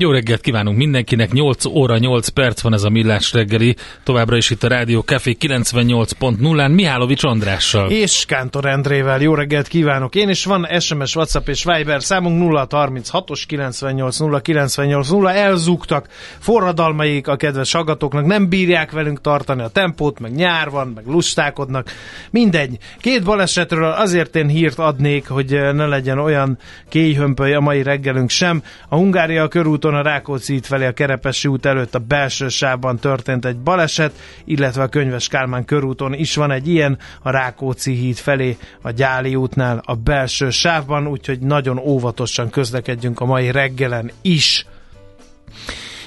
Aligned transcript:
Jó 0.00 0.10
reggelt 0.10 0.40
kívánunk 0.40 0.76
mindenkinek, 0.76 1.32
8 1.32 1.64
óra 1.64 1.98
8 1.98 2.28
perc 2.28 2.60
van 2.60 2.74
ez 2.74 2.82
a 2.82 2.88
Millás 2.88 3.32
reggeli, 3.32 3.76
továbbra 4.02 4.36
is 4.36 4.50
itt 4.50 4.62
a 4.62 4.68
Rádió 4.68 5.00
Café 5.00 5.36
98.0-án 5.40 6.74
Mihálovics 6.74 7.24
Andrással. 7.24 7.90
És 7.90 8.24
Kántor 8.26 8.66
Endrével, 8.66 9.20
jó 9.20 9.34
reggelt 9.34 9.68
kívánok 9.68 10.14
én, 10.14 10.28
és 10.28 10.44
van 10.44 10.66
SMS, 10.80 11.16
WhatsApp 11.16 11.48
és 11.48 11.64
Viber 11.64 12.02
számunk 12.02 12.52
036-os 12.52 13.42
98 13.46 14.42
98 14.42 15.08
0, 15.08 15.32
elzúgtak 15.32 16.08
forradalmaik 16.38 17.28
a 17.28 17.36
kedves 17.36 17.72
hallgatóknak, 17.72 18.26
nem 18.26 18.48
bírják 18.48 18.90
velünk 18.90 19.20
tartani 19.20 19.62
a 19.62 19.68
tempót, 19.68 20.20
meg 20.20 20.34
nyár 20.34 20.70
van, 20.70 20.92
meg 20.94 21.06
lustákodnak, 21.06 21.90
mindegy. 22.30 22.78
Két 23.00 23.24
balesetről 23.24 23.90
azért 23.90 24.36
én 24.36 24.48
hírt 24.48 24.78
adnék, 24.78 25.28
hogy 25.28 25.50
ne 25.50 25.86
legyen 25.86 26.18
olyan 26.18 26.58
kéjhömpöly 26.88 27.54
a 27.54 27.60
mai 27.60 27.82
reggelünk 27.82 28.30
sem. 28.30 28.62
A 28.88 28.96
Hungária 28.96 29.48
körúton 29.48 29.86
úton 29.88 30.00
a 30.00 30.08
Rákóczi 30.08 30.54
út 30.54 30.66
felé 30.66 30.86
a 30.86 30.92
Kerepesi 30.92 31.48
út 31.48 31.66
előtt 31.66 31.94
a 31.94 31.98
belső 31.98 32.48
sávban 32.48 32.98
történt 32.98 33.44
egy 33.44 33.56
baleset, 33.56 34.12
illetve 34.44 34.82
a 34.82 34.88
Könyves 34.88 35.28
Kálmán 35.28 35.64
körúton 35.64 36.14
is 36.14 36.36
van 36.36 36.50
egy 36.50 36.68
ilyen, 36.68 36.98
a 37.22 37.30
Rákóczi 37.30 37.92
híd 37.92 38.16
felé 38.16 38.56
a 38.82 38.90
Gyáli 38.90 39.34
útnál 39.34 39.82
a 39.84 39.94
belső 39.94 40.50
sávban, 40.50 41.06
úgyhogy 41.06 41.38
nagyon 41.38 41.78
óvatosan 41.78 42.50
közlekedjünk 42.50 43.20
a 43.20 43.24
mai 43.24 43.50
reggelen 43.50 44.10
is. 44.22 44.66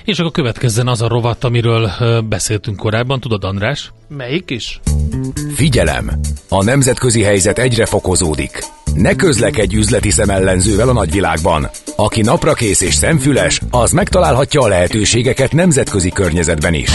És 0.03 0.19
akkor 0.19 0.31
következzen 0.31 0.87
az 0.87 1.01
a 1.01 1.07
rovat, 1.07 1.43
amiről 1.43 1.91
beszéltünk 2.29 2.77
korábban, 2.77 3.19
tudod 3.19 3.43
András? 3.43 3.91
Melyik 4.07 4.49
is? 4.49 4.79
Figyelem! 5.61 6.11
A 6.49 6.63
nemzetközi 6.63 7.23
helyzet 7.23 7.59
egyre 7.59 7.85
fokozódik. 7.85 8.63
Ne 8.95 9.15
közlekedj 9.15 9.75
üzleti 9.75 10.09
szemellenzővel 10.09 10.89
a 10.89 10.93
nagyvilágban. 10.93 11.69
Aki 11.95 12.21
naprakész 12.21 12.81
és 12.81 12.93
szemfüles, 12.93 13.61
az 13.71 13.91
megtalálhatja 13.91 14.61
a 14.61 14.67
lehetőségeket 14.67 15.51
nemzetközi 15.51 16.09
környezetben 16.09 16.73
is. 16.73 16.89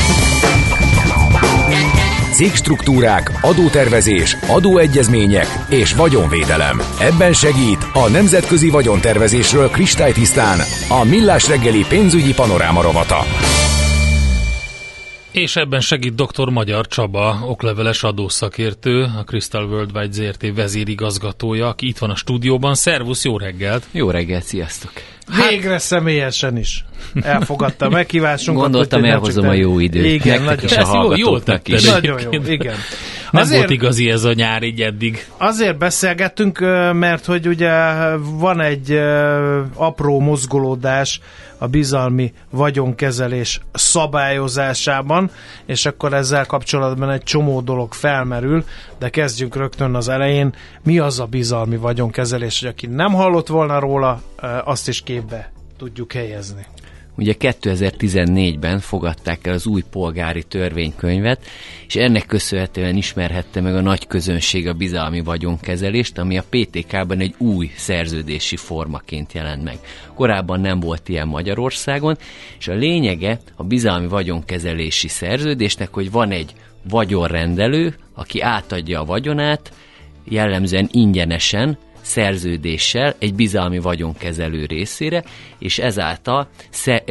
Cégstruktúrák, 2.33 3.39
adótervezés, 3.41 4.37
adóegyezmények 4.47 5.47
és 5.69 5.95
vagyonvédelem. 5.95 6.83
Ebben 7.01 7.33
segít 7.33 7.87
a 7.93 8.09
Nemzetközi 8.09 8.71
Vagyontervezésről 8.71 9.71
kristálytisztán 9.71 10.59
a 10.89 11.05
Millás 11.05 11.49
reggeli 11.49 11.85
pénzügyi 11.89 12.35
panoráma 12.35 12.83
rovata. 12.83 13.25
És 15.37 15.57
ebben 15.57 15.81
segít 15.81 16.15
dr. 16.15 16.49
Magyar 16.49 16.87
Csaba, 16.87 17.39
okleveles 17.47 18.03
adószakértő, 18.03 19.03
a 19.03 19.25
Crystal 19.25 19.65
Worldwide 19.65 20.13
ZRT 20.13 20.55
vezérigazgatója, 20.55 21.69
aki 21.69 21.87
itt 21.87 21.99
van 21.99 22.11
a 22.11 22.15
stúdióban. 22.15 22.75
Szervusz, 22.75 23.25
jó 23.25 23.39
reggelt! 23.39 23.87
Jó 23.91 24.11
reggelt, 24.11 24.45
sziasztok! 24.45 24.93
Hát, 25.27 25.49
Végre 25.51 25.79
személyesen 25.79 26.57
is 26.57 26.85
elfogadta 27.21 27.87
a 27.87 27.89
meghívásunkat. 27.89 28.63
Gondoltam, 28.63 29.05
elhozom 29.05 29.49
a 29.49 29.53
jó 29.53 29.79
időt. 29.79 30.05
Igen, 30.05 30.43
nagyon, 30.43 30.65
is 30.65 30.77
a 30.77 31.03
jó, 31.03 31.15
jól 31.15 31.43
tetted. 31.43 31.75
Is. 31.75 31.91
Nagyon 31.91 32.21
jó, 32.21 32.43
igen. 32.47 32.77
Nem 33.31 33.43
azért, 33.43 33.59
volt 33.59 33.71
igazi 33.71 34.11
ez 34.11 34.25
a 34.25 34.33
nyár 34.33 34.63
így 34.63 34.81
eddig. 34.81 35.27
Azért 35.37 35.79
beszélgettünk, 35.79 36.59
mert 36.93 37.25
hogy 37.25 37.47
ugye 37.47 37.71
van 38.19 38.61
egy 38.61 38.93
apró 39.75 40.21
mozgolódás 40.21 41.21
a 41.59 41.67
bizalmi 41.67 42.33
vagyonkezelés 42.51 43.61
szabályozásában, 43.73 45.31
és 45.67 45.87
akkor 45.87 46.15
ezzel 46.15 46.47
kapcsolatban 46.47 47.11
egy 47.11 47.23
csomó 47.23 47.61
dolog 47.61 47.95
felmerül, 47.95 48.65
de 48.99 49.09
kezdjünk 49.09 49.57
rögtön 49.57 49.95
az 49.95 50.09
elején. 50.09 50.55
Mi 50.83 50.99
az 50.99 51.21
a 51.21 51.25
bizalmi 51.25 51.77
vagyonkezelés, 51.77 52.61
hogy 52.61 52.69
aki 52.69 52.87
nem 52.87 53.13
hallott 53.13 53.47
volna 53.47 53.79
róla, 53.79 54.23
azt 54.65 54.89
is 54.89 55.03
képbe 55.03 55.53
tudjuk 55.79 56.13
helyezni. 56.13 56.67
Ugye 57.17 57.35
2014-ben 57.39 58.81
fogadták 58.81 59.47
el 59.47 59.53
az 59.53 59.67
új 59.67 59.83
polgári 59.91 60.43
törvénykönyvet, 60.43 61.45
és 61.87 61.97
ennek 61.97 62.27
köszönhetően 62.27 62.97
ismerhette 62.97 63.61
meg 63.61 63.75
a 63.75 63.81
nagy 63.81 64.07
közönség 64.07 64.69
a 64.69 64.73
bizalmi 64.73 65.21
vagyonkezelést, 65.21 66.19
ami 66.19 66.39
a 66.39 66.45
PTK-ban 66.51 67.21
egy 67.21 67.35
új 67.39 67.71
szerződési 67.77 68.57
formaként 68.57 69.33
jelent 69.33 69.65
meg. 69.65 69.79
Korábban 70.15 70.61
nem 70.61 70.81
volt 70.81 71.09
ilyen 71.09 71.29
Magyarországon, 71.29 72.17
és 72.59 72.69
a 72.69 72.75
lényege 72.75 73.41
a 73.57 73.65
bizalmi 73.65 74.07
vagyonkezelési 74.07 75.09
szerződésnek, 75.09 75.89
hogy 75.93 76.11
van 76.11 76.31
egy 76.31 76.53
vagyonrendelő, 76.89 77.95
aki 78.15 78.41
átadja 78.41 79.01
a 79.01 79.05
vagyonát, 79.05 79.73
jellemzően 80.25 80.89
ingyenesen 80.93 81.79
szerződéssel 82.07 83.15
egy 83.19 83.35
bizalmi 83.35 83.79
vagyonkezelő 83.79 84.65
részére, 84.67 85.25
és 85.59 85.79
ezáltal 85.79 86.49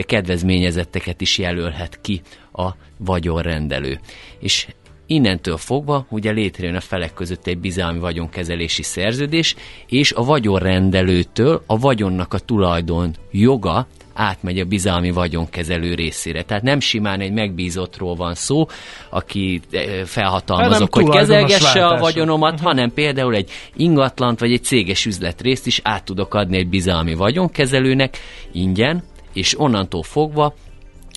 kedvezményezetteket 0.06 1.22
is 1.22 1.38
jelölhet 1.38 2.02
ki 2.02 2.22
a 2.54 2.70
vagyonrendelő. 2.98 4.00
És 4.40 4.68
Innentől 5.08 5.58
fogva 5.58 6.06
ugye 6.10 6.32
létrejön 6.32 6.76
a 6.76 6.80
felek 6.80 7.14
között 7.14 7.48
egy 7.48 7.58
bizalmi 7.58 8.00
vagyonkezelési 8.00 8.84
szerződés, 8.84 9.56
és 9.88 10.12
a 10.12 10.24
vagyonrendelőtől 10.24 11.64
a 11.66 11.80
vagyonnak 11.80 12.34
a 12.34 12.40
tulajdon 12.40 13.16
joga 13.32 13.88
átmegy 14.16 14.60
a 14.60 14.66
bizalmi 14.66 15.12
vagyonkezelő 15.12 15.94
részére. 15.94 16.44
Tehát 16.44 16.64
nem 16.64 16.80
simán 16.80 17.20
egy 17.20 17.32
megbízottról 17.32 18.16
van 18.16 18.34
szó, 18.34 18.68
aki 19.10 19.62
eh, 19.72 20.04
felhatalmazok, 20.06 20.96
hogy 20.96 21.10
kezelgesse 21.10 21.86
a 21.86 22.00
vagyonomat, 22.00 22.54
uh-huh. 22.54 22.68
hanem 22.68 22.94
például 22.94 23.36
egy 23.36 23.52
ingatlant 23.76 24.40
vagy 24.40 24.52
egy 24.52 24.64
céges 24.64 25.06
üzletrészt 25.06 25.68
is 25.68 25.80
át 25.84 26.04
tudok 26.04 26.34
adni 26.34 26.58
egy 26.58 26.68
bizalmi 26.68 27.14
vagyonkezelőnek 27.14 28.18
ingyen, 28.52 29.04
és 29.34 29.60
onnantól 29.60 30.04
fogva 30.04 30.54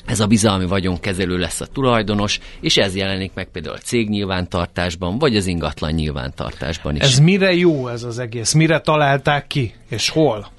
ez 0.08 0.20
a 0.20 0.26
bizalmi 0.26 0.66
vagyonkezelő 0.66 1.38
lesz 1.38 1.60
a 1.60 1.66
tulajdonos, 1.66 2.38
és 2.60 2.76
ez 2.76 2.96
jelenik 2.96 3.30
meg 3.34 3.48
például 3.52 3.74
a 3.74 3.78
cég 3.78 4.08
nyilvántartásban, 4.08 5.18
vagy 5.18 5.36
az 5.36 5.46
ingatlan 5.46 5.92
nyilvántartásban 5.92 6.96
is. 6.96 7.02
Ez 7.02 7.18
mire 7.18 7.54
jó 7.54 7.88
ez 7.88 8.02
az 8.02 8.18
egész? 8.18 8.52
Mire 8.52 8.80
találták 8.80 9.46
ki? 9.46 9.74
És 9.88 10.08
hol? 10.08 10.50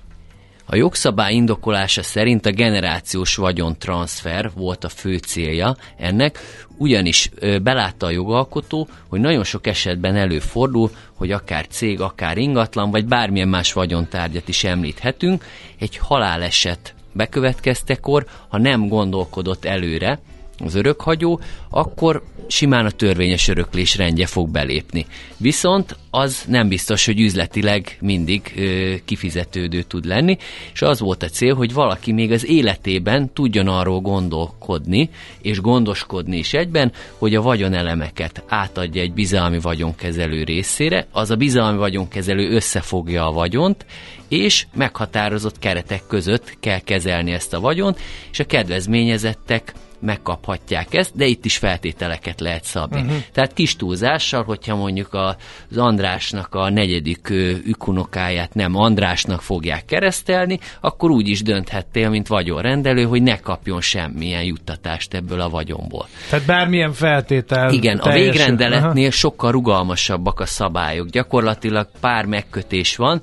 A 0.72 0.76
jogszabály 0.76 1.34
indokolása 1.34 2.04
szerint 2.04 2.46
a 2.46 2.52
generációs 2.52 3.36
vagyontranszfer 3.36 4.52
volt 4.56 4.84
a 4.84 4.90
fő 4.90 5.18
célja 5.18 5.76
ennek, 5.98 6.40
ugyanis 6.78 7.30
belátta 7.62 8.06
a 8.06 8.10
jogalkotó, 8.10 8.88
hogy 9.08 9.20
nagyon 9.20 9.44
sok 9.44 9.68
esetben 9.68 10.16
előfordul, 10.16 10.92
hogy 11.14 11.32
akár 11.32 11.68
cég, 11.68 12.02
akár 12.02 12.38
ingatlan, 12.38 12.92
vagy 12.92 13.06
bármilyen 13.06 13.48
más 13.48 13.74
vagyontárgyat 13.74 14.48
is 14.48 14.64
említhetünk, 14.64 15.46
egy 15.80 15.98
haláleset 15.98 16.94
bekövetkeztekor, 17.14 18.26
ha 18.48 18.58
nem 18.58 18.88
gondolkodott 18.88 19.66
előre, 19.66 20.20
az 20.66 20.76
örökhagyó, 20.76 21.40
akkor 21.70 22.24
simán 22.48 22.86
a 22.86 22.92
törvényes 22.92 23.48
öröklés 23.48 23.96
rendje 23.96 24.26
fog 24.26 24.50
belépni. 24.50 25.06
Viszont 25.38 25.96
az 26.12 26.44
nem 26.48 26.68
biztos, 26.68 27.06
hogy 27.06 27.20
üzletileg 27.20 27.98
mindig 28.02 28.54
ö, 28.58 28.94
kifizetődő 29.06 29.82
tud 29.82 30.06
lenni, 30.06 30.38
és 30.74 30.82
az 30.82 31.00
volt 31.00 31.24
a 31.24 31.28
cél, 31.28 31.56
hogy 31.56 31.74
valaki 31.74 32.12
még 32.12 32.32
az 32.32 32.46
életében 32.46 33.34
tudjon 33.34 33.68
arról 33.68 34.00
gondolkodni, 34.00 35.10
és 35.42 35.62
gondoskodni 35.62 36.38
is 36.38 36.54
egyben, 36.54 36.92
hogy 37.18 37.36
a 37.36 37.42
vagyonelemeket 37.42 38.44
átadja 38.48 39.02
egy 39.02 39.14
bizalmi 39.14 39.60
vagyonkezelő 39.60 40.44
részére, 40.44 41.08
az 41.12 41.32
a 41.32 41.36
bizalmi 41.36 41.78
vagyonkezelő 41.78 42.50
összefogja 42.50 43.28
a 43.28 43.32
vagyont, 43.32 43.86
és 44.28 44.66
meghatározott 44.74 45.60
keretek 45.60 46.02
között 46.08 46.58
kell 46.60 46.80
kezelni 46.80 47.32
ezt 47.32 47.54
a 47.54 47.60
vagyont, 47.60 48.00
és 48.32 48.40
a 48.40 48.46
kedvezményezettek 48.46 49.74
megkaphatják 50.02 50.94
ezt, 50.94 51.16
de 51.16 51.26
itt 51.26 51.46
is 51.46 51.58
feltételeket 51.58 52.40
lehet 52.40 52.64
szabni. 52.64 53.02
Uh-huh. 53.02 53.18
Tehát 53.32 53.54
kis 53.54 53.76
túlzással, 53.76 54.44
hogyha 54.44 54.76
mondjuk 54.76 55.14
az 55.14 55.78
Andrásnak 55.78 56.56
a 56.56 56.70
negyedik 56.70 57.30
ükunokáját 57.66 58.54
nem 58.54 58.76
Andrásnak 58.76 59.42
fogják 59.42 59.86
keresztelni, 59.86 60.60
akkor 60.82 61.10
úgy 61.10 61.28
is 61.28 61.42
dönthettél, 61.42 62.10
mint 62.10 62.28
vagyonrendelő, 62.28 63.04
hogy 63.04 63.22
ne 63.22 63.40
kapjon 63.40 63.82
semmilyen 63.82 64.44
juttatást 64.44 65.14
ebből 65.14 65.42
a 65.42 65.50
vagyonból. 65.50 66.08
Tehát 66.30 66.46
bármilyen 66.46 66.94
feltétel. 66.94 67.72
Igen, 67.72 68.00
teljesül. 68.00 68.30
a 68.30 68.32
végrendeletnél 68.32 69.04
Aha. 69.08 69.12
sokkal 69.12 69.52
rugalmasabbak 69.52 70.40
a 70.40 70.46
szabályok. 70.46 71.10
Gyakorlatilag 71.10 71.88
pár 72.00 72.26
megkötés 72.26 72.96
van, 72.96 73.22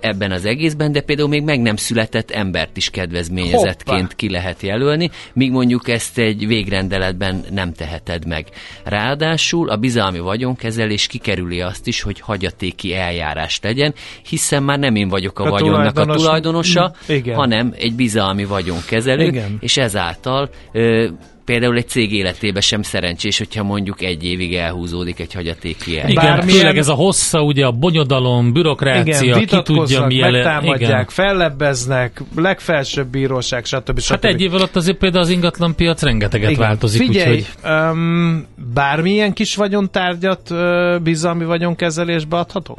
ebben 0.00 0.30
az 0.30 0.44
egészben, 0.44 0.92
de 0.92 1.00
például 1.00 1.28
még 1.28 1.42
meg 1.42 1.60
nem 1.60 1.76
született 1.76 2.30
embert 2.30 2.76
is 2.76 2.90
kedvezményezetként 2.90 4.00
Hoppá. 4.00 4.14
ki 4.16 4.30
lehet 4.30 4.62
jelölni, 4.62 5.10
míg 5.32 5.50
mondjuk 5.50 5.88
ezt 5.88 6.18
egy 6.18 6.46
végrendeletben 6.46 7.44
nem 7.50 7.72
teheted 7.72 8.26
meg. 8.26 8.46
Ráadásul 8.84 9.70
a 9.70 9.76
bizalmi 9.76 10.18
vagyonkezelés 10.18 11.06
kikerüli 11.06 11.60
azt 11.60 11.86
is, 11.86 12.02
hogy 12.02 12.20
hagyatéki 12.20 12.94
eljárás 12.94 13.58
legyen, 13.62 13.94
hiszen 14.28 14.62
már 14.62 14.78
nem 14.78 14.94
én 14.94 15.08
vagyok 15.08 15.38
a, 15.38 15.44
a 15.44 15.50
vagyonnak 15.50 15.92
tulajdonos, 15.92 16.16
a 16.16 16.24
tulajdonosa, 16.24 16.94
igen. 17.08 17.34
hanem 17.34 17.74
egy 17.78 17.94
bizalmi 17.94 18.44
vagyonkezelő, 18.44 19.26
igen. 19.26 19.56
és 19.60 19.76
ezáltal 19.76 20.50
ö, 20.72 21.08
például 21.44 21.76
egy 21.76 21.88
cég 21.88 22.12
életében 22.12 22.60
sem 22.60 22.82
szerencsés, 22.82 23.38
hogyha 23.38 23.62
mondjuk 23.62 24.02
egy 24.02 24.24
évig 24.24 24.54
elhúzódik 24.54 25.20
egy 25.20 25.32
hagyatéki 25.32 25.98
el. 25.98 26.08
Igen, 26.08 26.24
Bármilyen... 26.24 26.60
főleg 26.60 26.76
ez 26.76 26.88
a 26.88 26.94
hossza, 26.94 27.42
ugye 27.42 27.66
a 27.66 27.70
bonyodalom, 27.70 28.52
bürokrácia, 28.52 29.36
igen, 29.36 29.46
ki 29.46 29.62
tudja 29.62 30.06
mi 30.06 30.18
megtámadják, 30.18 30.80
igen. 30.80 31.06
fellebbeznek, 31.08 32.22
legfelsőbb 32.36 33.06
bíróság, 33.06 33.64
stb. 33.64 34.00
stb. 34.00 34.10
Hát 34.10 34.24
egy 34.24 34.40
év 34.40 34.54
alatt 34.54 34.76
azért 34.76 34.98
például 34.98 35.22
az 35.22 35.30
ingatlan 35.30 35.74
piac 35.74 36.02
rengeteget 36.02 36.50
igen. 36.50 36.62
változik. 36.62 37.02
Figyelj, 37.02 37.36
úgyhogy... 37.36 37.70
um, 37.70 38.46
bármilyen 38.74 39.32
kis 39.32 39.54
vagyontárgyat 39.56 40.50
uh, 40.50 41.00
bizalmi 41.00 41.44
vagyonkezelésbe 41.44 42.36
adhatok? 42.36 42.78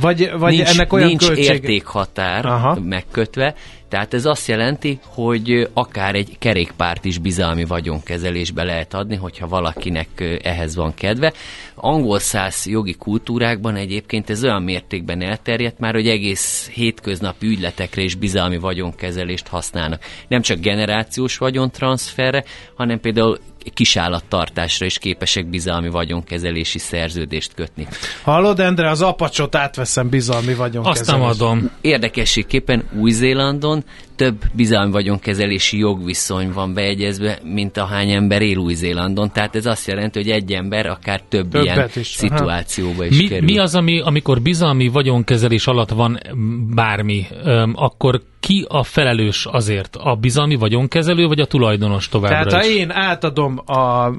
Vagy, 0.00 0.30
vagy 0.38 0.54
nincs, 0.54 0.68
ennek 0.68 0.92
olyan 0.92 1.08
nincs 1.08 1.26
költség... 1.26 1.44
értékhatár 1.44 2.46
Aha. 2.46 2.80
megkötve, 2.80 3.54
tehát 3.88 4.14
ez 4.14 4.24
azt 4.24 4.48
jelenti, 4.48 4.98
hogy 5.04 5.68
akár 5.72 6.14
egy 6.14 6.36
kerékpárt 6.38 7.04
is 7.04 7.18
bizalmi 7.18 7.64
vagyonkezelésbe 7.64 8.64
lehet 8.64 8.94
adni, 8.94 9.16
hogyha 9.16 9.48
valakinek 9.48 10.08
ehhez 10.42 10.74
van 10.76 10.94
kedve. 10.94 11.32
Angol 11.74 12.18
száz 12.18 12.66
jogi 12.66 12.94
kultúrákban 12.94 13.76
egyébként 13.76 14.30
ez 14.30 14.44
olyan 14.44 14.62
mértékben 14.62 15.22
elterjedt 15.22 15.78
már, 15.78 15.94
hogy 15.94 16.08
egész 16.08 16.70
hétköznapi 16.74 17.46
ügyletekre 17.46 18.02
is 18.02 18.14
bizalmi 18.14 18.58
vagyonkezelést 18.58 19.48
használnak. 19.48 20.02
Nem 20.28 20.40
csak 20.40 20.58
generációs 20.58 21.38
vagyontranszferre, 21.38 22.44
hanem 22.74 23.00
például 23.00 23.38
kisállattartásra 23.74 24.86
is 24.86 24.98
képesek 24.98 25.46
bizalmi 25.46 25.88
vagyonkezelési 25.88 26.78
szerződést 26.78 27.54
kötni. 27.54 27.86
Hallod, 28.22 28.60
Endre, 28.60 28.90
az 28.90 29.02
apacsot 29.02 29.54
átveszem 29.54 30.08
bizalmi 30.08 30.54
vagyonkezelést. 30.54 31.00
Azt 31.00 31.10
nem 31.10 31.22
adom. 31.22 31.70
Érdekességképpen 31.80 32.82
Új-Zélandon 32.98 33.84
több 34.16 34.36
bizalmi 34.52 34.92
vagyonkezelési 34.92 35.78
jogviszony 35.78 36.52
van 36.52 36.74
beegyezve, 36.74 37.38
mint 37.44 37.76
ahány 37.76 38.10
ember 38.10 38.42
él 38.42 38.56
Új-Zélandon. 38.56 39.32
Tehát 39.32 39.56
ez 39.56 39.66
azt 39.66 39.86
jelenti, 39.86 40.18
hogy 40.18 40.30
egy 40.30 40.52
ember 40.52 40.86
akár 40.86 41.20
több 41.28 41.48
Többet 41.48 41.64
ilyen 41.64 41.90
is. 41.94 42.06
szituációba 42.06 43.04
is 43.04 43.18
mi, 43.18 43.26
kerül. 43.26 43.44
Mi 43.44 43.58
az, 43.58 43.74
ami, 43.74 44.00
amikor 44.00 44.40
bizalmi 44.40 44.88
vagyonkezelés 44.88 45.66
alatt 45.66 45.90
van 45.90 46.18
bármi, 46.74 47.26
öm, 47.44 47.72
akkor 47.76 48.22
ki 48.40 48.66
a 48.68 48.82
felelős 48.82 49.46
azért? 49.50 49.96
A 49.96 50.14
bizalmi 50.14 50.54
vagyonkezelő, 50.54 51.26
vagy 51.26 51.40
a 51.40 51.46
tulajdonos 51.46 52.08
továbbra 52.08 52.50
Tehát 52.50 52.64
is? 52.64 52.72
ha 52.72 52.78
én 52.78 52.90
átadom 52.90 53.58
a 53.66 54.10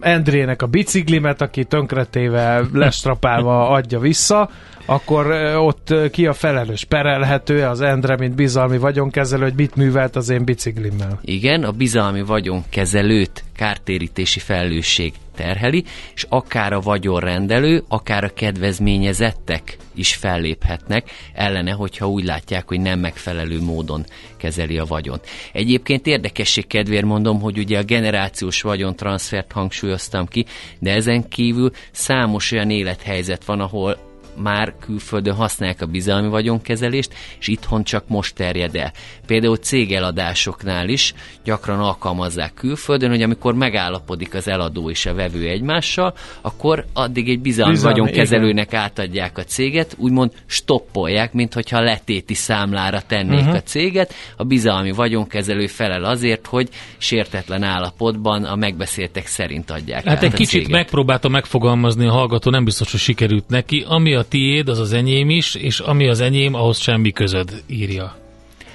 Endrének 0.00 0.62
a 0.62 0.66
biciklimet, 0.66 1.40
aki 1.40 1.64
tönkretéve, 1.64 2.62
lestrapálva 2.72 3.68
adja 3.68 3.98
vissza, 3.98 4.50
akkor 4.84 5.26
ott 5.56 5.94
ki 6.10 6.26
a 6.26 6.32
felelős? 6.32 6.84
Perelhető 6.84 7.62
az 7.62 7.80
Endre, 7.80 8.16
mint 8.16 8.34
bizalmi 8.34 8.78
vagyonkezelő, 8.78 9.42
hogy 9.42 9.54
mit 9.54 9.76
művelt 9.76 10.16
az 10.16 10.28
én 10.28 10.44
biciklimmel? 10.44 11.18
Igen, 11.22 11.64
a 11.64 11.70
bizalmi 11.70 12.22
vagyonkezelőt 12.22 13.44
kártérítési 13.56 14.38
felelősség 14.38 15.12
terheli, 15.36 15.84
és 16.14 16.26
akár 16.28 16.72
a 16.72 16.80
vagyonrendelő, 16.80 17.82
akár 17.88 18.24
a 18.24 18.34
kedvezményezettek 18.34 19.76
is 19.94 20.14
felléphetnek 20.14 21.10
ellene, 21.34 21.70
hogyha 21.70 22.08
úgy 22.08 22.24
látják, 22.24 22.68
hogy 22.68 22.80
nem 22.80 22.98
megfelelő 22.98 23.60
módon 23.60 24.04
kezeli 24.36 24.78
a 24.78 24.84
vagyon. 24.84 25.20
Egyébként 25.52 26.06
érdekesség 26.06 26.66
kedvéért 26.66 27.04
mondom, 27.04 27.40
hogy 27.40 27.58
ugye 27.58 27.78
a 27.78 27.82
generációs 27.82 28.62
vagyontranszfert 28.62 29.52
hangsúlyoztam 29.52 30.26
ki, 30.26 30.44
de 30.78 30.94
ezen 30.94 31.28
kívül 31.28 31.70
számos 31.90 32.52
olyan 32.52 32.70
élethelyzet 32.70 33.44
van, 33.44 33.60
ahol 33.60 34.10
már 34.36 34.74
külföldön 34.80 35.34
használják 35.34 35.80
a 35.80 35.86
bizalmi 35.86 36.28
vagyonkezelést, 36.28 37.14
és 37.38 37.48
itthon 37.48 37.84
csak 37.84 38.08
most 38.08 38.34
terjed 38.34 38.76
el. 38.76 38.92
Például 39.26 39.56
cégeladásoknál 39.56 40.88
is 40.88 41.14
gyakran 41.44 41.80
alkalmazzák 41.80 42.54
külföldön, 42.54 43.10
hogy 43.10 43.22
amikor 43.22 43.54
megállapodik 43.54 44.34
az 44.34 44.48
eladó 44.48 44.90
és 44.90 45.06
a 45.06 45.14
vevő 45.14 45.48
egymással, 45.48 46.14
akkor 46.40 46.84
addig 46.92 47.28
egy 47.28 47.40
bizalmi, 47.40 47.72
bizalmi 47.72 47.98
vagyonkezelőnek 47.98 48.66
igen. 48.66 48.80
átadják 48.80 49.38
a 49.38 49.44
céget, 49.44 49.94
úgymond 49.98 50.32
stoppolják, 50.46 51.32
mint 51.32 51.54
hogyha 51.54 51.80
letéti 51.80 52.34
számlára 52.34 53.00
tennék 53.06 53.40
uh-huh. 53.40 53.54
a 53.54 53.62
céget. 53.62 54.14
A 54.36 54.44
bizalmi 54.44 54.92
vagyonkezelő 54.92 55.66
felel 55.66 56.04
azért, 56.04 56.46
hogy 56.46 56.68
sértetlen 56.98 57.62
állapotban 57.62 58.44
a 58.44 58.56
megbeszéltek 58.56 59.26
szerint 59.26 59.70
adják 59.70 60.04
Hát 60.04 60.22
egy 60.22 60.32
kicsit 60.32 60.48
céget. 60.48 60.70
megpróbálta 60.70 61.28
megfogalmazni 61.28 62.06
a 62.06 62.12
hallgató, 62.12 62.50
nem 62.50 62.64
biztos, 62.64 62.90
hogy 62.90 63.00
sikerült 63.00 63.48
neki. 63.48 63.84
Ami 63.88 64.14
a 64.14 64.21
a 64.22 64.28
tiéd, 64.28 64.68
az 64.68 64.78
az 64.78 64.92
enyém 64.92 65.30
is, 65.30 65.54
és 65.54 65.80
ami 65.80 66.08
az 66.08 66.20
enyém, 66.20 66.54
ahhoz 66.54 66.78
semmi 66.78 67.12
közöd 67.12 67.62
írja. 67.66 68.16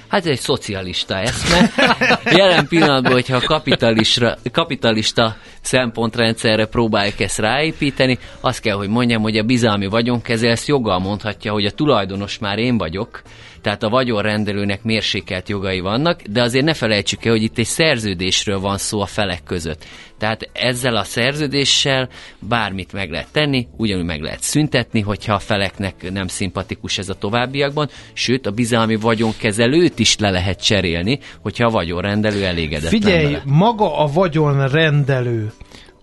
Hát 0.08 0.20
ez 0.20 0.26
egy 0.26 0.40
szocialista 0.40 1.16
eszme. 1.16 1.70
Jelen 2.38 2.66
pillanatban, 2.68 3.12
hogyha 3.12 3.36
a 3.36 3.40
kapitalista, 3.46 4.36
kapitalista 4.52 5.36
szempontrendszerre 5.60 6.66
próbáljuk 6.66 7.20
ezt 7.20 7.38
ráépíteni, 7.38 8.18
azt 8.40 8.60
kell, 8.60 8.76
hogy 8.76 8.88
mondjam, 8.88 9.22
hogy 9.22 9.36
a 9.36 9.42
bizalmi 9.42 9.86
vagyonkezelő 9.86 10.50
ezt 10.50 10.68
joggal 10.68 10.98
mondhatja, 10.98 11.52
hogy 11.52 11.64
a 11.64 11.70
tulajdonos 11.70 12.38
már 12.38 12.58
én 12.58 12.78
vagyok, 12.78 13.22
tehát 13.60 13.82
a 13.82 13.88
vagyonrendelőnek 13.88 14.82
mérsékelt 14.82 15.48
jogai 15.48 15.80
vannak, 15.80 16.22
de 16.22 16.42
azért 16.42 16.64
ne 16.64 16.74
felejtsük 16.74 17.24
el, 17.24 17.32
hogy 17.32 17.42
itt 17.42 17.58
egy 17.58 17.66
szerződésről 17.66 18.60
van 18.60 18.78
szó 18.78 19.00
a 19.00 19.06
felek 19.06 19.42
között. 19.44 19.84
Tehát 20.18 20.50
ezzel 20.52 20.96
a 20.96 21.04
szerződéssel 21.04 22.08
bármit 22.38 22.92
meg 22.92 23.10
lehet 23.10 23.32
tenni, 23.32 23.66
ugyanúgy 23.76 24.04
meg 24.04 24.20
lehet 24.20 24.42
szüntetni, 24.42 25.00
hogyha 25.00 25.34
a 25.34 25.38
feleknek 25.38 26.10
nem 26.12 26.26
szimpatikus 26.26 26.98
ez 26.98 27.08
a 27.08 27.14
továbbiakban, 27.14 27.88
sőt 28.12 28.46
a 28.46 28.50
bizalmi 28.50 28.96
vagyonkezelőt 28.96 29.98
is 29.98 30.18
le 30.18 30.30
lehet 30.30 30.62
cserélni, 30.64 31.18
hogyha 31.42 31.66
a 31.66 31.70
vagyonrendelő 31.70 32.44
elégedett. 32.44 32.88
Figyelj, 32.88 33.24
vele. 33.24 33.42
maga 33.44 33.98
a 33.98 34.06
vagyonrendelő 34.06 35.52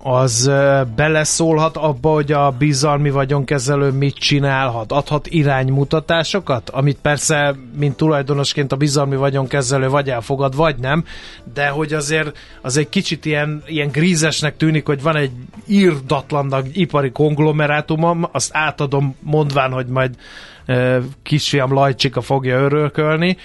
az 0.07 0.51
beleszólhat 0.95 1.77
abba, 1.77 2.09
hogy 2.09 2.31
a 2.31 2.51
bizalmi 2.51 3.09
vagyonkezelő 3.09 3.91
mit 3.91 4.15
csinálhat? 4.15 4.91
Adhat 4.91 5.27
iránymutatásokat? 5.27 6.69
Amit 6.69 6.97
persze, 7.01 7.55
mint 7.77 7.97
tulajdonosként 7.97 8.71
a 8.71 8.75
bizalmi 8.75 9.15
vagyonkezelő 9.15 9.89
vagy 9.89 10.09
elfogad, 10.09 10.55
vagy 10.55 10.75
nem, 10.77 11.03
de 11.53 11.67
hogy 11.67 11.93
azért 11.93 12.37
az 12.61 12.77
egy 12.77 12.89
kicsit 12.89 13.25
ilyen, 13.25 13.63
ilyen 13.65 13.89
grízesnek 13.91 14.57
tűnik, 14.57 14.85
hogy 14.85 15.01
van 15.01 15.15
egy 15.15 15.31
írdatlan 15.67 16.53
ipari 16.73 17.11
konglomerátumom, 17.11 18.27
azt 18.31 18.49
átadom 18.53 19.15
mondván, 19.19 19.71
hogy 19.71 19.87
majd 19.87 20.15
kisfiam 21.23 21.73
Lajcsika 21.73 22.21
fogja 22.21 22.57
örölkölni, 22.57 23.37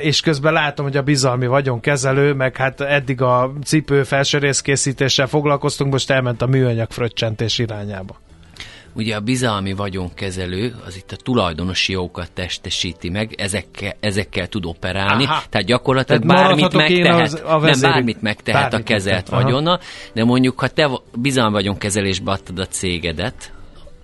és 0.00 0.20
közben 0.20 0.52
látom, 0.52 0.86
hogy 0.86 0.96
a 0.96 1.02
bizalmi 1.02 1.46
vagyonkezelő, 1.46 2.32
meg 2.32 2.56
hát 2.56 2.80
eddig 2.80 3.20
a 3.20 3.52
cipő 3.64 4.02
felsőrészkészítéssel 4.02 5.26
foglalkoztunk, 5.26 5.92
most 5.92 6.10
elment 6.10 6.42
a 6.42 6.46
műanyag 6.46 6.90
fröccsentés 6.90 7.58
irányába. 7.58 8.22
Ugye 8.96 9.16
a 9.16 9.20
bizalmi 9.20 9.72
vagyonkezelő 9.72 10.74
az 10.86 10.96
itt 10.96 11.12
a 11.12 11.16
tulajdonosi 11.16 11.92
jogokat 11.92 12.32
testesíti 12.32 13.08
meg, 13.08 13.34
ezekkel, 13.36 13.96
ezekkel 14.00 14.46
tud 14.46 14.64
operálni, 14.64 15.24
Aha. 15.24 15.42
tehát 15.50 15.66
gyakorlatilag 15.66 16.22
tehát 16.26 16.44
bármit 16.44 16.72
megtehet, 16.72 17.20
az, 17.20 17.42
a 17.44 17.58
nem 17.58 17.80
bármit 17.80 18.22
megtehet 18.22 18.70
bármit 18.70 18.88
a 18.88 18.92
kezelt 18.92 19.28
vagyona, 19.28 19.78
de 20.12 20.24
mondjuk 20.24 20.60
ha 20.60 20.68
te 20.68 20.90
bizalmi 21.14 21.52
vagyonkezelésbe 21.52 22.30
adtad 22.30 22.58
a 22.58 22.66
cégedet, 22.66 23.53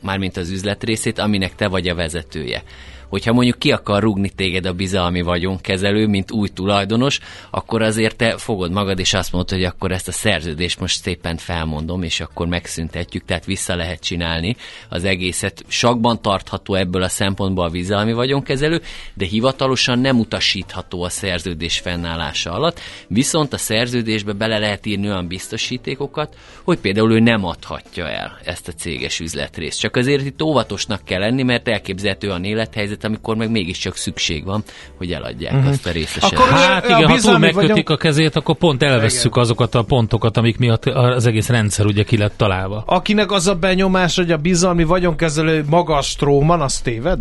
mármint 0.01 0.37
az 0.37 0.51
üzletrészét, 0.51 1.19
aminek 1.19 1.55
te 1.55 1.69
vagy 1.69 1.89
a 1.89 1.95
vezetője. 1.95 2.63
Hogyha 3.11 3.33
mondjuk 3.33 3.59
ki 3.59 3.73
akar 3.73 4.03
rúgni 4.03 4.29
téged 4.29 4.67
a 4.67 4.73
bizalmi 4.73 5.23
vagyonkezelő, 5.23 6.07
mint 6.07 6.33
új 6.33 6.49
tulajdonos, 6.49 7.19
akkor 7.51 7.83
azért 7.83 8.17
te 8.17 8.37
fogod 8.37 8.73
magad, 8.73 8.99
és 8.99 9.15
azt 9.15 9.33
mondod, 9.33 9.51
hogy 9.51 9.65
akkor 9.65 9.93
ezt 9.93 10.09
a 10.09 10.13
szerződést 10.13 10.81
most 10.81 11.03
szépen 11.03 11.37
felmondom, 11.37 12.03
és 12.03 12.21
akkor 12.21 12.47
megszüntetjük, 12.47 13.25
tehát 13.25 13.45
vissza 13.45 13.77
lehet 13.77 14.01
csinálni 14.01 14.57
az 14.89 15.05
egészet. 15.05 15.65
Sakban 15.69 16.23
tartható 16.23 16.75
ebből 16.75 17.03
a 17.03 17.09
szempontból 17.09 17.65
a 17.65 17.71
bizalmi 17.71 18.13
vagyonkezelő, 18.13 18.81
de 19.15 19.25
hivatalosan 19.25 19.99
nem 19.99 20.19
utasítható 20.19 21.03
a 21.03 21.09
szerződés 21.09 21.79
fennállása 21.79 22.51
alatt, 22.53 22.81
viszont 23.09 23.53
a 23.53 23.59
szerződésbe 23.59 24.33
bele 24.33 24.59
lehet 24.59 24.87
írni 24.87 25.09
olyan 25.09 25.27
biztosítékokat, 25.27 26.37
hogy 26.63 26.79
például 26.79 27.13
ő 27.13 27.19
nem 27.19 27.45
adhatja 27.45 28.09
el 28.09 28.39
ezt 28.45 28.69
a 28.69 28.73
céges 28.73 29.21
üzletrészt. 29.21 29.81
Csak 29.81 29.97
azért 29.97 30.25
itt 30.25 30.43
óvatosnak 30.43 31.05
kell 31.05 31.21
lenni, 31.21 31.43
mert 31.43 31.69
elképzelhető 31.69 32.31
a 32.31 32.39
élethelyzet, 32.43 33.00
amikor 33.05 33.37
meg 33.37 33.51
mégiscsak 33.51 33.97
szükség 33.97 34.45
van, 34.45 34.63
hogy 34.97 35.13
eladják 35.13 35.53
uh-huh. 35.53 35.71
azt 35.71 35.87
a 35.87 35.91
részeset. 35.91 36.33
Akkor 36.33 36.49
hát 36.49 36.85
igen, 36.85 37.09
ha 37.09 37.19
túl 37.19 37.39
megkötik 37.39 37.69
vagyunk... 37.69 37.89
a 37.89 37.97
kezét, 37.97 38.37
akkor 38.37 38.57
pont 38.57 38.83
elvesszük 38.83 39.31
igen. 39.31 39.43
azokat 39.43 39.75
a 39.75 39.83
pontokat, 39.83 40.37
amik 40.37 40.59
miatt 40.59 40.85
az 40.85 41.27
egész 41.27 41.49
rendszer 41.49 41.87
ugye 41.87 42.03
ki 42.03 42.17
lett 42.17 42.37
találva. 42.37 42.83
Akinek 42.87 43.31
az 43.31 43.47
a 43.47 43.55
benyomás, 43.55 44.17
hogy 44.17 44.33
a 44.33 44.37
bizalmi 44.37 44.85
vagyonkezelő 44.85 45.65
magas 45.69 46.15
tróman, 46.15 46.61
az 46.61 46.81
téved? 46.81 47.19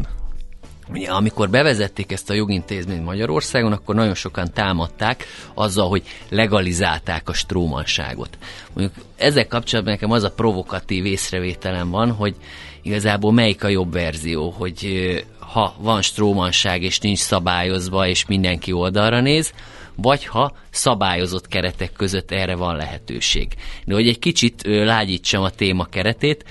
Ugye, 0.91 1.09
amikor 1.09 1.49
bevezették 1.49 2.11
ezt 2.11 2.29
a 2.29 2.33
jogintézményt 2.33 3.03
Magyarországon, 3.03 3.71
akkor 3.71 3.95
nagyon 3.95 4.13
sokan 4.13 4.53
támadták 4.53 5.25
azzal, 5.53 5.89
hogy 5.89 6.03
legalizálták 6.29 7.29
a 7.29 7.33
strómanságot. 7.33 8.37
Mondjuk 8.73 9.05
ezzel 9.15 9.47
kapcsolatban 9.47 9.93
nekem 9.93 10.11
az 10.11 10.23
a 10.23 10.31
provokatív 10.31 11.05
észrevételem 11.05 11.89
van, 11.89 12.11
hogy 12.11 12.35
igazából 12.81 13.31
melyik 13.31 13.63
a 13.63 13.67
jobb 13.67 13.93
verzió, 13.93 14.49
hogy 14.49 14.83
ha 15.51 15.75
van 15.77 16.01
strómanság 16.01 16.83
és 16.83 16.99
nincs 16.99 17.19
szabályozva, 17.19 18.07
és 18.07 18.25
mindenki 18.25 18.71
oldalra 18.71 19.21
néz, 19.21 19.53
vagy 19.95 20.25
ha 20.25 20.53
szabályozott 20.69 21.47
keretek 21.47 21.91
között 21.93 22.31
erre 22.31 22.55
van 22.55 22.75
lehetőség. 22.75 23.47
De 23.85 23.93
hogy 23.93 24.07
egy 24.07 24.19
kicsit 24.19 24.61
lágyítsam 24.65 25.43
a 25.43 25.49
téma 25.49 25.85
keretét, 25.85 26.45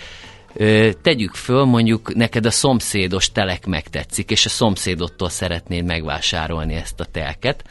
tegyük 1.03 1.35
föl, 1.35 1.65
mondjuk 1.65 2.15
neked 2.15 2.47
a 2.47 2.51
szomszédos 2.51 3.33
telek 3.33 3.67
megtetszik, 3.67 4.31
és 4.31 4.47
a 4.47 4.49
szomszédottól 4.49 5.29
szeretnéd 5.29 5.85
megvásárolni 5.85 6.75
ezt 6.75 7.01
a 7.01 7.05
telket, 7.05 7.65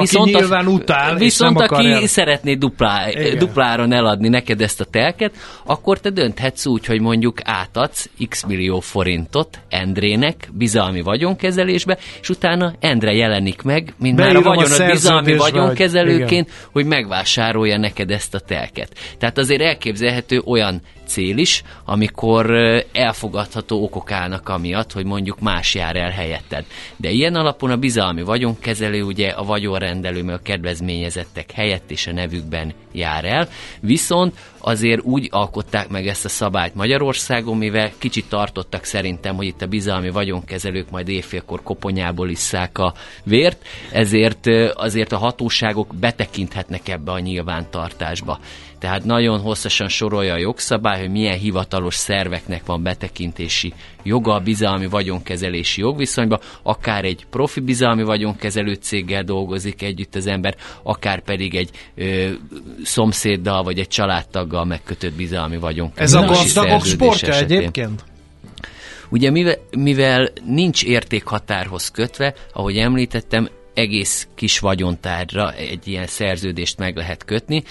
Viszont 0.00 0.28
aki 0.28 0.38
nyilván 0.38 0.66
utál, 0.66 1.16
Viszont 1.16 1.60
aki 1.60 1.86
el... 1.86 2.06
szeretné 2.06 2.54
duplá, 2.54 3.08
dupláron 3.38 3.92
eladni 3.92 4.28
neked 4.28 4.60
ezt 4.60 4.80
a 4.80 4.84
telket, 4.84 5.34
akkor 5.66 5.98
te 6.00 6.10
dönthetsz 6.10 6.66
úgy, 6.66 6.86
hogy 6.86 7.00
mondjuk 7.00 7.38
átadsz 7.44 8.10
x 8.28 8.44
millió 8.44 8.80
forintot 8.80 9.58
Endrének 9.68 10.48
bizalmi 10.52 11.02
vagyonkezelésbe, 11.02 11.98
és 12.20 12.28
utána 12.28 12.74
Endre 12.80 13.12
jelenik 13.12 13.62
meg, 13.62 13.94
mint 13.98 14.16
Beírom 14.16 14.42
már 14.42 14.52
a 14.52 14.56
vagyonod 14.56 14.80
a 14.80 14.92
bizalmi 14.92 15.36
vagyonkezelőként, 15.36 16.46
vagy. 16.46 16.68
hogy 16.72 16.86
megvásárolja 16.86 17.78
neked 17.78 18.10
ezt 18.10 18.34
a 18.34 18.38
telket. 18.38 18.88
Tehát 19.18 19.38
azért 19.38 19.62
elképzelhető 19.62 20.42
olyan 20.44 20.80
cél 21.06 21.38
is, 21.38 21.62
amikor 21.84 22.50
elfogadható 22.92 23.82
okok 23.82 24.10
állnak 24.10 24.48
amiatt, 24.48 24.92
hogy 24.92 25.04
mondjuk 25.04 25.40
más 25.40 25.74
jár 25.74 25.96
el 25.96 26.10
helyetted. 26.10 26.64
De 26.96 27.10
ilyen 27.10 27.34
alapon 27.34 27.70
a 27.70 27.76
bizalmi 27.76 28.22
vagyonkezelő 28.22 29.02
ugye 29.02 29.28
a 29.28 29.44
vagyonrendelő, 29.44 30.22
meg 30.22 30.34
a 30.34 30.42
kedvezményezettek 30.42 31.50
helyett 31.50 31.90
és 31.90 32.06
a 32.06 32.12
nevükben 32.12 32.72
jár 32.92 33.24
el, 33.24 33.48
viszont 33.80 34.38
azért 34.58 35.02
úgy 35.02 35.28
alkották 35.30 35.88
meg 35.88 36.06
ezt 36.06 36.24
a 36.24 36.28
szabályt 36.28 36.74
Magyarországon, 36.74 37.56
mivel 37.56 37.92
kicsit 37.98 38.28
tartottak 38.28 38.84
szerintem, 38.84 39.36
hogy 39.36 39.46
itt 39.46 39.62
a 39.62 39.66
bizalmi 39.66 40.10
vagyonkezelők 40.10 40.90
majd 40.90 41.08
évfélkor 41.08 41.62
koponyából 41.62 42.30
isszák 42.30 42.78
a 42.78 42.94
vért, 43.24 43.66
ezért 43.92 44.46
azért 44.74 45.12
a 45.12 45.18
hatóságok 45.18 45.94
betekinthetnek 45.94 46.88
ebbe 46.88 47.12
a 47.12 47.18
nyilvántartásba. 47.18 48.38
Tehát 48.84 49.04
nagyon 49.04 49.40
hosszasan 49.40 49.88
sorolja 49.88 50.32
a 50.32 50.36
jogszabály, 50.36 51.00
hogy 51.00 51.10
milyen 51.10 51.38
hivatalos 51.38 51.94
szerveknek 51.94 52.66
van 52.66 52.82
betekintési 52.82 53.72
joga 54.02 54.34
a 54.34 54.40
bizalmi 54.40 54.86
vagyonkezelési 54.86 55.80
jogviszonyba, 55.80 56.40
akár 56.62 57.04
egy 57.04 57.26
profi 57.30 57.60
bizalmi 57.60 58.02
vagyonkezelő 58.02 58.74
céggel 58.74 59.22
dolgozik 59.22 59.82
együtt 59.82 60.14
az 60.14 60.26
ember, 60.26 60.56
akár 60.82 61.22
pedig 61.22 61.54
egy 61.54 61.70
ö, 61.94 62.30
szomszéddal 62.82 63.62
vagy 63.62 63.78
egy 63.78 63.88
családtaggal 63.88 64.64
megkötött 64.64 65.12
bizalmi 65.12 65.56
vagyonkezelési 65.56 66.26
Ez 66.26 66.30
a 66.30 66.42
gazdagok 66.42 66.84
sportja 66.84 67.28
esetén. 67.28 67.58
egyébként? 67.58 68.04
Ugye 69.08 69.30
mivel, 69.30 69.56
mivel 69.76 70.28
nincs 70.44 70.84
értékhatárhoz 70.84 71.90
kötve, 71.90 72.34
ahogy 72.52 72.76
említettem, 72.76 73.48
egész 73.74 74.28
kis 74.34 74.58
vagyontárra 74.58 75.52
egy 75.52 75.88
ilyen 75.88 76.06
szerződést 76.06 76.78
meg 76.78 76.96
lehet 76.96 77.24
kötni, 77.24 77.62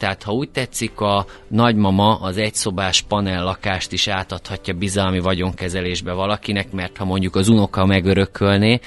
tehát 0.00 0.22
ha 0.22 0.32
úgy 0.32 0.50
tetszik, 0.50 1.00
a 1.00 1.26
nagymama 1.48 2.14
az 2.14 2.36
egyszobás 2.36 3.00
panel 3.00 3.44
lakást 3.44 3.92
is 3.92 4.08
átadhatja 4.08 4.74
bizalmi 4.74 5.20
vagyonkezelésbe 5.20 6.12
valakinek, 6.12 6.72
mert 6.72 6.96
ha 6.96 7.04
mondjuk 7.04 7.36
az 7.36 7.48
unoka 7.48 7.86
megörökölné, 7.86 8.80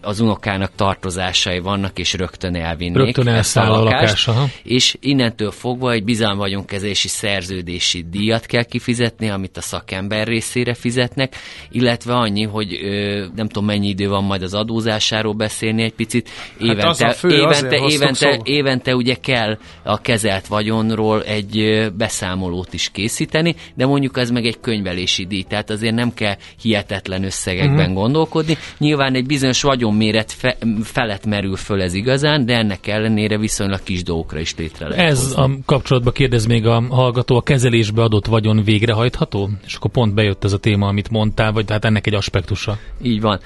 az 0.00 0.20
unokának 0.20 0.70
tartozásai 0.76 1.58
vannak, 1.58 1.98
és 1.98 2.12
rögtön 2.12 2.54
elvinnék 2.54 2.96
rögtön 2.96 3.28
ezt 3.28 3.56
a 3.56 3.68
lakást, 3.68 4.28
a 4.28 4.32
lakás, 4.32 4.50
és 4.62 4.96
innentől 5.00 5.50
fogva 5.50 5.92
egy 5.92 6.04
bizalmi 6.04 6.38
vagyonkezelési 6.38 7.08
szerződési 7.08 8.04
díjat 8.10 8.46
kell 8.46 8.64
kifizetni, 8.64 9.30
amit 9.30 9.56
a 9.56 9.60
szakember 9.60 10.26
részére 10.26 10.74
fizetnek, 10.74 11.36
illetve 11.70 12.14
annyi, 12.14 12.44
hogy 12.44 12.78
ö, 12.82 13.26
nem 13.34 13.46
tudom 13.46 13.64
mennyi 13.64 13.88
idő 13.88 14.08
van 14.08 14.24
majd 14.24 14.42
az 14.42 14.54
adózásáról 14.54 15.34
beszélni 15.34 15.82
egy 15.82 15.94
picit, 15.94 16.30
évente, 16.58 16.86
hát 16.86 17.12
az 17.12 17.18
fő, 17.18 17.28
évente, 17.28 17.76
évente, 17.88 18.40
évente 18.44 18.94
ugye 18.94 19.14
kell 19.14 19.58
a 19.82 20.00
kezelt 20.00 20.46
vagy 20.46 20.59
vagyonról 20.60 21.22
egy 21.22 21.86
beszámolót 21.96 22.72
is 22.72 22.88
készíteni, 22.92 23.54
de 23.74 23.86
mondjuk 23.86 24.18
ez 24.18 24.30
meg 24.30 24.44
egy 24.46 24.60
könyvelési 24.60 25.26
díj, 25.26 25.42
tehát 25.42 25.70
azért 25.70 25.94
nem 25.94 26.14
kell 26.14 26.36
hihetetlen 26.62 27.24
összegekben 27.24 27.78
uh-huh. 27.78 27.94
gondolkodni. 27.94 28.56
Nyilván 28.78 29.14
egy 29.14 29.26
bizonyos 29.26 29.62
vagyonméret 29.62 30.32
fe, 30.32 30.56
felett 30.82 31.26
merül 31.26 31.56
föl 31.56 31.82
ez 31.82 31.94
igazán, 31.94 32.46
de 32.46 32.56
ennek 32.56 32.86
ellenére 32.86 33.38
viszonylag 33.38 33.82
kis 33.82 34.02
dolgokra 34.02 34.40
is 34.40 34.54
létre 34.56 34.88
lehet 34.88 35.10
Ez 35.10 35.34
hozni. 35.34 35.42
a 35.42 35.58
kapcsolatban 35.64 36.12
kérdez 36.12 36.46
még 36.46 36.66
a 36.66 36.82
hallgató, 36.88 37.36
a 37.36 37.42
kezelésbe 37.42 38.02
adott 38.02 38.26
vagyon 38.26 38.62
végrehajtható? 38.64 39.50
És 39.66 39.74
akkor 39.74 39.90
pont 39.90 40.14
bejött 40.14 40.44
ez 40.44 40.52
a 40.52 40.58
téma, 40.58 40.86
amit 40.86 41.10
mondtál, 41.10 41.52
vagy 41.52 41.64
tehát 41.64 41.84
ennek 41.84 42.06
egy 42.06 42.14
aspektusa. 42.14 42.78
Így 43.02 43.20
van 43.20 43.40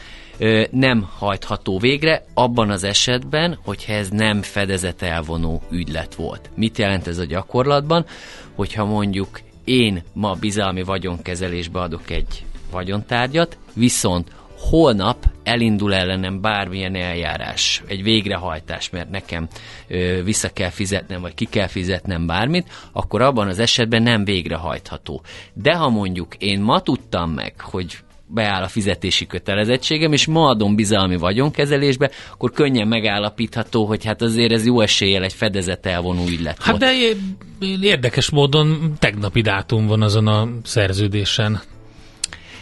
nem 0.70 1.08
hajtható 1.18 1.78
végre, 1.78 2.24
abban 2.34 2.70
az 2.70 2.84
esetben, 2.84 3.58
hogyha 3.64 3.92
ez 3.92 4.08
nem 4.08 4.42
fedezet 4.42 5.02
elvonó 5.02 5.62
ügylet 5.70 6.14
volt. 6.14 6.50
Mit 6.54 6.78
jelent 6.78 7.06
ez 7.06 7.18
a 7.18 7.24
gyakorlatban? 7.24 8.06
Hogyha 8.54 8.84
mondjuk 8.84 9.40
én 9.64 10.02
ma 10.12 10.32
bizalmi 10.32 10.82
vagyonkezelésbe 10.82 11.80
adok 11.80 12.10
egy 12.10 12.44
vagyontárgyat, 12.70 13.58
viszont 13.74 14.30
holnap 14.58 15.26
elindul 15.42 15.94
ellenem 15.94 16.40
bármilyen 16.40 16.94
eljárás, 16.94 17.82
egy 17.86 18.02
végrehajtás, 18.02 18.90
mert 18.90 19.10
nekem 19.10 19.48
ö, 19.88 20.22
vissza 20.24 20.48
kell 20.48 20.70
fizetnem, 20.70 21.20
vagy 21.20 21.34
ki 21.34 21.44
kell 21.44 21.66
fizetnem 21.66 22.26
bármit, 22.26 22.72
akkor 22.92 23.22
abban 23.22 23.48
az 23.48 23.58
esetben 23.58 24.02
nem 24.02 24.24
végrehajtható. 24.24 25.22
De 25.52 25.74
ha 25.74 25.88
mondjuk 25.88 26.34
én 26.38 26.60
ma 26.60 26.80
tudtam 26.80 27.30
meg, 27.30 27.60
hogy 27.60 27.98
beáll 28.26 28.62
a 28.62 28.68
fizetési 28.68 29.26
kötelezettségem, 29.26 30.12
és 30.12 30.26
ma 30.26 30.48
adom 30.48 30.74
bizalmi 30.74 31.16
vagyonkezelésbe, 31.16 32.10
akkor 32.32 32.50
könnyen 32.52 32.88
megállapítható, 32.88 33.86
hogy 33.86 34.04
hát 34.04 34.22
azért 34.22 34.52
ez 34.52 34.66
jó 34.66 34.80
eséllyel 34.80 35.22
egy 35.22 35.32
fedezet 35.32 35.86
elvonó 35.86 36.26
ügylet 36.26 36.62
Hát 36.62 36.78
de 36.78 36.92
érdekes 37.80 38.30
módon 38.30 38.92
tegnapi 38.98 39.40
dátum 39.40 39.86
van 39.86 40.02
azon 40.02 40.26
a 40.26 40.48
szerződésen. 40.62 41.60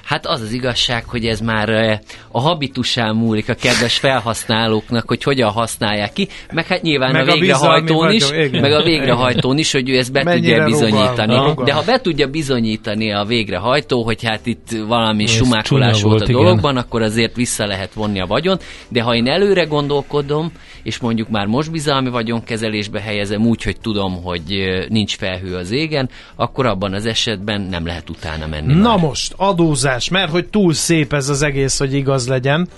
Hát 0.04 0.26
az 0.26 0.40
az 0.40 0.52
igazság, 0.52 1.04
hogy 1.04 1.26
ez 1.26 1.40
már 1.40 1.68
eh, 1.68 1.98
a 2.30 2.40
habitusán 2.40 3.16
múlik 3.16 3.48
a 3.48 3.54
kedves 3.54 3.98
felhasználóknak, 3.98 5.08
hogy 5.08 5.22
hogyan 5.22 5.50
használják 5.50 6.12
ki, 6.12 6.28
meg 6.52 6.66
hát 6.66 6.82
nyilván 6.82 7.12
meg 7.12 7.28
a 7.28 7.32
végrehajtón 7.32 8.12
is, 8.12 8.30
vagyok, 8.30 8.60
meg 8.60 8.72
a 8.72 8.82
végrehajtón 8.82 9.58
is, 9.58 9.72
hogy 9.72 9.88
ő 9.88 9.96
ezt 9.96 10.12
be 10.12 10.22
Mennyire 10.24 10.64
tudja 10.64 10.64
bizonyítani. 10.64 11.34
Rugal, 11.34 11.64
De 11.64 11.72
ha 11.72 11.82
be 11.82 12.00
tudja 12.00 12.26
bizonyítani 12.26 13.12
a 13.12 13.24
végrehajtó, 13.24 14.02
hogy 14.02 14.24
hát 14.24 14.46
itt 14.46 14.68
valami 14.86 15.22
ez 15.22 15.30
sumákolás 15.30 16.02
volt 16.02 16.22
a 16.22 16.32
dologban, 16.32 16.72
igen. 16.72 16.84
akkor 16.84 17.02
azért 17.02 17.36
vissza 17.36 17.66
lehet 17.66 17.92
vonni 17.92 18.20
a 18.20 18.26
vagyon. 18.26 18.58
De 18.88 19.02
ha 19.02 19.14
én 19.14 19.26
előre 19.26 19.64
gondolkodom, 19.64 20.52
és 20.82 20.98
mondjuk 20.98 21.28
már 21.28 21.46
most 21.46 21.70
bizalmi 21.70 22.10
vagyonkezelésbe 22.10 23.00
helyezem 23.00 23.46
úgy, 23.46 23.62
hogy 23.62 23.76
tudom, 23.80 24.22
hogy 24.22 24.52
eh, 24.52 24.86
nincs 24.88 25.16
felhő 25.16 25.54
az 25.56 25.70
égen, 25.70 26.08
akkor 26.36 26.66
abban 26.66 26.94
az 26.94 27.06
esetben 27.06 27.60
nem 27.60 27.86
lehet 27.86 28.10
utána 28.10 28.46
menni. 28.46 28.74
Na 28.74 28.88
már. 28.88 28.98
most, 28.98 29.34
adózás 29.36 29.91
megoldás, 29.92 30.08
mert 30.08 30.30
hogy 30.30 30.46
túl 30.46 30.72
szép 30.72 31.12
ez 31.12 31.28
az 31.28 31.42
egész, 31.42 31.78
hogy 31.78 31.94
igaz 31.94 32.28
legyen. 32.28 32.68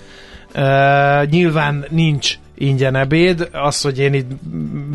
Uh, 0.55 1.29
nyilván 1.29 1.85
nincs 1.89 2.37
ingyen 2.57 2.95
ebéd. 2.95 3.49
Az, 3.51 3.81
hogy 3.81 3.99
én 3.99 4.13
itt 4.13 4.29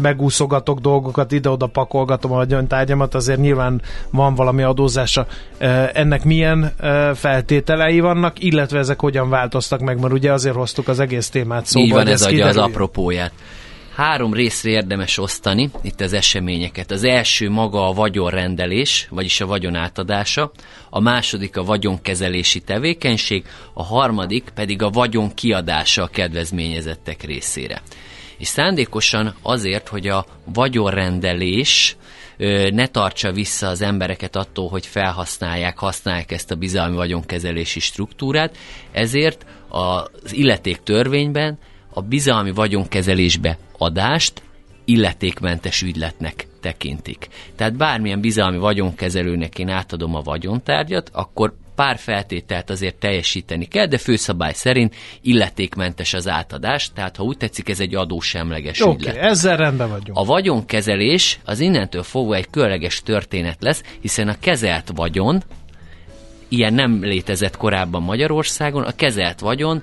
megúszogatok 0.03 0.79
dolgokat, 0.79 1.33
ide-oda 1.33 1.67
pakolgatom 1.67 2.33
a 2.33 2.35
vagyontárgyamat, 2.35 3.15
azért 3.15 3.41
nyilván 3.41 3.83
van 4.11 4.35
valami 4.35 4.63
adózása. 4.63 5.27
Ennek 5.93 6.25
milyen 6.25 6.73
feltételei 7.15 8.01
vannak, 8.01 8.43
illetve 8.43 8.79
ezek 8.79 9.01
hogyan 9.01 9.29
változtak 9.29 9.81
meg, 9.81 10.01
mert 10.01 10.13
ugye 10.13 10.33
azért 10.33 10.55
hoztuk 10.55 10.89
az 10.89 11.01
egész 11.01 11.29
témát 11.29 11.67
szóba. 11.67 11.87
Így 11.87 11.93
van, 11.93 12.07
ez, 12.07 12.21
ez 12.21 12.27
adja 12.27 12.47
az 12.47 12.57
apropóját. 12.57 13.33
Három 14.01 14.33
részre 14.33 14.71
érdemes 14.71 15.19
osztani 15.19 15.71
itt 15.83 16.01
az 16.01 16.13
eseményeket. 16.13 16.91
Az 16.91 17.05
első 17.05 17.51
maga 17.51 17.89
a 17.89 17.93
vagyonrendelés, 17.93 19.07
vagyis 19.11 19.41
a 19.41 19.47
vagyon 19.47 19.75
átadása, 19.75 20.53
a 20.91 21.01
második 21.01 21.57
a 21.57 21.65
vagyonkezelési 21.65 22.61
tevékenység, 22.61 23.45
a 23.73 23.85
harmadik 23.85 24.51
pedig 24.55 24.83
a 24.83 24.91
vagyon 24.91 25.35
kiadása 25.35 26.03
a 26.03 26.07
kedvezményezettek 26.07 27.23
részére. 27.23 27.83
És 28.39 28.47
szándékosan 28.47 29.35
azért, 29.43 29.89
hogy 29.89 30.07
a 30.09 30.27
vagyonrendelés 30.45 31.97
ne 32.71 32.87
tartsa 32.87 33.33
vissza 33.33 33.69
az 33.69 33.83
embereket 33.83 34.37
attól, 34.37 34.69
hogy 34.69 34.87
felhasználják, 34.87 35.79
használják 35.79 36.33
ezt 36.33 36.51
a 36.51 36.55
bizalmi 36.55 36.97
vagyonkezelési 36.97 37.81
struktúrát, 37.81 38.57
ezért 38.93 39.47
az 39.69 40.33
illeték 40.33 40.77
törvényben 40.77 41.59
a 41.93 42.03
bizalmi 42.03 42.53
vagyonkezelésbe 42.53 43.59
adást 43.79 44.43
illetékmentes 44.85 45.83
ügyletnek 45.83 46.47
tekintik. 46.61 47.29
Tehát 47.57 47.77
bármilyen 47.77 48.21
bizalmi 48.21 48.59
vagyonkezelőnek 48.59 49.59
én 49.59 49.69
átadom 49.69 50.15
a 50.15 50.21
vagyontárgyat, 50.21 51.11
akkor 51.13 51.55
pár 51.75 51.99
feltételt 51.99 52.71
azért 52.71 52.95
teljesíteni 52.97 53.65
kell, 53.65 53.87
de 53.87 53.99
főszabály 53.99 54.53
szerint 54.53 54.95
illetékmentes 55.23 56.15
az 56.15 56.29
átadás, 56.29 56.91
tehát 56.95 57.17
ha 57.17 57.23
úgy 57.23 57.37
tetszik, 57.37 57.69
ez 57.69 57.81
egy 57.81 57.95
adósemleges 57.95 58.81
Oké, 58.81 58.95
ügylet. 58.95 59.17
ezzel 59.17 59.57
rendben 59.57 59.89
vagyunk. 59.89 60.19
A 60.19 60.25
vagyonkezelés 60.25 61.39
az 61.45 61.61
innentől 61.61 62.03
fogva 62.03 62.35
egy 62.35 62.51
különleges 62.51 63.03
történet 63.03 63.57
lesz, 63.61 63.83
hiszen 64.01 64.29
a 64.29 64.39
kezelt 64.41 64.91
vagyon, 64.95 65.43
ilyen 66.49 66.75
nem 66.75 67.03
létezett 67.03 67.57
korábban 67.57 68.03
Magyarországon, 68.03 68.83
a 68.83 68.93
kezelt 68.93 69.41
vagyon 69.41 69.83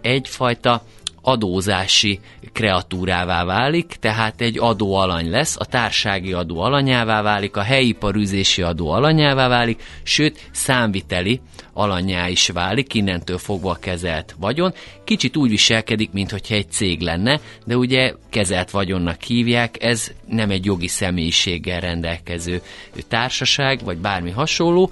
egyfajta 0.00 0.82
adózási 1.22 2.20
kreatúrává 2.52 3.44
válik, 3.44 3.96
tehát 4.00 4.40
egy 4.40 4.58
adóalany 4.58 5.30
lesz, 5.30 5.56
a 5.58 5.64
társági 5.64 6.32
adó 6.32 6.60
alanyává 6.60 7.22
válik, 7.22 7.56
a 7.56 7.62
helyi 7.62 7.92
parűzési 7.92 8.62
adó 8.62 8.90
alanyává 8.90 9.48
válik, 9.48 9.82
sőt 10.02 10.48
számviteli 10.52 11.40
alanyá 11.72 12.28
is 12.28 12.48
válik, 12.48 12.94
innentől 12.94 13.38
fogva 13.38 13.76
kezelt 13.80 14.34
vagyon. 14.38 14.74
Kicsit 15.04 15.36
úgy 15.36 15.50
viselkedik, 15.50 16.12
mintha 16.12 16.38
egy 16.48 16.70
cég 16.70 17.00
lenne, 17.00 17.40
de 17.64 17.76
ugye 17.76 18.14
kezelt 18.30 18.70
vagyonnak 18.70 19.22
hívják, 19.22 19.82
ez 19.82 20.10
nem 20.28 20.50
egy 20.50 20.64
jogi 20.64 20.88
személyiséggel 20.88 21.80
rendelkező 21.80 22.62
társaság, 23.08 23.80
vagy 23.84 23.96
bármi 23.96 24.30
hasonló, 24.30 24.90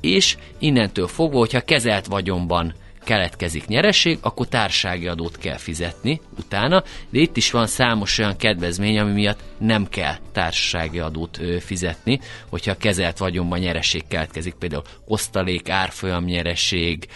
és 0.00 0.36
innentől 0.58 1.06
fogva, 1.06 1.38
hogyha 1.38 1.60
kezelt 1.60 2.06
vagyonban 2.06 2.74
keletkezik 3.06 3.66
nyereség, 3.66 4.18
akkor 4.20 4.46
társági 4.48 5.06
adót 5.06 5.38
kell 5.38 5.56
fizetni 5.56 6.20
utána, 6.38 6.82
de 7.10 7.18
itt 7.18 7.36
is 7.36 7.50
van 7.50 7.66
számos 7.66 8.18
olyan 8.18 8.36
kedvezmény, 8.36 8.98
ami 8.98 9.12
miatt 9.12 9.40
nem 9.58 9.88
kell 9.88 10.14
társasági 10.32 10.98
adót 10.98 11.40
fizetni, 11.60 12.20
hogyha 12.48 12.76
kezelt 12.76 13.18
vagyonban 13.18 13.58
nyereség 13.58 14.06
keletkezik, 14.08 14.54
például 14.54 14.82
osztalék, 15.04 15.68
árfolyam 15.68 16.24
nyereség, 16.24 17.08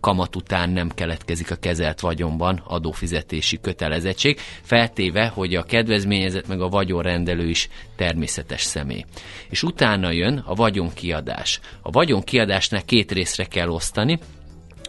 kamat 0.00 0.36
után 0.36 0.70
nem 0.70 0.88
keletkezik 0.88 1.50
a 1.50 1.56
kezelt 1.56 2.00
vagyonban 2.00 2.62
adófizetési 2.66 3.60
kötelezettség, 3.60 4.38
feltéve, 4.62 5.26
hogy 5.26 5.54
a 5.54 5.62
kedvezményezet 5.62 6.48
meg 6.48 6.60
a 6.60 6.68
vagyonrendelő 6.68 7.48
is 7.48 7.68
természetes 7.96 8.62
személy. 8.62 9.04
És 9.50 9.62
utána 9.62 10.10
jön 10.10 10.42
a 10.46 10.54
vagyonkiadás. 10.54 11.60
A 11.82 11.90
vagyonkiadásnál 11.90 12.84
két 12.84 13.12
részre 13.12 13.44
kell 13.44 13.68
osztani, 13.68 14.18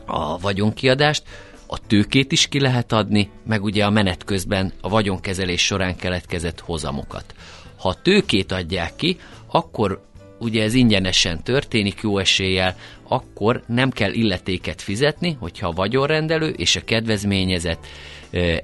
a 0.06 0.40
vagyonkiadást, 0.40 1.24
a 1.68 1.80
tőkét 1.88 2.32
is 2.32 2.48
ki 2.48 2.60
lehet 2.60 2.92
adni, 2.92 3.30
meg 3.46 3.64
ugye 3.64 3.86
a 3.86 3.90
menet 3.90 4.24
közben 4.24 4.74
a 4.82 4.90
vagyonkezelés 4.90 5.66
során 5.66 5.96
keletkezett 5.96 6.60
hozamokat. 6.60 7.36
Ha 7.78 7.90
a 7.90 8.02
tőkét 8.02 8.52
adják 8.52 8.96
ki, 8.96 9.18
akkor 9.52 10.08
ugye 10.40 10.64
ez 10.64 10.74
ingyenesen 10.74 11.44
történik 11.44 12.00
jó 12.02 12.18
eséllyel, 12.18 12.76
akkor 13.08 13.64
nem 13.68 13.90
kell 13.90 14.12
illetéket 14.12 14.82
fizetni, 14.82 15.38
hogyha 15.40 15.68
a 15.68 15.72
vagyonrendelő 15.72 16.50
és 16.50 16.76
a 16.76 16.84
kedvezményezett 16.84 17.88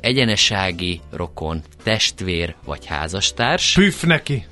egyenesági 0.02 1.02
rokon, 1.12 1.62
testvér 1.84 2.56
vagy 2.66 2.86
házastárs. 2.86 3.74
Püff 3.74 4.04
neki! 4.04 4.46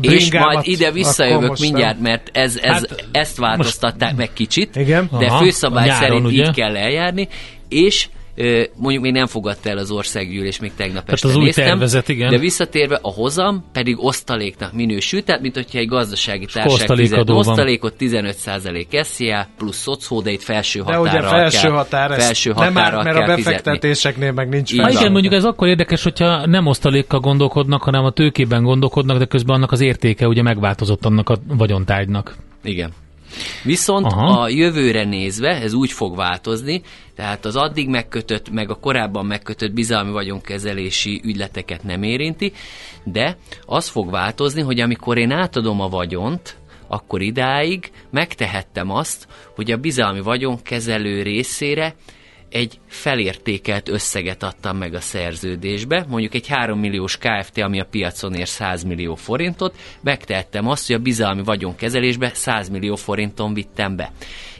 És 0.00 0.32
majd 0.32 0.58
ide 0.62 0.90
visszajövök 0.90 1.58
mindjárt, 1.58 2.00
mert 2.00 2.30
ez, 2.32 2.56
ez, 2.56 2.72
hát, 2.72 3.04
ezt 3.12 3.36
változtatták 3.36 4.08
most... 4.08 4.16
meg 4.16 4.32
kicsit, 4.32 4.76
Igen? 4.76 5.08
de 5.18 5.26
Aha, 5.26 5.44
főszabály 5.44 5.86
nyáron, 5.86 6.08
szerint 6.08 6.26
ugye? 6.26 6.44
így 6.44 6.50
kell 6.50 6.76
eljárni, 6.76 7.28
és 7.68 8.08
mondjuk 8.76 9.02
még 9.02 9.12
nem 9.12 9.26
fogadta 9.26 9.70
el 9.70 9.78
az 9.78 9.90
országgyűlés, 9.90 10.60
még 10.60 10.72
tegnap 10.76 11.00
hát 11.00 11.12
este 11.12 11.28
az 11.28 11.34
néztem, 11.34 11.64
új 11.64 11.70
tervezet, 11.70 12.08
igen. 12.08 12.30
de 12.30 12.38
visszatérve 12.38 12.98
a 13.02 13.12
hozam 13.12 13.64
pedig 13.72 14.04
osztaléknak 14.04 14.72
minősül, 14.72 15.24
tehát 15.24 15.40
mint 15.40 15.54
hogyha 15.54 15.78
egy 15.78 15.88
gazdasági 15.88 16.46
társaság 16.52 16.96
fizet 16.96 17.30
osztalékot 17.30 17.94
15% 17.98 19.02
SZIA 19.02 19.46
plusz 19.56 19.76
szocó, 19.76 20.20
de 20.20 20.30
itt 20.30 20.42
felső 20.42 20.82
de 20.82 21.00
ugye 21.00 21.22
felső 21.22 21.60
kell, 21.60 21.70
határ, 21.70 22.20
felső 22.20 22.52
nem 22.56 22.72
már, 22.72 22.92
mert 22.92 23.16
a 23.16 23.26
befektetéseknél 23.26 24.32
meg 24.32 24.48
nincs 24.48 24.74
fel. 24.74 24.90
Igen, 24.90 25.12
mondjuk 25.12 25.32
ez 25.32 25.44
akkor 25.44 25.68
érdekes, 25.68 26.02
hogyha 26.02 26.46
nem 26.46 26.66
osztalékkal 26.66 27.20
gondolkodnak, 27.20 27.82
hanem 27.82 28.04
a 28.04 28.10
tőkében 28.10 28.62
gondolkodnak, 28.62 29.18
de 29.18 29.24
közben 29.24 29.56
annak 29.56 29.72
az 29.72 29.80
értéke 29.80 30.26
ugye 30.26 30.42
megváltozott 30.42 31.04
annak 31.04 31.28
a 31.28 31.38
vagyontárgynak. 31.48 32.36
Igen. 32.62 32.92
Viszont 33.64 34.06
Aha. 34.06 34.40
a 34.40 34.48
jövőre 34.48 35.04
nézve 35.04 35.48
ez 35.48 35.72
úgy 35.72 35.92
fog 35.92 36.16
változni, 36.16 36.82
tehát 37.14 37.44
az 37.44 37.56
addig 37.56 37.88
megkötött, 37.88 38.50
meg 38.50 38.70
a 38.70 38.74
korábban 38.74 39.26
megkötött 39.26 39.72
bizalmi 39.72 40.10
vagyonkezelési 40.10 41.20
ügyleteket 41.24 41.82
nem 41.82 42.02
érinti, 42.02 42.52
de 43.04 43.36
az 43.66 43.88
fog 43.88 44.10
változni, 44.10 44.62
hogy 44.62 44.80
amikor 44.80 45.18
én 45.18 45.30
átadom 45.30 45.80
a 45.80 45.88
vagyont, 45.88 46.58
akkor 46.88 47.22
idáig 47.22 47.90
megtehettem 48.10 48.90
azt, 48.90 49.26
hogy 49.54 49.70
a 49.70 49.76
bizalmi 49.76 50.20
vagyonkezelő 50.20 51.22
részére 51.22 51.94
egy 52.50 52.78
felértékelt 52.86 53.88
összeget 53.88 54.42
adtam 54.42 54.76
meg 54.76 54.94
a 54.94 55.00
szerződésbe, 55.00 56.04
mondjuk 56.08 56.34
egy 56.34 56.46
3 56.46 56.78
milliós 56.78 57.18
KFT, 57.18 57.58
ami 57.58 57.80
a 57.80 57.84
piacon 57.90 58.34
ér 58.34 58.48
100 58.48 58.82
millió 58.82 59.14
forintot, 59.14 59.76
megtehettem 60.00 60.68
azt, 60.68 60.86
hogy 60.86 60.96
a 60.96 60.98
bizalmi 60.98 61.42
vagyonkezelésbe 61.42 62.30
100 62.34 62.68
millió 62.68 62.96
forinton 62.96 63.54
vittem 63.54 63.96
be. 63.96 64.12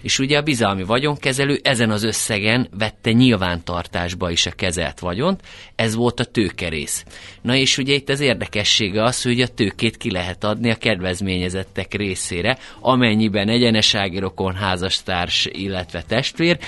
És 0.03 0.18
ugye 0.18 0.38
a 0.38 0.42
bizalmi 0.42 0.83
vagyonkezelő 0.83 1.61
ezen 1.62 1.90
az 1.90 2.03
összegen 2.03 2.68
vette 2.79 3.12
nyilvántartásba 3.12 4.31
is 4.31 4.46
a 4.46 4.50
kezelt 4.50 4.98
vagyont, 4.98 5.40
ez 5.74 5.94
volt 5.94 6.20
a 6.20 6.24
tőkerész. 6.24 7.05
Na 7.42 7.55
és 7.55 7.79
ugye 7.79 7.94
itt 7.94 8.09
az 8.09 8.20
érdekessége 8.20 9.03
az, 9.03 9.22
hogy 9.22 9.40
a 9.40 9.48
tőkét 9.48 9.96
ki 9.96 10.11
lehet 10.11 10.44
adni 10.44 10.70
a 10.70 10.74
kedvezményezettek 10.74 11.94
részére, 11.94 12.59
amennyiben 12.81 13.48
egyenesági 13.48 14.18
rokon, 14.18 14.55
házastárs, 14.55 15.48
illetve 15.53 16.03
testvér, 16.03 16.59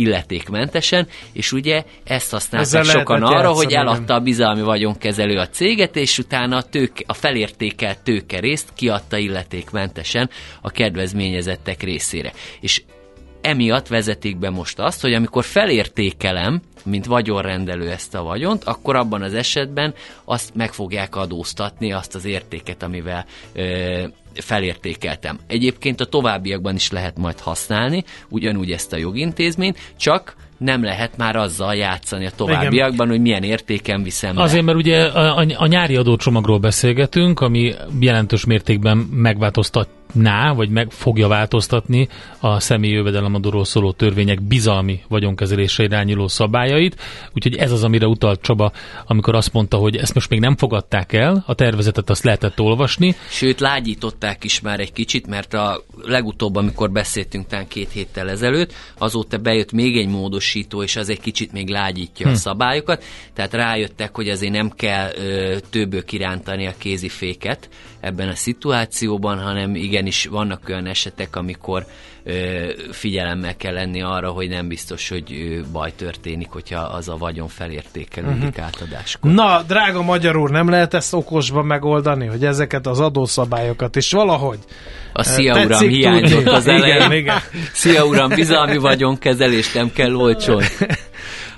illetékmentesen, 0.00 1.06
és 1.32 1.52
ugye 1.52 1.84
ezt 2.04 2.30
használták 2.30 2.84
sokan 2.84 3.22
arra, 3.22 3.52
hogy 3.52 3.72
eladta 3.72 4.14
a 4.14 4.20
bizalmi 4.20 4.62
vagyonkezelő 4.62 5.38
a 5.38 5.48
céget, 5.48 5.96
és 5.96 6.18
utána 6.18 6.56
a, 6.56 6.62
tőke, 6.62 7.04
a 7.06 7.14
felértékelt 7.14 7.98
tőkerészt 8.02 8.68
kiadta 8.74 9.16
illetékmentesen 9.16 10.30
a 10.60 10.70
kedvezményezettek 10.70 11.82
részére. 11.82 12.32
És 12.60 12.82
emiatt 13.40 13.86
vezetik 13.86 14.38
be 14.38 14.50
most 14.50 14.78
azt, 14.78 15.00
hogy 15.00 15.14
amikor 15.14 15.44
felértékelem, 15.44 16.60
mint 16.84 17.06
vagyonrendelő 17.06 17.90
ezt 17.90 18.14
a 18.14 18.22
vagyont, 18.22 18.64
akkor 18.64 18.96
abban 18.96 19.22
az 19.22 19.34
esetben 19.34 19.94
azt 20.24 20.54
meg 20.54 20.72
fogják 20.72 21.16
adóztatni, 21.16 21.92
azt 21.92 22.14
az 22.14 22.24
értéket, 22.24 22.82
amivel 22.82 23.24
ö, 23.52 24.04
felértékeltem. 24.34 25.38
Egyébként 25.46 26.00
a 26.00 26.04
továbbiakban 26.04 26.74
is 26.74 26.90
lehet 26.90 27.18
majd 27.18 27.40
használni, 27.40 28.04
ugyanúgy 28.28 28.70
ezt 28.70 28.92
a 28.92 28.96
jogintézményt, 28.96 29.78
csak 29.96 30.36
nem 30.58 30.84
lehet 30.84 31.16
már 31.16 31.36
azzal 31.36 31.74
játszani 31.74 32.26
a 32.26 32.30
továbbiakban, 32.36 33.06
Igen. 33.06 33.08
hogy 33.08 33.20
milyen 33.20 33.42
értéken 33.42 34.02
viszem 34.02 34.36
le. 34.36 34.42
Azért, 34.42 34.64
mert 34.64 34.78
ugye 34.78 35.04
a, 35.04 35.38
a, 35.38 35.46
a 35.56 35.66
nyári 35.66 35.96
adócsomagról 35.96 36.58
beszélgetünk, 36.58 37.40
ami 37.40 37.74
jelentős 38.00 38.44
mértékben 38.44 38.96
megváltoztat 38.96 39.88
változtatná, 40.14 40.52
vagy 40.52 40.70
meg 40.70 40.90
fogja 40.90 41.28
változtatni 41.28 42.08
a 42.40 42.60
személyi 42.60 42.94
jövedelemadóról 42.94 43.64
szóló 43.64 43.92
törvények 43.92 44.42
bizalmi 44.42 45.00
vagyonkezelésre 45.08 45.84
irányuló 45.84 46.28
szabályait. 46.70 46.96
Úgyhogy 47.34 47.56
ez 47.56 47.72
az, 47.72 47.84
amire 47.84 48.06
utalt 48.06 48.42
Csaba, 48.42 48.72
amikor 49.06 49.34
azt 49.34 49.52
mondta, 49.52 49.76
hogy 49.76 49.96
ezt 49.96 50.14
most 50.14 50.28
még 50.28 50.40
nem 50.40 50.56
fogadták 50.56 51.12
el, 51.12 51.44
a 51.46 51.54
tervezetet 51.54 52.10
azt 52.10 52.24
lehetett 52.24 52.60
olvasni. 52.60 53.14
Sőt, 53.28 53.60
lágyították 53.60 54.44
is 54.44 54.60
már 54.60 54.80
egy 54.80 54.92
kicsit, 54.92 55.26
mert 55.26 55.54
a 55.54 55.84
legutóbb, 56.02 56.56
amikor 56.56 56.90
beszéltünk 56.90 57.46
talán 57.46 57.68
két 57.68 57.90
héttel 57.90 58.30
ezelőtt, 58.30 58.72
azóta 58.98 59.38
bejött 59.38 59.72
még 59.72 59.96
egy 59.96 60.08
módosító, 60.08 60.82
és 60.82 60.96
az 60.96 61.08
egy 61.08 61.20
kicsit 61.20 61.52
még 61.52 61.68
lágyítja 61.68 62.26
hm. 62.26 62.32
a 62.32 62.36
szabályokat, 62.36 63.04
tehát 63.34 63.54
rájöttek, 63.54 64.14
hogy 64.16 64.28
azért 64.28 64.52
nem 64.52 64.70
kell 64.70 65.10
ö, 65.14 65.56
többől 65.70 66.04
kirántani 66.04 66.66
a 66.66 66.74
kéziféket 66.78 67.68
ebben 68.00 68.28
a 68.28 68.34
szituációban, 68.34 69.38
hanem 69.38 69.74
igenis 69.74 70.26
vannak 70.26 70.68
olyan 70.68 70.86
esetek, 70.86 71.36
amikor 71.36 71.86
ö, 72.24 72.32
figyelemmel 72.90 73.56
kell 73.56 73.72
lenni 73.72 74.02
arra, 74.02 74.30
hogy 74.30 74.48
nem 74.48 74.68
biztos, 74.68 75.08
hogy 75.08 75.32
ö, 75.32 75.60
baj 75.72 75.92
történik, 75.96 76.48
hogyha 76.50 76.80
az 76.80 77.08
a 77.08 77.16
vagyon 77.16 77.48
felértékelődik 77.48 78.48
uh-huh. 78.48 78.64
átadáskor. 78.64 79.30
Na, 79.30 79.62
drága 79.62 80.02
magyar 80.02 80.36
úr, 80.36 80.50
nem 80.50 80.68
lehet 80.68 80.94
ezt 80.94 81.14
okosban 81.14 81.66
megoldani, 81.66 82.26
hogy 82.26 82.44
ezeket 82.44 82.86
az 82.86 83.00
adószabályokat 83.00 83.96
is 83.96 84.12
valahogy 84.12 84.58
a 85.12 85.22
Szia 85.22 85.64
Uram 85.64 85.88
hiányzott 85.88 86.46
az 86.46 86.66
elején. 86.66 86.96
Igen, 86.96 87.12
igen. 87.12 87.38
Szia 87.72 88.04
Uram, 88.04 88.28
bizalmi 88.28 88.76
vagyonkezelést 88.76 89.74
nem 89.74 89.92
kell 89.92 90.14
olcsón. 90.14 90.62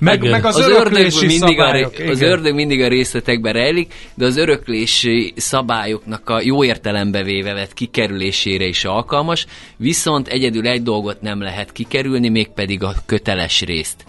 Meg, 0.03 0.29
meg 0.29 0.45
az, 0.45 0.55
az 0.55 0.67
ördög 0.67 1.11
mindig 1.25 1.59
a, 1.59 1.89
Az 2.09 2.21
ördög 2.21 2.53
mindig 2.53 2.81
a 2.81 2.87
részletekben 2.87 3.53
rejlik, 3.53 3.93
de 4.15 4.25
az 4.25 4.37
öröklési 4.37 5.33
szabályoknak 5.35 6.29
a 6.29 6.41
jó 6.41 6.63
értelembe 6.63 7.23
véve 7.23 7.53
vett 7.53 7.73
kikerülésére 7.73 8.65
is 8.65 8.85
alkalmas, 8.85 9.45
viszont 9.77 10.27
egyedül 10.27 10.67
egy 10.67 10.83
dolgot 10.83 11.21
nem 11.21 11.41
lehet 11.41 11.71
kikerülni, 11.71 12.29
mégpedig 12.29 12.83
a 12.83 12.93
köteles 13.05 13.61
részt. 13.61 14.05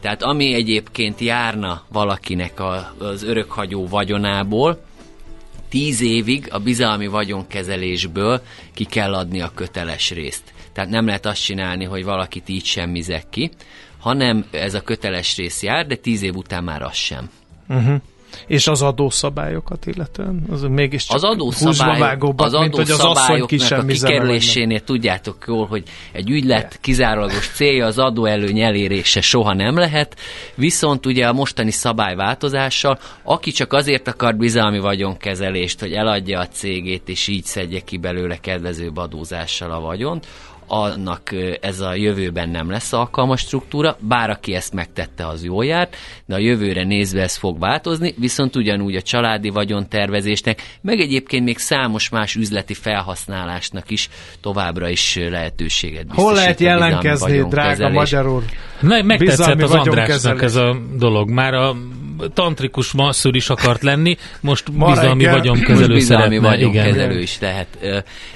Tehát 0.00 0.22
ami 0.22 0.54
egyébként 0.54 1.20
járna 1.20 1.82
valakinek 1.92 2.60
a, 2.60 2.94
az 2.98 3.22
örökhagyó 3.22 3.86
vagyonából, 3.86 4.82
tíz 5.68 6.00
évig 6.00 6.46
a 6.50 6.58
bizalmi 6.58 7.06
vagyonkezelésből 7.06 8.40
ki 8.74 8.84
kell 8.84 9.14
adni 9.14 9.40
a 9.40 9.52
köteles 9.54 10.10
részt. 10.10 10.42
Tehát 10.72 10.90
nem 10.90 11.06
lehet 11.06 11.26
azt 11.26 11.44
csinálni, 11.44 11.84
hogy 11.84 12.04
valakit 12.04 12.48
így 12.48 12.64
semmizek 12.64 13.24
ki, 13.30 13.50
hanem 14.00 14.44
ez 14.50 14.74
a 14.74 14.80
köteles 14.80 15.36
rész 15.36 15.62
jár, 15.62 15.86
de 15.86 15.96
tíz 15.96 16.22
év 16.22 16.36
után 16.36 16.64
már 16.64 16.82
az 16.82 16.94
sem. 16.94 17.30
Uh-huh. 17.68 18.00
És 18.46 18.66
az 18.66 18.82
adószabályokat 18.82 19.86
illetően? 19.86 20.42
Az 20.50 20.62
mégis 20.62 21.08
az 21.08 21.24
adószabályok, 21.24 22.34
az 22.36 22.54
adószabályoknak 22.54 23.70
a 23.70 23.84
kikerülésénél 23.84 24.80
tudjátok 24.80 25.44
jól, 25.46 25.66
hogy 25.66 25.82
egy 26.12 26.30
ügylet 26.30 26.78
kizárólagos 26.80 27.48
célja 27.48 27.86
az 27.86 27.98
adóelőny 27.98 28.60
elérése 28.60 29.20
soha 29.20 29.54
nem 29.54 29.76
lehet, 29.76 30.16
viszont 30.54 31.06
ugye 31.06 31.26
a 31.26 31.32
mostani 31.32 31.70
szabályváltozással, 31.70 32.98
aki 33.22 33.50
csak 33.50 33.72
azért 33.72 34.08
akar 34.08 34.36
bizalmi 34.36 34.78
vagyonkezelést, 34.78 35.80
hogy 35.80 35.92
eladja 35.92 36.40
a 36.40 36.46
cégét, 36.46 37.08
és 37.08 37.28
így 37.28 37.44
szedje 37.44 37.80
ki 37.80 37.96
belőle 37.96 38.36
kedvezőbb 38.36 38.96
adózással 38.96 39.70
a 39.70 39.80
vagyont, 39.80 40.26
annak 40.70 41.22
ez 41.60 41.80
a 41.80 41.94
jövőben 41.94 42.48
nem 42.48 42.70
lesz 42.70 42.92
alkalmas 42.92 43.40
struktúra, 43.40 43.96
bár 44.00 44.30
aki 44.30 44.54
ezt 44.54 44.72
megtette, 44.72 45.26
az 45.26 45.44
jól 45.44 45.64
járt, 45.64 45.96
de 46.26 46.34
a 46.34 46.38
jövőre 46.38 46.84
nézve 46.84 47.22
ez 47.22 47.36
fog 47.36 47.58
változni, 47.58 48.14
viszont 48.18 48.56
ugyanúgy 48.56 48.94
a 48.94 49.02
családi 49.02 49.48
vagyontervezésnek, 49.48 50.62
meg 50.80 51.00
egyébként 51.00 51.44
még 51.44 51.58
számos 51.58 52.08
más 52.08 52.34
üzleti 52.34 52.74
felhasználásnak 52.74 53.90
is 53.90 54.08
továbbra 54.40 54.88
is 54.88 55.18
lehetőséget 55.30 56.06
biztosít. 56.06 56.24
Hol 56.24 56.34
lehet 56.34 56.60
jelentkezni, 56.60 57.48
drága 57.48 57.88
magyar 57.88 58.26
úr? 58.28 58.44
Ne, 58.80 59.02
megtetszett 59.02 59.62
az 59.62 59.74
Andrásnak 59.74 60.42
ez 60.42 60.54
a 60.54 60.76
dolog. 60.96 61.30
Már 61.30 61.54
a 61.54 61.76
tantrikus 62.34 62.92
masszúr 62.92 63.36
is 63.36 63.48
akart 63.48 63.82
lenni, 63.82 64.16
most 64.40 64.68
Ma 64.72 64.90
bizalmi 64.90 65.24
vagyonkezelő 65.24 65.94
bizalmi 65.94 66.34
szeretne. 66.34 66.48
vagyonkezelő 66.48 67.10
igen. 67.10 67.22
is 67.22 67.38
lehet. 67.40 67.66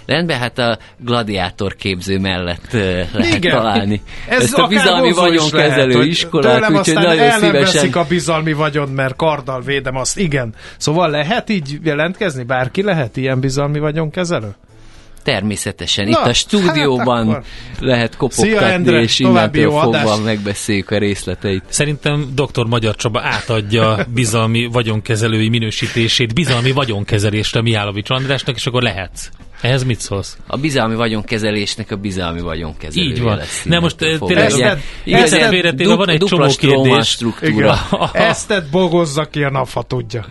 Rendben, 0.07 0.39
hát 0.39 0.59
a 0.59 0.79
gladiátor 0.99 1.75
képző 1.75 2.19
mellett 2.19 2.73
lehet 3.13 3.35
igen. 3.35 3.57
találni. 3.57 4.03
Ez 4.29 4.43
Ezt 4.43 4.59
a 4.59 4.67
bizalmi 4.67 5.13
vagyonkezelő 5.13 5.93
lehet, 5.93 6.07
iskolát, 6.07 6.71
úgyhogy 6.71 6.95
nagyon 6.95 7.31
szívesen... 7.31 7.93
a 7.93 8.05
bizalmi 8.05 8.53
vagyon, 8.53 8.89
mert 8.89 9.17
karddal 9.17 9.61
védem 9.61 9.97
azt. 9.97 10.19
Igen. 10.19 10.55
Szóval 10.77 11.11
lehet 11.11 11.51
így 11.51 11.79
jelentkezni? 11.83 12.43
Bárki 12.43 12.83
lehet 12.83 13.17
ilyen 13.17 13.41
bizalmi 13.41 13.79
vagyonkezelő? 13.79 14.55
Természetesen. 15.25 16.05
Na, 16.05 16.11
Itt 16.11 16.27
a 16.27 16.33
stúdióban 16.33 17.33
hát 17.33 17.45
lehet 17.81 18.17
kopogtatni, 18.17 18.51
Szia, 18.51 18.67
Endre, 18.67 19.01
és 19.01 19.19
innentől 19.19 19.71
fogva 19.71 19.99
adás. 19.99 20.19
megbeszéljük 20.25 20.91
a 20.91 20.99
részleteit. 20.99 21.63
Szerintem 21.69 22.33
dr. 22.35 22.65
Magyar 22.67 22.97
Csaba 22.97 23.21
átadja 23.23 24.07
bizalmi 24.09 24.67
vagyonkezelői 24.73 25.49
minősítését 25.49 26.35
bizalmi 26.35 26.71
vagyonkezelésre 26.71 27.63
Mihálovics 27.63 28.11
Andrásnak, 28.11 28.57
és 28.57 28.67
akkor 28.67 28.83
lehetsz. 28.83 29.29
Ehhez 29.65 29.85
mit 29.85 30.01
szólsz? 30.01 30.37
A 30.47 30.57
bizalmi 30.57 30.95
vagyonkezelésnek 30.95 31.91
a 31.91 31.97
bizalmi 31.97 32.41
vagyonkezelő. 32.41 33.07
Így 33.07 33.21
van. 33.23 33.37
Lesz 33.37 33.63
Nem 33.65 33.81
most 33.81 34.03
eh, 34.03 34.19
tényleg 34.19 34.53
ilyen, 34.53 34.79
ilyen 35.05 35.77
du- 35.77 35.97
van 35.97 36.09
egy 36.09 36.25
csomó 36.25 36.47
kérdés. 36.47 37.09
struktúra. 37.09 37.79
Ezt 38.13 38.71
bogozza 38.71 39.25
ki 39.25 39.43
a 39.43 39.51
nap, 39.51 39.71
ha 39.71 39.83
tudja. 39.83 40.27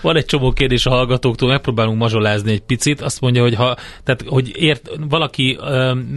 Van 0.00 0.16
egy 0.16 0.24
csomó 0.24 0.52
kérdés 0.52 0.86
a 0.86 0.90
hallgatóktól, 0.90 1.48
megpróbálunk 1.48 1.98
mazsolázni 1.98 2.52
egy 2.52 2.60
picit. 2.60 3.00
Azt 3.00 3.20
mondja, 3.20 3.42
hogy 3.42 3.54
ha 3.54 3.76
tehát, 4.04 4.24
hogy 4.26 4.52
ért, 4.54 4.90
valaki 5.08 5.58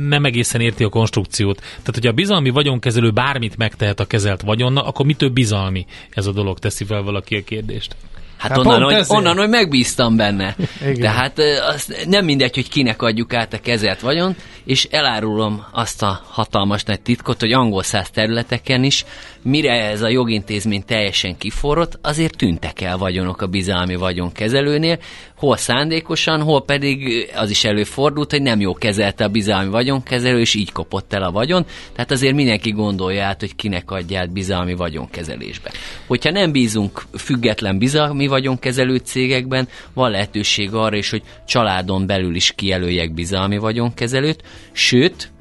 nem 0.08 0.26
egészen 0.26 0.62
érti 0.62 0.84
a 0.84 0.89
konstrukciót. 0.89 1.60
Tehát, 1.60 1.93
hogy 1.93 2.08
a 2.08 2.12
bizalmi 2.12 2.50
vagyonkezelő 2.50 3.12
bármit 3.12 3.58
megtehet 3.58 4.00
a 4.00 4.06
kezelt 4.06 4.41
vagyonnal, 4.41 4.84
akkor 4.86 5.06
mitől 5.06 5.30
bizalmi 5.30 5.86
ez 6.10 6.26
a 6.26 6.32
dolog, 6.32 6.60
teszi 6.60 6.84
fel 6.84 7.02
valaki 7.02 7.36
a 7.36 7.43
kérdést. 7.43 7.95
Hát, 8.39 8.52
hát 8.52 8.58
onnan, 8.58 8.84
hogy, 8.84 9.04
onnan, 9.08 9.38
hogy 9.38 9.49
megbíztam 9.49 10.15
benne. 10.15 10.56
Igen. 10.82 10.99
De 10.99 11.10
hát 11.10 11.39
az 11.69 11.95
nem 12.08 12.25
mindegy, 12.25 12.56
hogy 12.56 12.69
kinek 12.69 13.02
adjuk 13.02 13.34
át 13.34 13.54
a 13.54 13.60
kezelt 13.60 13.99
vagyon, 13.99 14.36
és 14.63 14.88
elárulom 14.91 15.65
azt 15.71 16.04
a 16.04 16.21
hatalmas 16.28 16.84
nagy 16.84 17.02
titkot, 17.02 17.39
hogy 17.39 17.52
angol 17.52 17.84
száz 17.84 18.10
területeken 18.10 18.84
is, 18.84 19.06
mire 19.41 19.71
ez 19.71 20.02
a 20.02 20.10
jogintézmény 20.10 20.84
teljesen 20.86 21.38
kiforrott, 21.38 21.99
azért 22.02 22.38
tűntek 22.38 22.82
el 22.82 22.97
vagyonok 22.97 23.41
a 23.41 23.47
bizalmi 23.47 23.95
vagyonkezelőnél, 23.95 24.99
hol 25.36 25.58
szándékosan, 25.58 26.41
hol 26.41 26.65
pedig 26.65 27.28
az 27.36 27.49
is 27.49 27.63
előfordult, 27.63 28.32
hogy 28.32 28.41
nem 28.41 28.60
jó 28.60 28.73
kezelte 28.73 29.23
a 29.23 29.28
bizalmi 29.28 29.69
vagyonkezelő, 29.69 30.39
és 30.39 30.54
így 30.54 30.71
kopott 30.71 31.13
el 31.13 31.23
a 31.23 31.32
vagyon. 31.32 31.65
Tehát 31.93 32.12
azért 32.12 32.36
mindenki 32.36 32.71
gondolja 32.71 33.25
át, 33.25 33.39
hogy 33.39 33.56
kinek 33.56 33.91
adja 33.91 34.19
át 34.19 34.32
bizalmi 34.32 34.73
vagyonkezelésbe. 34.73 35.71
Hogyha 36.08 36.32
nem 36.32 36.52
bízunk 36.52 37.04
független 37.17 37.78
bizalmi 37.78 38.28
vagyonkezelő 38.28 38.95
cégekben, 38.95 39.67
van 39.93 40.12
lehetőség 40.12 40.73
arra 40.73 40.97
is, 40.97 41.10
hogy 41.10 41.23
családon 41.47 42.08
belül 42.08 42.36
is 42.36 42.52
kijelöljek 42.56 43.13
bizalmi 43.13 43.58
vagyonkezelőt, 43.58 44.43
sőt, 44.71 45.32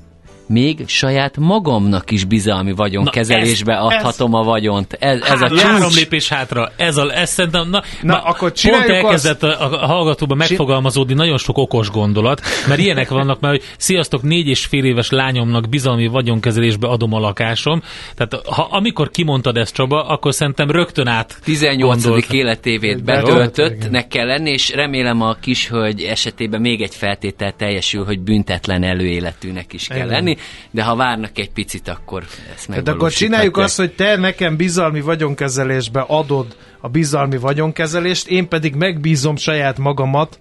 még 0.49 0.85
saját 0.87 1.37
magamnak 1.37 2.11
is 2.11 2.25
bizalmi 2.25 2.73
vagyonkezelésbe 2.73 3.73
na, 3.73 3.79
ez, 3.79 3.85
adhatom 3.85 4.35
ez, 4.35 4.41
a 4.41 4.43
vagyont. 4.43 4.93
Ez, 4.93 5.21
ez 5.21 5.29
hát, 5.29 5.51
a 5.51 5.61
Három 5.61 5.91
lépés 5.95 6.29
hátra. 6.29 6.73
Ez, 6.77 6.97
a, 6.97 7.13
ez 7.15 7.31
szerintem, 7.31 7.71
na, 7.71 7.83
na, 8.03 8.13
na 8.13 8.23
akkor 8.23 8.53
pont 8.63 8.89
elkezdett 8.89 9.43
azt... 9.43 9.61
a, 9.61 9.83
a 9.83 9.87
hallgatóban 9.87 10.37
megfogalmazódni 10.37 11.15
nagyon 11.15 11.39
sok 11.39 11.59
okos 11.59 11.91
gondolat, 11.91 12.41
mert 12.69 12.81
ilyenek 12.81 13.09
vannak, 13.09 13.41
mert 13.41 13.55
hogy 13.55 13.65
sziasztok, 13.79 14.23
négy 14.23 14.47
és 14.47 14.67
fél 14.67 14.85
éves 14.85 15.11
lányomnak 15.11 15.69
bizalmi 15.69 16.07
vagyonkezelésbe 16.07 16.89
adom 16.89 17.13
a 17.13 17.19
lakásom. 17.19 17.83
Tehát 18.15 18.47
ha 18.47 18.69
amikor 18.71 19.11
kimondtad 19.11 19.57
ezt 19.57 19.75
Csaba, 19.75 20.07
akkor 20.07 20.35
szerintem 20.35 20.71
rögtön 20.71 21.07
át 21.07 21.39
18. 21.45 22.03
gondolt. 22.03 22.33
életévét 22.33 23.05
betöltöttnek 23.05 24.09
kell 24.09 24.27
lenni, 24.27 24.51
és 24.51 24.73
remélem 24.75 25.23
a 25.23 25.35
kis 25.35 25.69
hölgy 25.69 26.03
esetében 26.03 26.61
még 26.61 26.83
egy 26.83 26.95
feltétel 26.95 27.53
teljesül, 27.53 28.05
hogy 28.05 28.21
büntetlen 28.21 28.83
előéletűnek 28.83 29.73
is 29.73 29.87
kell 29.87 29.97
Igen. 29.97 30.09
lenni 30.09 30.37
de 30.71 30.83
ha 30.83 30.97
várnak 30.97 31.39
egy 31.39 31.51
picit, 31.51 31.89
akkor 31.89 32.25
ezt 32.55 32.69
meg. 32.69 32.83
De 32.83 32.91
akkor 32.91 33.11
csináljuk 33.11 33.57
azt, 33.57 33.77
hogy 33.77 33.95
te 33.95 34.17
nekem 34.17 34.57
bizalmi 34.57 35.01
vagyonkezelésbe 35.01 36.01
adod 36.01 36.57
a 36.81 36.89
bizalmi 36.89 37.37
vagyonkezelést, 37.37 38.29
én 38.29 38.49
pedig 38.49 38.75
megbízom 38.75 39.37
saját 39.37 39.79
magamat, 39.79 40.39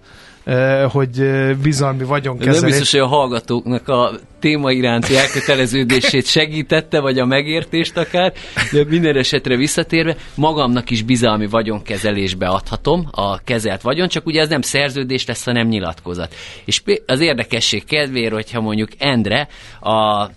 hogy 0.88 1.22
bizalmi 1.62 2.04
vagyonkezelés. 2.04 2.60
Nem 2.60 2.70
biztos, 2.70 2.90
hogy 2.90 3.00
a 3.00 3.06
hallgatóknak 3.06 3.88
a 3.88 4.10
téma 4.40 4.72
iránti 4.72 5.16
elköteleződését 5.16 6.26
segítette, 6.36 7.00
vagy 7.00 7.18
a 7.18 7.24
megértést 7.24 7.96
akár, 7.96 8.32
de 8.72 8.84
minden 8.88 9.16
esetre 9.16 9.56
visszatérve, 9.56 10.16
magamnak 10.34 10.90
is 10.90 11.02
bizalmi 11.02 11.46
vagyonkezelésbe 11.46 12.46
adhatom 12.46 13.08
a 13.10 13.38
kezelt 13.38 13.82
vagyon, 13.82 14.08
csak 14.08 14.26
ugye 14.26 14.40
ez 14.40 14.48
nem 14.48 14.60
szerződés 14.60 15.26
lesz, 15.26 15.44
hanem 15.44 15.66
nyilatkozat. 15.66 16.34
És 16.64 16.82
az 17.06 17.20
érdekesség 17.20 17.84
kedvéért, 17.84 18.32
hogyha 18.32 18.60
mondjuk 18.60 18.88
Endre 18.98 19.48
a 19.80 20.28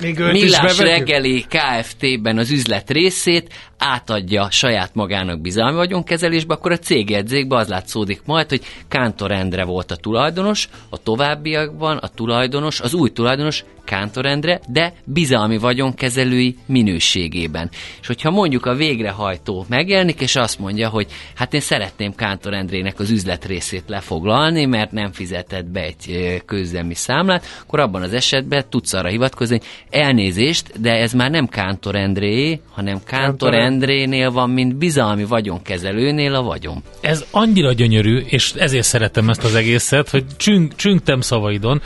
még 0.00 0.18
Millás 0.18 0.78
reggeli 0.78 1.44
Kft-ben 1.48 2.38
az 2.38 2.50
üzlet 2.50 2.90
részét 2.90 3.54
átadja 3.78 4.50
saját 4.50 4.94
magának 4.94 5.40
bizalmi 5.40 5.76
vagyonkezelésbe, 5.76 6.54
akkor 6.54 6.72
a 6.72 6.78
cégjegyzékbe 6.78 7.56
az 7.56 7.68
látszódik 7.68 8.20
majd, 8.24 8.48
hogy 8.48 8.62
Kántor 8.88 9.30
Endre 9.30 9.64
volt 9.64 9.90
a 9.90 9.96
tulajdonos, 9.96 10.68
a 10.88 11.02
továbbiakban 11.02 11.96
a 11.96 12.08
tulajdonos, 12.08 12.80
az 12.80 12.94
új 12.94 13.10
tulajdonos 13.10 13.64
Kántor 13.88 14.26
Endre, 14.26 14.60
de 14.66 14.92
bizalmi 15.04 15.58
vagyonkezelői 15.58 16.56
minőségében. 16.66 17.70
És 18.00 18.06
hogyha 18.06 18.30
mondjuk 18.30 18.66
a 18.66 18.74
végrehajtó 18.74 19.64
megjelenik, 19.68 20.20
és 20.20 20.36
azt 20.36 20.58
mondja, 20.58 20.88
hogy 20.88 21.06
hát 21.34 21.54
én 21.54 21.60
szeretném 21.60 22.14
Kántor 22.14 22.54
Endrének 22.54 22.98
az 22.98 23.10
üzletrészét 23.10 23.84
lefoglalni, 23.86 24.64
mert 24.64 24.92
nem 24.92 25.12
fizetett 25.12 25.64
be 25.66 25.80
egy 25.80 26.42
közüzemi 26.46 26.94
számlát, 26.94 27.44
akkor 27.62 27.80
abban 27.80 28.02
az 28.02 28.12
esetben 28.12 28.64
tudsz 28.68 28.92
arra 28.92 29.08
hivatkozni, 29.08 29.58
hogy 29.58 29.66
elnézést, 30.00 30.80
de 30.80 30.92
ez 30.92 31.12
már 31.12 31.30
nem 31.30 31.46
Kántor 31.46 31.96
Endré, 31.96 32.60
hanem 32.70 33.00
Kántor 33.04 33.54
Endrénél 33.68 34.30
van, 34.30 34.50
mint 34.50 34.76
bizalmi 34.76 35.24
vagyonkezelőnél 35.24 36.34
a 36.34 36.42
vagyon. 36.42 36.82
Ez 37.00 37.24
annyira 37.30 37.72
gyönyörű, 37.72 38.18
és 38.18 38.52
ezért 38.52 38.84
szeretem 38.84 39.28
ezt 39.28 39.44
az 39.44 39.54
egészet, 39.54 40.10
hogy 40.10 40.24
csünk, 40.36 40.74
csüngtem 40.74 41.20
szavaidon, 41.20 41.82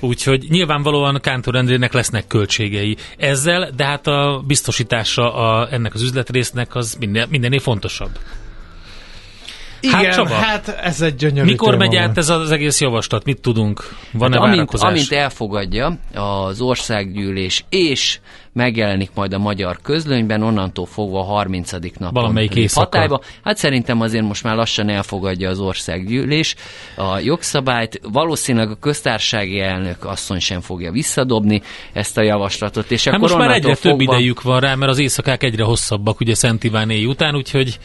Úgyhogy 0.00 0.46
nyilvánvalóan 0.48 1.20
Kántor 1.20 1.54
Endrének 1.54 1.92
lesznek 1.92 2.26
költségei 2.26 2.96
ezzel, 3.16 3.70
de 3.76 3.84
hát 3.84 4.06
a 4.06 4.42
biztosítása 4.46 5.34
a, 5.34 5.68
ennek 5.70 5.94
az 5.94 6.02
üzletrésznek 6.02 6.74
az 6.74 6.96
minden, 7.00 7.28
mindennél 7.30 7.58
fontosabb. 7.58 8.10
Igen, 9.86 10.04
hát, 10.04 10.14
Csaba, 10.14 10.34
hát 10.34 10.68
ez 10.68 11.00
egy 11.00 11.14
gyönyörű 11.14 11.50
Mikor 11.50 11.76
megy 11.76 11.96
át 11.96 12.18
ez 12.18 12.28
az 12.28 12.50
egész 12.50 12.80
javaslat? 12.80 13.24
Mit 13.24 13.40
tudunk? 13.40 13.94
Van-e 14.12 14.38
hát 14.38 14.46
amint, 14.46 14.74
amint 14.74 15.12
elfogadja 15.12 15.98
az 16.14 16.60
országgyűlés 16.60 17.64
és 17.68 18.18
megjelenik 18.56 19.10
majd 19.14 19.32
a 19.32 19.38
magyar 19.38 19.78
közlönyben, 19.82 20.42
onnantól 20.42 20.86
fogva 20.86 21.20
a 21.20 21.24
30. 21.24 21.72
napon 21.72 22.08
Valamelyik 22.12 22.72
hatályba. 22.72 23.20
Hát 23.44 23.56
szerintem 23.56 24.00
azért 24.00 24.24
most 24.24 24.42
már 24.42 24.56
lassan 24.56 24.88
elfogadja 24.88 25.50
az 25.50 25.60
országgyűlés 25.60 26.54
a 26.96 27.18
jogszabályt. 27.18 28.00
Valószínűleg 28.12 28.70
a 28.70 28.76
köztársasági 28.80 29.60
elnök 29.60 30.04
asszony 30.04 30.38
sem 30.38 30.60
fogja 30.60 30.90
visszadobni 30.90 31.62
ezt 31.92 32.18
a 32.18 32.22
javaslatot. 32.22 32.90
És 32.90 33.04
hát 33.04 33.14
akkor 33.14 33.28
most 33.28 33.40
már 33.40 33.50
egyre 33.50 33.74
fogva... 33.74 33.90
több 33.90 34.00
idejük 34.00 34.42
van 34.42 34.60
rá, 34.60 34.74
mert 34.74 34.90
az 34.90 34.98
éjszakák 34.98 35.42
egyre 35.42 35.64
hosszabbak, 35.64 36.20
ugye 36.20 36.34
Szent 36.34 36.64
Iván 36.64 36.90
után, 36.90 37.36
úgyhogy 37.36 37.78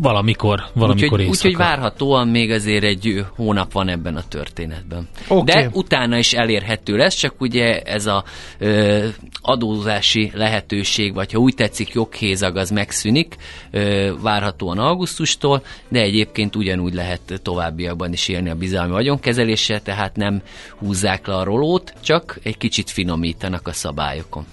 valamikor, 0.00 0.62
valamikor 0.74 1.18
úgyhogy, 1.18 1.34
úgyhogy 1.34 1.56
várhatóan 1.56 2.28
még 2.28 2.50
azért 2.50 2.84
egy 2.84 3.24
hónap 3.36 3.72
van 3.72 3.88
ebben 3.88 4.16
a 4.16 4.22
történetben. 4.28 5.08
Okay. 5.28 5.44
De 5.62 5.70
utána 5.72 6.18
is 6.18 6.32
elérhető 6.32 6.96
lesz, 6.96 7.14
csak 7.14 7.40
ugye 7.40 7.80
ez 7.80 8.06
a 8.06 8.24
ö, 8.58 9.06
adózási 9.40 10.30
lehetőség, 10.34 11.14
vagy 11.14 11.32
ha 11.32 11.38
úgy 11.38 11.54
tetszik, 11.54 11.92
joghézag 11.92 12.56
az 12.56 12.70
megszűnik, 12.70 13.36
ö, 13.70 14.12
várhatóan 14.22 14.78
augusztustól, 14.78 15.62
de 15.88 16.00
egyébként 16.00 16.56
ugyanúgy 16.56 16.94
lehet 16.94 17.40
továbbiakban 17.42 18.12
is 18.12 18.28
élni 18.28 18.50
a 18.50 18.54
bizalmi 18.54 18.92
vagyonkezeléssel, 18.92 19.82
tehát 19.82 20.16
nem 20.16 20.42
húzzák 20.78 21.26
le 21.26 21.34
a 21.34 21.44
rolót, 21.44 21.94
csak 22.00 22.38
egy 22.42 22.56
kicsit 22.56 22.90
finomítanak 22.90 23.68
a 23.68 23.72
szabályokon. 23.72 24.44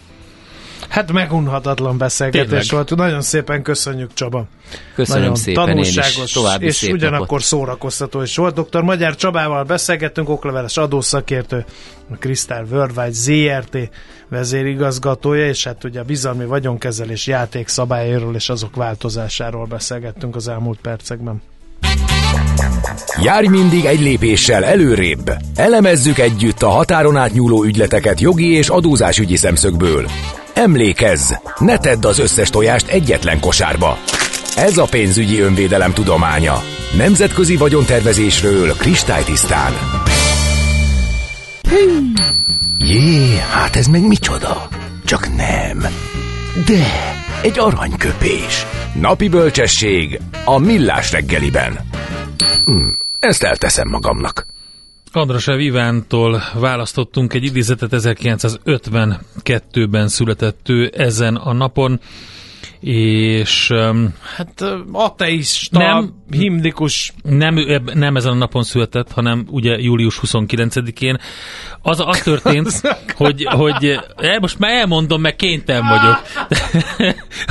Hát 0.88 1.12
megunhatatlan 1.12 1.98
beszélgetés 1.98 2.48
Tényleg. 2.50 2.66
volt. 2.70 2.96
Nagyon 2.96 3.22
szépen 3.22 3.62
köszönjük, 3.62 4.14
Csaba. 4.14 4.46
Köszönöm 4.96 5.22
Nagyon 5.22 5.36
szépen 5.38 5.66
tanulságos 5.66 6.36
én 6.36 6.58
is. 6.60 6.66
és 6.68 6.76
szép 6.76 6.94
ugyanakkor 6.94 7.20
napot. 7.28 7.42
szórakoztató 7.42 8.22
is 8.22 8.36
volt. 8.36 8.70
Dr. 8.70 8.82
Magyar 8.82 9.16
Csabával 9.16 9.64
beszélgettünk, 9.64 10.30
okleveles 10.30 10.78
adószakértő, 10.78 11.66
a 12.12 12.16
Krisztál 12.16 12.66
Worldwide 12.72 13.12
ZRT 13.12 13.90
vezérigazgatója, 14.30 15.48
és 15.48 15.64
hát 15.64 15.84
ugye 15.84 16.00
a 16.00 16.04
bizalmi 16.04 16.46
vagyonkezelés 16.46 17.28
játék 17.28 17.68
szabályairól 17.68 18.36
és 18.36 18.50
azok 18.50 18.76
változásáról 18.76 19.66
beszélgettünk 19.66 20.36
az 20.36 20.48
elmúlt 20.48 20.80
percekben. 20.82 21.42
Járj 23.22 23.48
mindig 23.48 23.86
egy 23.86 24.00
lépéssel 24.00 24.66
előrébb. 24.66 25.32
Elemezzük 25.56 26.18
együtt 26.20 26.62
a 26.62 26.70
határon 26.70 27.18
átnyúló 27.18 27.64
ügyleteket 27.64 28.20
jogi 28.20 28.52
és 28.52 28.70
adózásügyi 28.70 29.36
szemszögből. 29.36 30.06
Emlékezz, 30.58 31.34
ne 31.58 31.78
tedd 31.78 32.06
az 32.06 32.20
összes 32.20 32.50
tojást 32.50 32.88
egyetlen 32.88 33.40
kosárba. 33.40 33.98
Ez 34.56 34.78
a 34.78 34.86
pénzügyi 34.86 35.40
önvédelem 35.40 35.94
tudománya. 35.94 36.62
Nemzetközi 36.98 37.56
vagyontervezésről 37.56 38.74
kristálytisztán. 38.74 39.74
Jé, 42.78 43.38
hát 43.52 43.76
ez 43.76 43.88
meg 43.88 44.08
micsoda? 44.08 44.68
Csak 45.06 45.36
nem. 45.36 45.80
De, 46.66 47.14
egy 47.42 47.60
aranyköpés. 47.60 48.66
Napi 49.00 49.28
bölcsesség 49.28 50.20
a 50.46 50.58
millás 50.58 51.12
reggeliben. 51.12 51.80
Hm, 52.66 52.88
ezt 53.20 53.44
elteszem 53.44 53.88
magamnak. 53.90 54.46
Andrasev 55.18 55.60
Ivántól 55.60 56.42
választottunk 56.54 57.34
egy 57.34 57.44
idézetet 57.44 57.90
1952-ben 57.94 60.08
született 60.08 60.70
ő 60.70 60.92
ezen 60.96 61.36
a 61.36 61.54
napon 61.54 62.00
és 62.80 63.74
hát 64.36 64.64
ateista, 64.92 65.80
nem, 65.80 66.14
himnikus. 66.32 67.14
Nem, 67.24 67.56
nem 67.94 68.16
ezen 68.16 68.32
a 68.32 68.36
napon 68.36 68.64
született, 68.64 69.12
hanem 69.12 69.46
ugye 69.50 69.78
július 69.78 70.20
29-én. 70.26 71.20
Az, 71.82 72.04
az 72.06 72.20
történt, 72.20 72.82
hogy, 73.16 73.44
hogy 73.44 74.00
el, 74.18 74.40
most 74.40 74.60
már 74.60 74.72
elmondom, 74.72 75.22
meg 75.22 75.36
kénytelen 75.36 75.88
vagyok. 75.88 76.22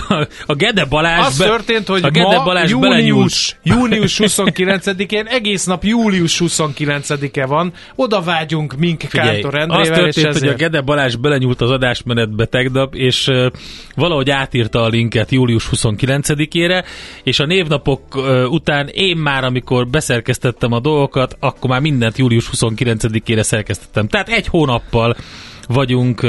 a, 0.08 0.26
a 0.52 0.54
Gede 0.54 0.84
Balázs... 0.84 1.26
Az 1.26 1.38
be, 1.38 1.44
történt, 1.44 1.86
hogy 1.86 2.04
a 2.04 2.10
Gede 2.10 2.36
ma 2.36 2.44
Balázs 2.44 2.70
június, 2.70 3.56
június 3.62 4.20
29-én, 4.22 5.26
egész 5.26 5.64
nap 5.64 5.84
július 5.84 6.40
29-e 6.44 7.46
van, 7.46 7.72
oda 7.94 8.20
vágyunk 8.20 8.76
mink 8.76 8.98
Kántor 8.98 9.54
Endrével, 9.54 9.80
Az 9.80 9.86
történt, 9.86 10.16
és 10.16 10.22
ezért... 10.22 10.38
hogy 10.38 10.48
a 10.48 10.56
Gede 10.56 10.80
Balázs 10.80 11.14
belenyúlt 11.16 11.60
az 11.60 11.70
adásmenetbe 11.70 12.44
tegnap, 12.44 12.94
és 12.94 13.30
valahogy 13.94 14.30
átírta 14.30 14.82
a 14.82 14.88
link 14.88 15.14
minket 15.16 15.30
július 15.30 15.68
29-ére, 15.72 16.84
és 17.22 17.40
a 17.40 17.46
névnapok 17.46 18.00
után 18.50 18.88
én 18.88 19.16
már, 19.16 19.44
amikor 19.44 19.88
beszerkesztettem 19.88 20.72
a 20.72 20.80
dolgokat, 20.80 21.36
akkor 21.40 21.70
már 21.70 21.80
mindent 21.80 22.18
július 22.18 22.50
29-ére 22.52 23.42
szerkesztettem. 23.42 24.08
Tehát 24.08 24.28
egy 24.28 24.46
hónappal 24.46 25.16
vagyunk 25.68 26.26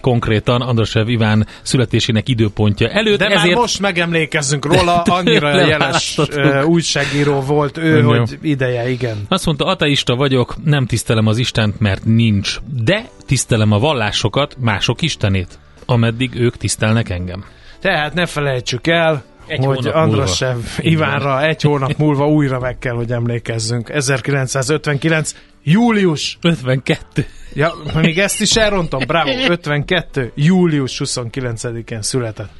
konkrétan 0.00 0.60
Andrasev 0.60 1.08
Iván 1.08 1.46
születésének 1.62 2.28
időpontja 2.28 2.88
előtt. 2.88 3.18
De 3.18 3.26
ezért... 3.26 3.44
már 3.44 3.54
most 3.54 3.80
megemlékezzünk 3.80 4.64
róla, 4.64 5.02
annyira 5.02 5.66
jeles 5.66 6.20
újságíró 6.64 7.40
volt 7.40 7.76
ő, 7.76 7.96
Ön 7.96 8.04
hogy 8.04 8.38
ideje, 8.42 8.90
igen. 8.90 9.16
Azt 9.28 9.46
mondta, 9.46 9.64
ateista 9.64 10.16
vagyok, 10.16 10.54
nem 10.64 10.86
tisztelem 10.86 11.26
az 11.26 11.38
Istent, 11.38 11.80
mert 11.80 12.04
nincs, 12.04 12.56
de 12.84 13.08
tisztelem 13.26 13.72
a 13.72 13.78
vallásokat, 13.78 14.56
mások 14.60 15.02
Istenét, 15.02 15.58
ameddig 15.86 16.34
ők 16.34 16.56
tisztelnek 16.56 17.10
engem. 17.10 17.44
Tehát 17.80 18.14
ne 18.14 18.26
felejtsük 18.26 18.86
el, 18.86 19.24
egy 19.48 19.64
hogy 19.64 19.86
Andrasev 19.86 20.58
Ivánra 20.78 21.42
egy 21.42 21.62
hónap 21.62 21.96
múlva 21.96 22.28
újra 22.28 22.58
meg 22.58 22.78
kell, 22.78 22.94
hogy 22.94 23.12
emlékezzünk. 23.12 23.88
1959. 23.88 25.34
július 25.62 26.38
52. 26.40 27.26
Ja, 27.52 27.72
még 27.94 28.18
ezt 28.18 28.40
is 28.40 28.56
elrontom, 28.56 29.02
bravo, 29.06 29.30
52. 29.48 30.32
július 30.34 31.00
29-én 31.04 32.02
született. 32.02 32.50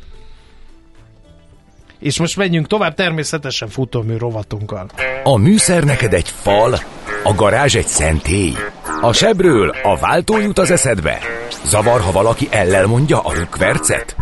És 1.99 2.19
most 2.19 2.37
menjünk 2.37 2.67
tovább 2.67 2.95
természetesen 2.95 3.69
futómű 3.69 4.17
rovatunkkal. 4.17 4.91
A 5.23 5.37
műszer 5.37 5.85
neked 5.85 6.13
egy 6.13 6.29
fal, 6.29 6.79
a 7.25 7.35
garázs 7.35 7.75
egy 7.75 7.87
szentély. 7.87 8.53
A 9.01 9.13
sebről 9.13 9.75
a 9.83 9.97
váltó 9.97 10.39
jut 10.39 10.59
az 10.59 10.71
eszedbe. 10.71 11.19
Zavar, 11.65 12.01
ha 12.01 12.13
valaki 12.13 12.49
ellel 12.51 12.87
mondja 12.87 13.21
a 13.21 13.35
rükvercet? 13.35 14.17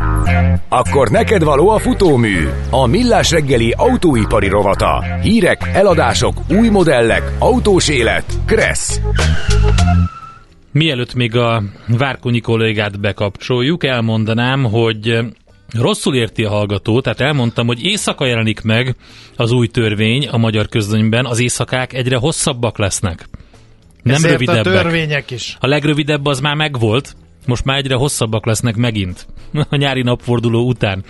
Akkor 0.69 1.09
neked 1.09 1.43
való 1.43 1.69
a 1.69 1.79
futómű, 1.79 2.49
a 2.71 2.87
millás 2.87 3.31
reggeli 3.31 3.75
autóipari 3.77 4.49
rovata. 4.49 5.05
Hírek, 5.23 5.71
eladások, 5.73 6.35
új 6.51 6.69
modellek, 6.69 7.33
autós 7.39 7.89
élet. 7.89 8.25
Kressz. 8.47 9.01
Mielőtt 10.73 11.15
még 11.15 11.37
a 11.37 11.62
Várkonyi 11.87 12.41
kollégát 12.41 13.01
bekapcsoljuk, 13.01 13.85
elmondanám, 13.85 14.65
hogy 14.65 15.19
rosszul 15.73 16.15
érti 16.15 16.45
a 16.45 16.51
hallgató, 16.51 17.01
tehát 17.01 17.21
elmondtam, 17.21 17.67
hogy 17.67 17.83
éjszaka 17.83 18.27
jelenik 18.27 18.61
meg 18.62 18.97
az 19.37 19.53
új 19.53 19.67
törvény 19.67 20.29
a 20.29 20.37
magyar 20.37 20.69
közönyben, 20.69 21.27
az 21.27 21.41
éjszakák 21.41 21.93
egyre 21.93 22.17
hosszabbak 22.17 22.79
lesznek. 22.79 23.29
Nem 24.07 24.14
Ezért 24.14 24.33
rövidebbek. 24.33 24.66
a 24.75 24.83
törvények 24.83 25.31
is. 25.31 25.57
A 25.61 25.66
legrövidebb 25.66 26.27
az 26.27 26.40
már 26.40 26.55
megvolt, 26.55 27.16
most 27.47 27.64
már 27.64 27.77
egyre 27.77 27.95
hosszabbak 27.95 28.47
lesznek 28.47 28.77
megint 28.77 29.27
a 29.71 29.77
nyári 29.77 30.03
napforduló 30.03 30.66
után. 30.69 31.05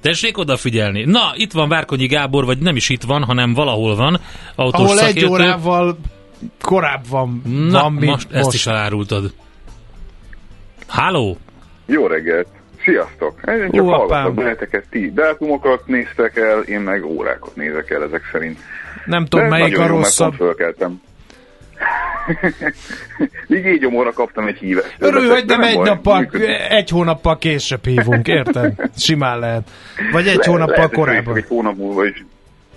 Tessék 0.00 0.38
odafigyelni. 0.38 1.04
Na, 1.04 1.32
itt 1.34 1.52
van 1.52 1.68
Várkonyi 1.68 2.06
Gábor, 2.06 2.44
vagy 2.44 2.58
nem 2.58 2.76
is 2.76 2.88
itt 2.88 3.02
van, 3.02 3.24
hanem 3.24 3.54
valahol 3.54 3.96
van. 3.96 4.20
Autós 4.54 4.80
Ahol 4.84 4.96
szakértő. 4.96 5.20
egy 5.26 5.30
órával 5.32 5.98
korábban 6.60 7.42
Na, 7.70 7.80
van, 7.82 7.92
mint 7.92 8.04
most, 8.10 8.24
most. 8.30 8.40
ezt 8.40 8.54
is 8.54 8.66
elárultad. 8.66 9.32
Háló! 10.86 11.36
Jó 11.86 12.06
reggelt! 12.06 12.46
Sziasztok! 12.84 13.40
Én 13.46 13.70
csak 13.72 13.88
hallgatok 13.88 14.34
benneteket, 14.34 14.84
ti 14.90 15.10
dátumokat 15.14 15.86
néztek 15.86 16.36
el, 16.36 16.60
én 16.60 16.80
meg 16.80 17.04
órákat 17.04 17.56
nézek 17.56 17.90
el 17.90 18.02
ezek 18.02 18.22
szerint. 18.32 18.58
Nem 19.06 19.26
tudom, 19.26 19.48
De 19.48 19.56
melyik 19.58 19.78
a 19.78 19.86
rosszabb. 19.86 20.34
Fölkeltem. 20.34 21.00
Így 23.74 23.86
óra 23.86 24.12
kaptam 24.12 24.46
egy 24.46 24.58
hívet. 24.58 24.94
Örülj, 24.98 25.28
hogy 25.28 25.44
nem, 25.46 25.60
nem 25.60 25.68
egy, 25.68 25.78
nappal, 25.78 26.30
egy 26.68 26.88
hónappal 26.88 27.38
később 27.38 27.84
hívunk, 27.84 28.28
érted? 28.28 28.74
Simán 28.96 29.38
lehet. 29.38 29.70
Vagy 30.12 30.26
egy 30.26 30.36
le, 30.36 30.44
hónappal 30.46 30.74
lehet, 30.74 30.92
korábban. 30.92 31.36
Egy 31.36 31.46
hónap 31.48 31.76
múlva 31.76 32.04
is 32.06 32.24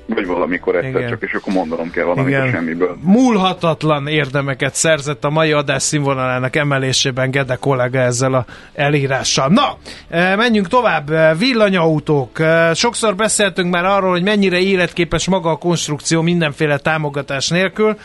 vagy 0.08 0.26
valamikor 0.26 0.76
egyszer 0.76 0.96
Igen. 0.96 1.10
csak, 1.10 1.22
és 1.22 1.34
akkor 1.34 1.54
mondanom 1.54 1.91
kell 1.91 2.04
valamit 2.04 2.28
Igen. 2.28 2.52
semmiből. 2.52 2.98
Múlhatatlan 3.02 4.08
érdemeket 4.08 4.76
szerzett 4.76 5.24
a 5.24 5.30
mai 5.30 5.52
adás 5.52 5.84
színvonalának 5.84 6.56
emelésében 6.56 7.32
Gede 7.32 7.56
kollega 7.56 8.00
ezzel 8.00 8.34
a 8.34 8.46
elírással. 8.74 9.48
Na, 9.50 9.78
e, 10.10 10.36
menjünk 10.36 10.68
tovább. 10.68 11.10
E, 11.10 11.36
villanyautók. 11.36 12.39
E, 12.39 12.74
sokszor 12.74 13.15
beszéltünk 13.15 13.72
már 13.72 13.86
arról, 13.86 14.10
hogy 14.10 14.24
mennyire 14.24 14.60
életképes 14.60 15.28
maga 15.28 15.50
a 15.50 15.56
konstrukció 15.56 16.22
mindenféle 16.22 16.78
támogatás 16.78 17.50
nélkül 17.50 17.98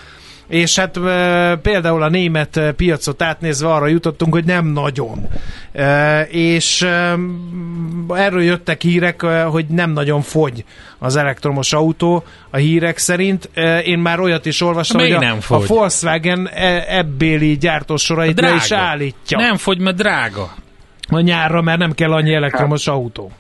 és 0.50 0.78
hát 0.78 0.96
e, 0.96 1.56
például 1.56 2.02
a 2.02 2.08
német 2.08 2.60
piacot 2.76 3.22
átnézve 3.22 3.72
arra 3.72 3.86
jutottunk, 3.86 4.32
hogy 4.32 4.44
nem 4.44 4.66
nagyon. 4.66 5.28
E, 5.72 6.22
és 6.22 6.82
e, 6.82 7.16
erről 8.08 8.42
jöttek 8.42 8.82
hírek, 8.82 9.22
hogy 9.22 9.66
nem 9.66 9.90
nagyon 9.90 10.22
fogy 10.22 10.64
az 10.98 11.16
elektromos 11.16 11.72
autó 11.72 12.24
a 12.50 12.56
hírek 12.56 12.98
szerint. 12.98 13.50
Én 13.84 13.98
már 13.98 14.20
olyat 14.20 14.46
is 14.46 14.60
olvastam, 14.60 15.00
hogy 15.00 15.12
a, 15.12 15.20
nem 15.20 15.40
fogy. 15.40 15.62
a 15.62 15.66
Volkswagen 15.66 16.48
ebbéli 16.88 17.56
gyártósorait 17.56 18.40
le 18.40 18.54
is 18.54 18.70
állítja. 18.70 19.38
Nem 19.38 19.56
fogy, 19.56 19.78
mert 19.78 19.96
drága. 19.96 20.54
A 21.08 21.20
nyárra, 21.20 21.62
mert 21.62 21.78
nem 21.78 21.92
kell 21.92 22.12
annyi 22.12 22.34
elektromos 22.34 22.84
hát. 22.84 22.94
autó. 22.94 23.32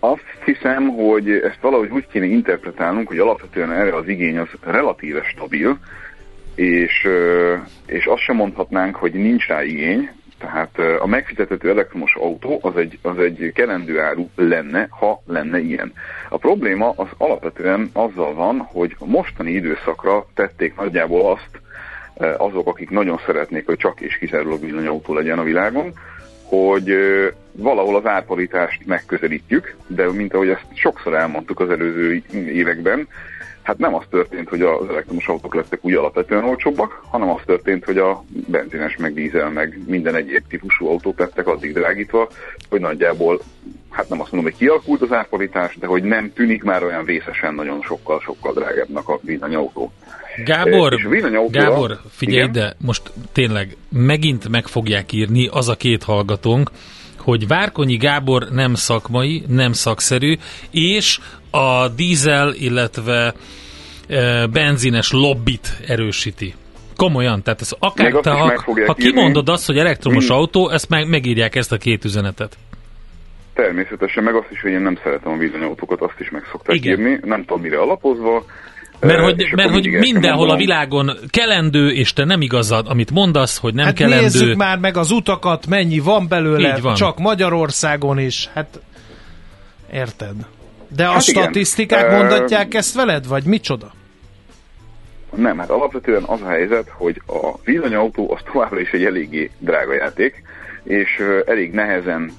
Azt 0.00 0.35
hiszem, 0.46 0.88
hogy 0.88 1.30
ezt 1.30 1.60
valahogy 1.60 1.90
úgy 1.90 2.06
kéne 2.06 2.24
interpretálnunk, 2.24 3.08
hogy 3.08 3.18
alapvetően 3.18 3.72
erre 3.72 3.94
az 3.94 4.08
igény 4.08 4.38
az 4.38 4.48
relatíve 4.60 5.22
stabil, 5.22 5.78
és, 6.54 7.08
és 7.86 8.06
azt 8.06 8.22
sem 8.22 8.36
mondhatnánk, 8.36 8.96
hogy 8.96 9.12
nincs 9.12 9.46
rá 9.46 9.62
igény, 9.62 10.10
tehát 10.38 10.78
a 10.98 11.06
megfizethető 11.06 11.70
elektromos 11.70 12.14
autó 12.14 12.58
az 12.62 12.76
egy, 12.76 12.98
az 13.02 13.18
egy 13.18 13.50
kelendő 13.54 14.00
áru 14.00 14.28
lenne, 14.34 14.86
ha 14.90 15.22
lenne 15.26 15.58
ilyen. 15.58 15.92
A 16.28 16.38
probléma 16.38 16.92
az 16.96 17.08
alapvetően 17.16 17.90
azzal 17.92 18.34
van, 18.34 18.58
hogy 18.58 18.96
a 18.98 19.06
mostani 19.06 19.50
időszakra 19.50 20.26
tették 20.34 20.76
nagyjából 20.76 21.30
azt 21.32 21.60
azok, 22.38 22.68
akik 22.68 22.90
nagyon 22.90 23.20
szeretnék, 23.26 23.66
hogy 23.66 23.76
csak 23.76 24.00
és 24.00 24.18
kizárólag 24.18 24.60
villanyautó 24.60 25.14
legyen 25.14 25.38
a 25.38 25.42
világon, 25.42 25.92
hogy 26.48 26.96
valahol 27.52 27.96
az 27.96 28.06
árparitást 28.06 28.86
megközelítjük, 28.86 29.76
de 29.86 30.12
mint 30.12 30.34
ahogy 30.34 30.48
ezt 30.48 30.66
sokszor 30.74 31.14
elmondtuk 31.14 31.60
az 31.60 31.70
előző 31.70 32.22
években, 32.32 33.08
hát 33.66 33.78
nem 33.78 33.94
az 33.94 34.04
történt, 34.10 34.48
hogy 34.48 34.62
az 34.62 34.88
elektromos 34.88 35.28
autók 35.28 35.54
lettek 35.54 35.84
úgy 35.84 35.94
alapvetően 35.94 36.44
olcsóbbak, 36.44 37.02
hanem 37.10 37.28
az 37.30 37.40
történt, 37.46 37.84
hogy 37.84 37.98
a 37.98 38.24
benzines, 38.28 38.96
meg 38.96 39.14
dízel, 39.14 39.50
meg 39.50 39.78
minden 39.86 40.14
egyéb 40.14 40.42
típusú 40.48 40.86
autók 40.86 41.18
lettek 41.18 41.46
addig 41.46 41.72
drágítva, 41.72 42.28
hogy 42.68 42.80
nagyjából, 42.80 43.40
hát 43.90 44.08
nem 44.08 44.20
azt 44.20 44.32
mondom, 44.32 44.50
hogy 44.50 44.60
kialakult 44.60 45.02
az 45.02 45.12
árpalitás, 45.12 45.76
de 45.76 45.86
hogy 45.86 46.02
nem 46.02 46.32
tűnik 46.32 46.62
már 46.62 46.82
olyan 46.82 47.04
vészesen 47.04 47.54
nagyon 47.54 47.82
sokkal-sokkal 47.82 48.52
drágábbnak 48.52 49.08
a 49.08 49.18
villanyautó. 49.22 49.92
Gábor, 50.44 50.94
Gábor, 51.50 51.98
figyelj 52.10 52.38
igen? 52.38 52.52
de 52.52 52.76
most 52.78 53.02
tényleg 53.32 53.76
megint 53.88 54.48
meg 54.48 54.66
fogják 54.66 55.12
írni 55.12 55.48
az 55.52 55.68
a 55.68 55.76
két 55.76 56.02
hallgatónk, 56.02 56.70
hogy 57.18 57.46
Várkonyi 57.46 57.96
Gábor 57.96 58.48
nem 58.50 58.74
szakmai, 58.74 59.44
nem 59.48 59.72
szakszerű, 59.72 60.36
és 60.70 61.18
a 61.50 61.88
dízel, 61.88 62.52
illetve 62.52 63.34
e, 64.08 64.46
benzines 64.46 65.12
lobbit 65.12 65.80
erősíti. 65.86 66.54
Komolyan, 66.96 67.42
tehát 67.42 67.60
ez 67.60 67.72
akár 67.78 68.12
te, 68.12 68.30
ha, 68.30 68.62
ha 68.86 68.94
kimondod 68.94 69.48
azt, 69.48 69.66
hogy 69.66 69.78
elektromos 69.78 70.26
hmm. 70.26 70.36
autó, 70.36 70.70
ezt 70.70 70.88
meg, 70.88 71.08
megírják 71.08 71.54
ezt 71.54 71.72
a 71.72 71.76
két 71.76 72.04
üzenetet. 72.04 72.56
Természetesen, 73.54 74.24
meg 74.24 74.34
azt 74.34 74.50
is, 74.50 74.60
hogy 74.60 74.70
én 74.70 74.80
nem 74.80 74.98
szeretem 75.02 75.32
a 75.32 75.36
villanyautókat, 75.36 76.00
azt 76.00 76.20
is 76.20 76.30
meg 76.30 76.42
szokták 76.50 76.76
Igen. 76.76 76.98
írni, 76.98 77.18
nem 77.24 77.40
tudom 77.44 77.60
mire 77.60 77.78
alapozva, 77.78 78.44
mert 79.00 79.20
hogy, 79.20 79.48
mert 79.54 79.70
hogy 79.70 79.88
mindenhol 79.88 80.50
a 80.50 80.56
világon 80.56 81.10
kelendő, 81.30 81.90
és 81.90 82.12
te 82.12 82.24
nem 82.24 82.40
igazad, 82.40 82.86
amit 82.88 83.10
mondasz, 83.10 83.58
hogy 83.58 83.74
nem 83.74 83.84
hát 83.84 83.94
kelendő. 83.94 84.22
nézzük 84.22 84.56
már 84.56 84.78
meg 84.78 84.96
az 84.96 85.10
utakat, 85.10 85.66
mennyi 85.66 85.98
van 85.98 86.28
belőle, 86.28 86.78
van. 86.80 86.94
csak 86.94 87.18
Magyarországon 87.18 88.18
is. 88.18 88.50
Hát 88.54 88.80
érted. 89.92 90.34
De 90.88 91.04
hát 91.04 91.16
a 91.16 91.22
igen. 91.26 91.42
statisztikák 91.42 92.10
uh, 92.10 92.16
mondatják 92.16 92.74
ezt 92.74 92.94
veled, 92.94 93.26
vagy 93.26 93.44
micsoda? 93.44 93.92
Nem, 95.34 95.58
hát 95.58 95.70
alapvetően 95.70 96.22
az 96.22 96.40
a 96.42 96.48
helyzet, 96.48 96.88
hogy 96.88 97.22
a 97.26 97.58
villanyautó 97.64 98.32
az 98.32 98.40
továbbra 98.52 98.80
is 98.80 98.90
egy 98.90 99.04
eléggé 99.04 99.50
drága 99.58 99.94
játék, 99.94 100.42
és 100.82 101.22
elég 101.46 101.72
nehezen 101.72 102.32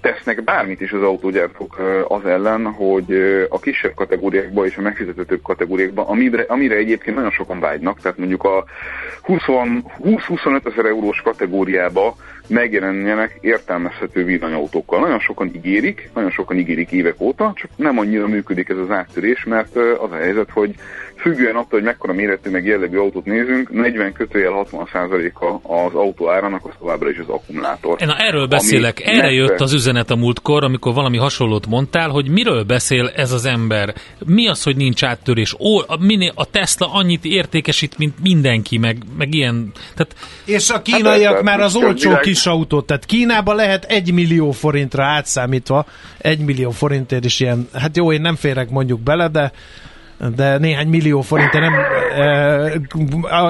tesznek 0.00 0.44
bármit 0.44 0.80
is 0.80 0.92
az 0.92 1.02
autógyártók 1.02 1.78
az 2.08 2.24
ellen, 2.24 2.64
hogy 2.64 3.12
a 3.48 3.58
kisebb 3.60 3.94
kategóriákban 3.94 4.66
és 4.66 4.76
a 4.76 4.80
megfizetőbb 4.80 5.42
kategóriákban, 5.42 6.06
amire, 6.06 6.44
amire 6.48 6.74
egyébként 6.74 7.16
nagyon 7.16 7.30
sokan 7.30 7.60
vágynak, 7.60 8.00
tehát 8.00 8.18
mondjuk 8.18 8.44
a 8.44 8.64
20-25 9.26 10.66
ezer 10.66 10.84
eurós 10.84 11.20
kategóriába 11.20 12.16
megjelenjenek 12.48 13.38
értelmezhető 13.40 14.24
villanyautókkal. 14.24 15.00
Nagyon 15.00 15.18
sokan 15.18 15.50
ígérik, 15.54 16.10
nagyon 16.14 16.30
sokan 16.30 16.56
ígérik 16.56 16.90
évek 16.90 17.20
óta, 17.20 17.52
csak 17.54 17.70
nem 17.76 17.98
annyira 17.98 18.26
működik 18.26 18.68
ez 18.68 18.76
az 18.76 18.90
áttörés, 18.90 19.44
mert 19.44 19.76
az 19.76 20.12
a 20.12 20.16
helyzet, 20.16 20.50
hogy 20.50 20.74
függően 21.16 21.54
attól, 21.54 21.78
hogy 21.78 21.82
mekkora 21.82 22.12
méretű 22.12 22.50
meg 22.50 22.66
jellegű 22.66 22.96
autót 22.96 23.24
nézünk, 23.24 23.70
40 23.70 24.12
kötőjel 24.12 24.52
60 24.52 24.80
a 24.82 25.46
az 25.62 25.94
autó 25.94 26.30
árának 26.30 26.64
az 26.64 26.72
továbbra 26.78 27.10
is 27.10 27.18
az 27.18 27.28
akkumulátor. 27.28 27.98
Na 27.98 28.16
erről 28.16 28.46
beszélek, 28.46 29.00
erre 29.00 29.30
jött 29.30 29.60
az 29.60 29.72
üzenet 29.72 29.87
a 29.96 30.16
múltkor, 30.16 30.64
amikor 30.64 30.94
valami 30.94 31.16
hasonlót 31.16 31.66
mondtál, 31.66 32.08
hogy 32.08 32.28
miről 32.28 32.62
beszél 32.62 33.08
ez 33.08 33.32
az 33.32 33.44
ember? 33.44 33.94
Mi 34.24 34.48
az, 34.48 34.62
hogy 34.62 34.76
nincs 34.76 35.04
áttörés? 35.04 35.54
Ó, 35.58 35.78
a, 35.78 35.96
minél, 36.00 36.32
a 36.34 36.44
Tesla 36.44 36.92
annyit 36.92 37.24
értékesít, 37.24 37.98
mint 37.98 38.14
mindenki, 38.22 38.78
meg, 38.78 39.02
meg 39.18 39.34
ilyen. 39.34 39.72
Tehát... 39.94 40.14
És 40.44 40.70
a 40.70 40.82
kínaiak 40.82 41.34
hát, 41.34 41.42
már 41.42 41.60
az 41.60 41.76
olcsó 41.76 42.08
világ... 42.08 42.22
kis 42.22 42.46
autót, 42.46 42.86
tehát 42.86 43.04
Kínában 43.04 43.56
lehet 43.56 43.84
egy 43.84 44.12
millió 44.12 44.50
forintra 44.50 45.04
átszámítva, 45.04 45.86
egy 46.18 46.38
millió 46.38 46.70
forintért 46.70 47.24
is 47.24 47.40
ilyen, 47.40 47.68
hát 47.74 47.96
jó, 47.96 48.12
én 48.12 48.20
nem 48.20 48.36
férek 48.36 48.70
mondjuk 48.70 49.00
bele, 49.00 49.28
de 49.28 49.52
de 50.36 50.58
néhány 50.58 50.88
millió 50.88 51.20
forint 51.20 51.52
nem 51.52 51.74
e, 51.74 52.80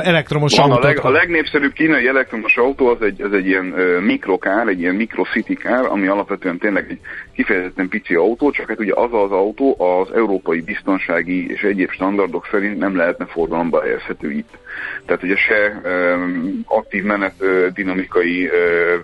elektromos 0.02 0.56
Van 0.56 0.70
autó. 0.70 0.82
A, 0.82 0.86
leg, 0.86 0.98
a 1.04 1.10
legnépszerűbb 1.10 1.72
kínai 1.72 2.06
elektromos 2.06 2.56
autó 2.56 2.86
az 2.86 3.02
egy, 3.02 3.22
az 3.22 3.32
egy 3.32 3.46
ilyen 3.46 3.66
uh, 3.66 4.00
mikrokár, 4.00 4.66
egy 4.66 4.80
ilyen 4.80 4.94
mikrocity 4.94 5.54
kár, 5.54 5.84
ami 5.84 6.06
alapvetően 6.06 6.58
tényleg 6.58 6.86
egy 6.88 7.00
kifejezetten 7.38 7.88
pici 7.88 8.14
autó, 8.14 8.50
csak 8.50 8.68
hát 8.68 8.78
ugye 8.78 8.92
az 8.94 9.12
az 9.12 9.30
autó 9.30 9.76
az 9.82 10.12
európai 10.14 10.60
biztonsági 10.60 11.50
és 11.50 11.62
egyéb 11.62 11.90
standardok 11.90 12.48
szerint 12.50 12.78
nem 12.78 12.96
lehetne 12.96 13.26
forgalomba 13.26 13.82
helyezhető 13.82 14.30
itt. 14.30 14.58
Tehát 15.06 15.22
ugye 15.22 15.36
se 15.36 15.80
um, 15.84 16.62
aktív 16.66 17.04
menet 17.04 17.34
uh, 17.40 17.66
dinamikai 17.66 18.46
uh, 18.46 18.52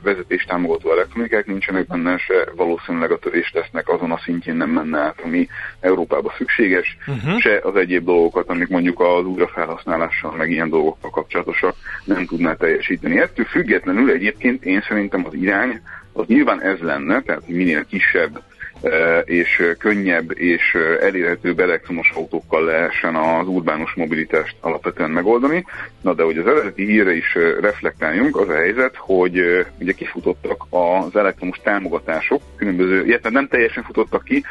vezetés 0.03 0.45
támogató 0.45 0.91
elektronikák 0.91 1.47
nincsenek 1.47 1.87
benne, 1.87 2.19
se 2.19 2.49
valószínűleg 2.57 3.11
a 3.11 3.19
törést 3.19 3.53
tesznek 3.53 3.89
azon 3.89 4.11
a 4.11 4.21
szintjén 4.25 4.57
nem 4.57 4.71
menne 4.71 4.99
át, 4.99 5.21
ami 5.25 5.49
Európában 5.81 6.33
szükséges, 6.37 6.97
uh-huh. 7.07 7.39
se 7.39 7.61
az 7.63 7.77
egyéb 7.77 8.05
dolgokat, 8.05 8.49
amik 8.49 8.69
mondjuk 8.69 9.01
az 9.01 9.25
újrafelhasználással, 9.25 10.35
meg 10.37 10.51
ilyen 10.51 10.69
dolgokkal 10.69 11.11
kapcsolatosak 11.11 11.75
nem 12.05 12.27
tudná 12.27 12.55
teljesíteni. 12.55 13.19
Ettől 13.19 13.45
függetlenül 13.45 14.11
egyébként 14.11 14.65
én 14.65 14.85
szerintem 14.89 15.27
az 15.27 15.35
irány 15.35 15.81
az 16.15 16.27
nyilván 16.27 16.63
ez 16.63 16.79
lenne, 16.79 17.21
tehát 17.23 17.49
minél 17.49 17.85
kisebb 17.85 18.43
e, 18.83 19.19
és 19.19 19.63
könnyebb 19.79 20.39
és 20.39 20.77
elérhetőbb 21.01 21.61
elektromos 21.61 22.11
autókkal 22.15 22.65
lehessen 22.65 23.15
az 23.15 23.47
urbánus 23.49 23.95
mobilitást 23.95 24.57
alapvetően 24.61 25.11
megoldani. 25.11 25.65
Na 26.01 26.15
de 26.15 26.23
hogy 26.23 26.39
az 26.39 26.47
eredeti 26.47 26.85
hírre 26.85 27.15
is 27.15 27.35
reflektáljunk, 27.61 28.37
az 28.37 28.49
a 28.49 28.55
helyzet, 28.55 28.97
hogy 28.97 29.39
e, 29.39 29.73
ugye 29.81 29.93
kifutottak 29.93 30.67
az 30.71 31.17
elektromos 31.17 31.61
támogatások, 31.63 32.43
különböző, 32.57 33.05
illetve 33.07 33.31
nem 33.31 33.49
teljesen 33.49 33.83
futottak 33.83 34.25
ki, 34.25 34.45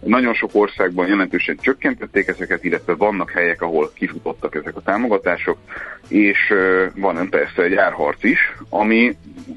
nagyon 0.00 0.34
sok 0.34 0.50
országban 0.52 1.06
jelentősen 1.06 1.56
csökkentették 1.60 2.26
ezeket, 2.26 2.64
illetve 2.64 2.94
vannak 2.94 3.30
helyek, 3.30 3.62
ahol 3.62 3.90
kifutottak 3.94 4.54
ezek 4.54 4.76
a 4.76 4.82
támogatások, 4.82 5.58
és 6.08 6.52
van 6.94 7.28
persze 7.28 7.62
egy 7.62 7.74
árharc 7.74 8.24
is, 8.24 8.38
ami 8.68 9.16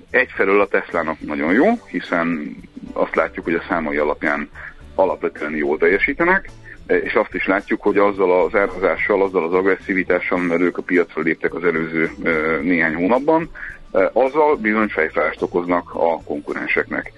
egyfelől 0.09 0.61
a 0.61 0.67
Teslának 0.67 1.19
nagyon 1.19 1.53
jó, 1.53 1.67
hiszen 1.87 2.55
azt 2.93 3.15
látjuk, 3.15 3.45
hogy 3.45 3.53
a 3.53 3.63
számai 3.67 3.97
alapján 3.97 4.49
alapvetően 4.95 5.55
jól 5.55 5.77
teljesítenek, 5.77 6.49
és 6.87 7.13
azt 7.13 7.33
is 7.33 7.45
látjuk, 7.45 7.81
hogy 7.81 7.97
azzal 7.97 8.45
az 8.45 8.55
árazással, 8.55 9.23
azzal 9.23 9.43
az 9.43 9.53
agresszivitással, 9.53 10.37
mert 10.37 10.61
ők 10.61 10.77
a 10.77 10.81
piacra 10.81 11.21
léptek 11.21 11.53
az 11.53 11.63
előző 11.63 12.09
néhány 12.61 12.95
hónapban, 12.95 13.49
azzal 14.13 14.55
bizony 14.55 14.87
fejfájást 14.87 15.41
okoznak 15.41 15.93
a 15.93 16.21
konkurenseknek. 16.23 17.11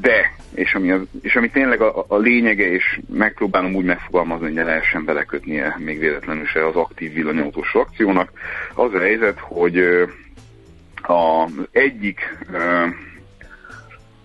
De, 0.00 0.34
és 0.54 0.74
ami, 0.74 0.90
az, 0.90 1.00
és 1.22 1.36
ami 1.36 1.50
tényleg 1.50 1.80
a, 1.80 2.04
a 2.08 2.16
lényege, 2.16 2.70
és 2.70 3.00
megpróbálom 3.08 3.74
úgy 3.74 3.84
megfogalmazni, 3.84 4.44
hogy 4.44 4.54
ne 4.54 4.62
lehessen 4.62 5.04
belekötnie 5.04 5.76
még 5.78 5.98
véletlenül 5.98 6.46
se 6.46 6.66
az 6.66 6.74
aktív 6.74 7.12
villanyautós 7.12 7.74
akciónak, 7.74 8.32
az 8.74 8.94
a 8.94 8.98
helyzet, 8.98 9.38
hogy 9.38 9.78
az 11.02 11.52
egyik 11.70 12.38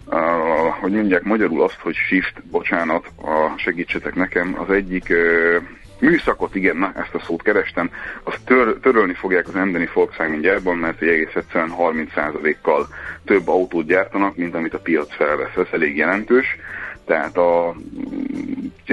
Uh, 0.08 0.70
hogy 0.80 0.92
mondják 0.92 1.24
magyarul 1.24 1.64
azt, 1.64 1.80
hogy 1.80 1.96
shift, 1.96 2.44
bocsánat, 2.44 3.08
a 3.18 3.58
segítsetek 3.58 4.16
nekem, 4.16 4.56
az 4.60 4.70
egyik 4.70 5.08
uh, 5.10 5.64
műszakot, 6.00 6.56
igen, 6.56 6.78
na, 6.78 6.92
ezt 6.96 7.14
a 7.14 7.20
szót 7.20 7.42
kerestem, 7.42 7.90
azt 8.24 8.40
tör, 8.46 8.78
törölni 8.82 9.14
fogják 9.14 9.48
az 9.48 9.56
emberi 9.56 9.90
Volkswagen 9.94 10.42
gyárban, 10.42 10.78
mert 10.78 11.02
egy 11.02 11.08
egész 11.08 11.36
egyszerűen 11.36 11.74
30%-kal 11.80 12.88
több 13.26 13.48
autót 13.48 13.86
gyártanak, 13.86 14.36
mint 14.36 14.56
amit 14.56 14.74
a 14.74 14.80
piac 14.80 15.16
felvesz. 15.16 15.56
Ez 15.56 15.68
elég 15.72 15.98
jelentős. 15.98 16.58
Tehát 17.06 17.38
a, 17.38 17.76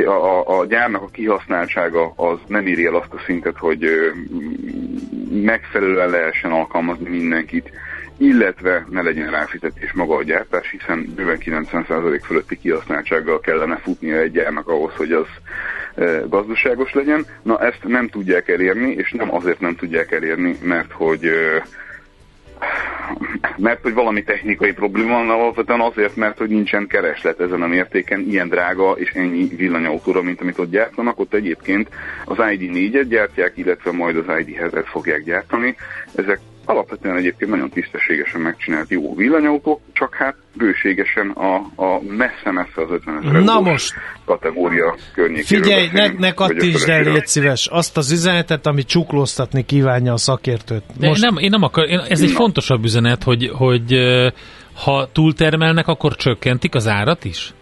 a, 0.05 0.59
a 0.59 0.67
gyárnak 0.67 1.03
a 1.03 1.09
kihasználtsága 1.09 2.13
az 2.17 2.39
nem 2.47 2.67
írja 2.67 2.91
el 2.91 2.97
azt 2.97 3.13
a 3.13 3.23
szintet, 3.27 3.57
hogy 3.57 4.13
megfelelően 5.31 6.11
lehessen 6.11 6.53
alkalmazni 6.53 7.09
mindenkit, 7.09 7.71
illetve 8.23 8.87
ne 8.91 9.03
legyen 9.03 9.31
ráfizetés 9.31 9.93
maga 9.93 10.17
a 10.17 10.23
gyártás, 10.23 10.71
hiszen 10.71 11.13
bőven 11.17 11.39
90% 11.41 12.21
fölötti 12.25 12.59
kihasználtsággal 12.59 13.41
kellene 13.41 13.77
futnia 13.77 14.17
egy 14.17 14.33
gyárnak 14.33 14.69
ahhoz, 14.69 14.93
hogy 14.97 15.13
az 15.13 15.27
gazdaságos 16.29 16.93
legyen. 16.93 17.27
Na 17.43 17.61
ezt 17.61 17.85
nem 17.87 18.09
tudják 18.09 18.49
elérni, 18.49 18.91
és 18.91 19.13
nem 19.13 19.35
azért 19.35 19.61
nem 19.61 19.77
tudják 19.77 20.13
elérni, 20.13 20.59
mert 20.63 20.93
hogy 20.93 21.31
mert 23.57 23.83
hogy 23.83 23.93
valami 23.93 24.23
technikai 24.23 24.73
probléma 24.73 25.17
van, 25.17 25.31
alapvetően 25.31 25.81
azért, 25.81 26.17
mert 26.17 26.39
hogy 26.39 26.49
nincsen 26.49 26.87
kereslet 26.87 27.41
ezen 27.41 27.63
a 27.63 27.67
mértéken, 27.67 28.21
ilyen 28.21 28.49
drága 28.49 28.93
és 28.93 29.11
ennyi 29.11 29.45
villanyautóra, 29.57 30.23
mint 30.23 30.41
amit 30.41 30.59
ott 30.59 30.71
gyártanak. 30.71 31.19
Ott 31.19 31.35
egyébként 31.35 31.89
az 32.25 32.37
ID4-et 32.39 33.07
gyártják, 33.09 33.53
illetve 33.55 33.93
majd 33.93 34.17
az 34.17 34.25
ID7-et 34.29 34.87
fogják 34.87 35.23
gyártani. 35.23 35.77
Ezek 36.15 36.41
alapvetően 36.65 37.17
egyébként 37.17 37.51
nagyon 37.51 37.71
tisztességesen 37.71 38.41
megcsinált 38.41 38.91
jó 38.91 39.15
villanyautók, 39.15 39.81
csak 39.93 40.15
hát 40.15 40.35
bőségesen 40.57 41.31
a, 41.31 41.55
a 41.83 42.01
messze-messze 42.09 42.83
az 42.83 42.91
50 42.91 43.19
ezer 43.23 43.43
Na 43.43 43.61
most, 43.61 43.95
kategória 44.25 44.97
környékéről 45.15 45.63
Figyelj, 45.63 45.89
ne, 45.93 46.09
ne 46.19 46.33
kattintsd 46.33 46.89
el, 46.89 47.03
légy 47.03 47.27
szíves, 47.27 47.67
azt 47.67 47.97
az 47.97 48.13
üzenetet, 48.13 48.67
ami 48.67 48.83
csuklóztatni 48.83 49.65
kívánja 49.65 50.13
a 50.13 50.17
szakértőt. 50.17 50.83
De 50.99 51.07
most... 51.07 51.23
nem, 51.23 51.37
én 51.37 51.51
nem 51.51 51.63
akar, 51.63 51.89
én, 51.89 51.99
ez 51.99 52.21
egy 52.21 52.33
Na. 52.33 52.35
fontosabb 52.35 52.85
üzenet, 52.85 53.23
hogy, 53.23 53.51
hogy 53.53 53.95
ha 54.75 55.09
túltermelnek, 55.13 55.87
akkor 55.87 56.17
csökkentik 56.17 56.75
az 56.75 56.89
árat 56.89 57.25
is? 57.25 57.55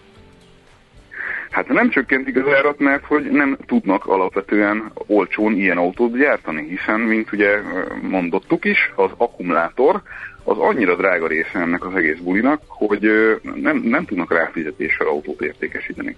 Hát 1.51 1.69
nem 1.69 1.91
csökkentik 1.91 2.37
az 2.37 2.53
árat, 2.55 2.79
mert 2.79 3.05
hogy 3.05 3.31
nem 3.31 3.57
tudnak 3.67 4.07
alapvetően 4.07 4.93
olcsón 5.07 5.53
ilyen 5.53 5.79
autót 5.79 6.17
gyártani, 6.17 6.69
hiszen, 6.69 7.01
mint 7.01 7.33
ugye 7.33 7.61
mondottuk 8.03 8.65
is, 8.65 8.93
az 8.95 9.11
akkumulátor 9.17 10.03
az 10.45 10.59
annyira 10.59 10.97
drága 10.97 11.27
része 11.27 11.59
ennek 11.59 11.85
az 11.85 11.95
egész 11.95 12.19
bulinak, 12.19 12.63
hogy 12.67 13.11
nem, 13.55 13.77
nem 13.77 14.05
tudnak 14.05 14.33
ráfizetéssel 14.33 15.07
autót 15.07 15.41
értékesíteni. 15.43 16.17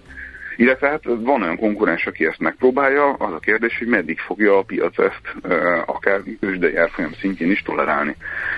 Illetve 0.55 0.89
hát 0.89 1.03
van 1.03 1.41
olyan 1.41 1.57
konkurens, 1.57 2.05
aki 2.05 2.25
ezt 2.25 2.39
megpróbálja, 2.39 3.13
az 3.13 3.33
a 3.33 3.39
kérdés, 3.39 3.77
hogy 3.77 3.87
meddig 3.87 4.19
fogja 4.19 4.57
a 4.57 4.63
piac 4.63 4.97
ezt 4.99 5.53
akár 5.85 6.21
tőzsdei 6.39 6.75
árfolyam 6.75 7.13
szintjén 7.19 7.51
is 7.51 7.61
tolerálni. 7.61 8.15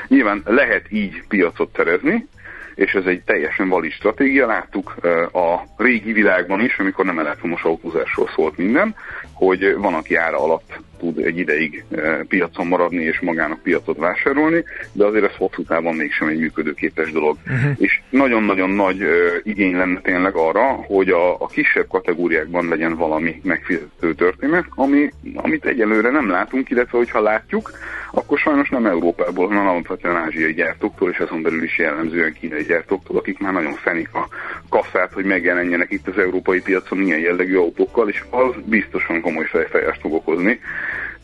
Nyilván 0.08 0.42
lehet 0.46 0.86
így 0.90 1.24
piacot 1.28 1.74
terezni, 1.74 2.28
és 2.76 2.94
ez 2.94 3.06
egy 3.06 3.22
teljesen 3.22 3.70
valid 3.70 3.92
stratégia. 3.92 4.48
Láttuk 4.48 4.96
a 5.34 5.64
régi 5.78 6.12
világban 6.12 6.62
is, 6.62 6.78
amikor 6.78 7.06
nem 7.06 7.20
elektromos 7.20 7.64
autózásról 7.64 8.30
szólt 8.36 8.58
minden, 8.58 8.96
hogy 9.34 9.76
van, 9.78 9.94
aki 9.94 10.16
ára 10.16 10.44
alatt 10.44 10.80
tud 11.00 11.18
egy 11.20 11.38
ideig 11.38 11.84
piacon 12.28 12.68
maradni 12.68 13.04
és 13.04 13.20
magának 13.20 13.64
piacot 13.64 13.98
vásárolni, 13.98 14.64
de 14.92 15.06
azért 15.06 15.26
ez 15.26 15.36
hosszú 15.38 15.64
távon 15.64 15.96
mégsem 15.96 16.28
egy 16.28 16.40
működőképes 16.40 17.12
dolog. 17.12 17.38
Uh-huh. 17.46 17.72
És 17.78 18.02
nagyon-nagyon 18.10 18.70
nagy 18.70 18.98
igény 19.44 19.76
lenne 19.76 20.00
tényleg 20.02 20.36
arra, 20.36 20.64
hogy 20.64 21.10
a, 21.10 21.42
a 21.42 21.48
kisebb 21.48 21.88
kategóriákban 21.88 22.68
legyen 22.68 22.96
valami 22.96 23.42
megfizető 23.44 24.14
történet, 24.14 24.66
ami, 24.76 25.12
amit 25.36 25.66
egyelőre 25.66 26.10
nem 26.10 26.30
látunk, 26.30 26.70
illetve 26.70 26.98
hogyha 26.98 27.22
látjuk, 27.22 27.72
akkor 28.12 28.38
sajnos 28.38 28.70
nem 28.70 28.86
Európából, 28.86 29.48
hanem 29.48 29.68
alapvetően 29.68 30.16
ázsiai 30.16 30.54
gyártóktól, 30.54 31.10
és 31.10 31.18
azon 31.18 31.42
belül 31.42 31.64
is 31.64 31.78
jellemzően 31.78 32.34
kínai 32.34 32.64
gyártóktól, 32.64 33.18
akik 33.18 33.40
már 33.40 33.54
nagyon 33.54 33.74
fenik 33.74 34.14
a 34.14 34.28
kasszát, 34.70 35.14
hogy 35.14 35.26
megjelenjenek 35.26 35.92
itt 35.92 36.08
az 36.08 36.18
európai 36.18 36.62
piacon 36.62 37.02
ilyen 37.02 37.20
jellegű 37.20 37.56
autókkal, 37.56 38.10
és 38.10 38.24
az 38.30 38.54
biztosan 38.66 39.22
komoly 39.22 39.46
fejfájást 39.46 40.02
fog 40.02 40.14
okozni. 40.14 40.60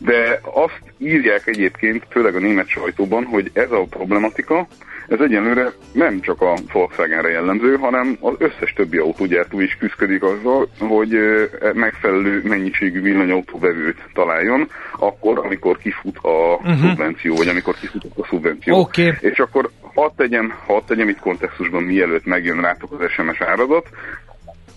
De 0.04 0.40
azt 0.42 0.82
írják 0.98 1.46
egyébként, 1.46 2.06
főleg 2.10 2.34
a 2.34 2.38
német 2.38 2.68
sajtóban, 2.68 3.24
hogy 3.24 3.50
ez 3.52 3.70
a 3.70 3.86
problematika, 3.90 4.66
ez 5.08 5.20
egyenlőre 5.20 5.72
nem 5.92 6.20
csak 6.20 6.40
a 6.40 6.54
Volkswagenre 6.72 7.28
jellemző, 7.28 7.76
hanem 7.76 8.16
az 8.20 8.34
összes 8.38 8.72
többi 8.72 8.98
autógyártó 8.98 9.60
is 9.60 9.76
küzdik 9.76 10.22
azzal, 10.22 10.68
hogy 10.78 11.14
e, 11.14 11.48
megfelelő 11.74 12.42
mennyiségű 12.44 13.00
villanyautóvevőt 13.00 13.98
találjon, 14.12 14.68
akkor, 14.98 15.38
amikor 15.38 15.78
kifut 15.78 16.16
a 16.22 16.54
uh-huh. 16.54 16.78
szubvenció, 16.80 17.34
vagy 17.34 17.48
amikor 17.48 17.74
kifut 17.74 18.04
a 18.16 18.26
szubvenció. 18.26 18.78
Okay. 18.78 19.12
És 19.20 19.38
akkor 19.38 19.70
hadd 19.94 20.10
tegyem, 20.16 20.54
hadd 20.66 20.82
tegyem 20.86 21.08
itt 21.08 21.18
kontextusban, 21.18 21.82
mielőtt 21.82 22.24
megjön 22.24 22.60
rátok 22.60 22.92
az 22.92 23.10
SMS 23.10 23.40
áradat, 23.40 23.88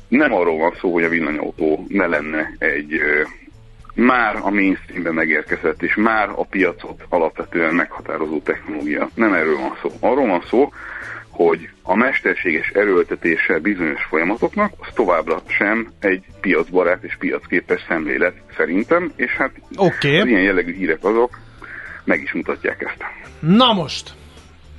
nem 0.07 0.33
arról 0.33 0.57
van 0.57 0.73
szó, 0.79 0.93
hogy 0.93 1.03
a 1.03 1.09
villanyautó 1.09 1.85
ne 1.87 2.07
lenne 2.07 2.55
egy 2.57 2.99
már 3.95 4.35
a 4.35 4.49
mainstreambe 4.49 5.11
megérkezett, 5.11 5.81
és 5.81 5.95
már 5.95 6.29
a 6.29 6.43
piacot 6.43 7.05
alapvetően 7.09 7.75
meghatározó 7.75 8.39
technológia. 8.39 9.09
Nem 9.13 9.33
erről 9.33 9.57
van 9.57 9.77
szó. 9.81 9.91
Arról 9.99 10.27
van 10.27 10.43
szó, 10.49 10.71
hogy 11.29 11.69
a 11.81 11.95
mesterséges 11.95 12.67
erőltetése 12.67 13.59
bizonyos 13.59 14.03
folyamatoknak 14.03 14.71
az 14.79 14.87
továbbra 14.93 15.41
sem 15.47 15.91
egy 15.99 16.23
piacbarát 16.41 17.03
és 17.03 17.15
piacképes 17.19 17.85
szemlélet 17.87 18.33
szerintem, 18.57 19.11
és 19.15 19.31
hát 19.31 19.51
okay. 19.75 20.19
az 20.19 20.27
ilyen 20.27 20.41
jellegű 20.41 20.75
hírek 20.75 21.03
azok 21.03 21.39
meg 22.03 22.21
is 22.21 22.33
mutatják 22.33 22.81
ezt. 22.81 23.03
Na 23.39 23.73
most! 23.73 24.13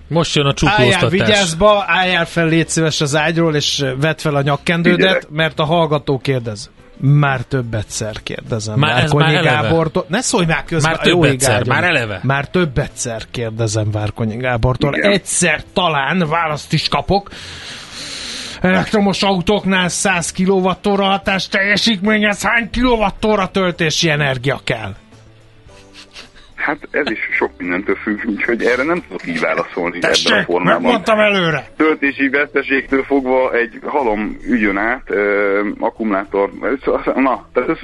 Most 0.08 0.34
jön 0.34 0.46
a 0.46 0.54
csuklóztatás. 0.54 0.94
Álljál 0.94 1.10
vigyázba, 1.10 1.84
álljál 1.86 2.26
fel, 2.26 2.46
légy 2.46 2.68
szíves 2.68 3.00
az 3.00 3.16
ágyról, 3.16 3.54
és 3.54 3.84
vedd 4.00 4.16
fel 4.16 4.34
a 4.34 4.42
nyakkendődet, 4.42 4.98
Figyelek. 4.98 5.28
mert 5.30 5.58
a 5.58 5.64
hallgató 5.64 6.18
kérdez. 6.18 6.70
Már 7.00 7.40
több 7.40 7.74
egyszer 7.74 8.22
kérdezem. 8.22 8.78
Már, 8.78 9.02
ez 9.02 9.12
már 9.12 9.42
Gábortól. 9.42 10.04
Ne 10.08 10.20
szólj 10.20 10.46
már 10.46 10.64
közben. 10.64 10.92
Már 10.92 11.00
több 11.00 11.22
egyszer, 11.22 11.66
már 11.66 11.84
eleve. 11.84 12.20
Már 12.22 12.48
több 12.48 12.78
egyszer 12.78 13.22
kérdezem 13.30 13.90
Várkonyi 13.90 14.36
Gábortól. 14.36 14.94
Igen. 14.94 15.10
Egyszer 15.10 15.62
talán 15.72 16.28
választ 16.28 16.72
is 16.72 16.88
kapok. 16.88 17.30
Elektromos 18.60 19.22
autóknál 19.22 19.88
100 19.88 20.32
kWh 20.32 20.76
hatás 20.84 21.48
teljesítményhez 21.48 22.42
hány 22.42 22.70
kWh 22.70 23.50
töltési 23.52 24.10
energia 24.10 24.60
kell? 24.64 24.94
Hát 26.66 26.88
ez 26.90 27.10
is 27.10 27.18
sok 27.36 27.50
mindentől 27.58 27.94
függ, 27.94 28.24
úgyhogy 28.24 28.62
erre 28.62 28.82
nem 28.82 29.02
tudok 29.08 29.26
így 29.26 29.40
válaszolni 29.40 29.98
Tessék, 29.98 30.30
ebben 30.30 30.42
a 30.42 30.44
formában. 30.44 30.82
megmondtam 30.82 31.18
előre! 31.18 31.68
Töltési 31.76 32.28
veszteségtől 32.28 33.02
fogva 33.02 33.52
egy 33.52 33.78
halom 33.84 34.36
ügyön 34.48 34.76
át, 34.76 35.02
uh, 35.10 35.16
akkumulátor, 35.78 36.50
na, 37.14 37.46
tehát 37.52 37.68
ez, 37.68 37.78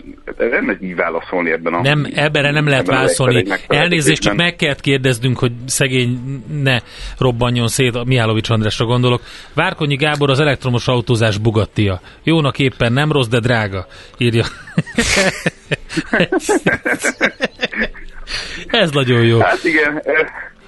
nem 0.50 0.68
egy 0.68 0.82
így 0.82 0.96
válaszolni 0.96 1.50
ebben 1.50 1.74
a... 1.74 1.82
Nem, 1.82 2.06
ebben 2.14 2.52
nem 2.52 2.68
lehet 2.68 2.86
válaszolni. 2.86 3.44
Elnézést, 3.66 4.22
csak 4.22 4.34
meg 4.36 4.56
kellett 4.56 4.80
kérdeznünk, 4.80 5.38
hogy 5.38 5.52
szegény 5.66 6.42
ne 6.62 6.78
robbanjon 7.18 7.68
szét, 7.68 7.94
a 7.94 8.04
Mihálovics 8.04 8.50
Andrásra 8.50 8.84
gondolok. 8.84 9.22
Várkonyi 9.54 9.96
Gábor 9.96 10.30
az 10.30 10.40
elektromos 10.40 10.88
autózás 10.88 11.38
bugattia. 11.38 12.00
Jónak 12.22 12.58
éppen 12.58 12.92
nem 12.92 13.12
rossz, 13.12 13.28
de 13.28 13.40
drága, 13.40 13.86
írja. 14.18 14.44
Ez 18.66 18.90
nagyon 18.90 19.24
jó. 19.24 19.40
Hát 19.40 19.64
igen. 19.64 20.02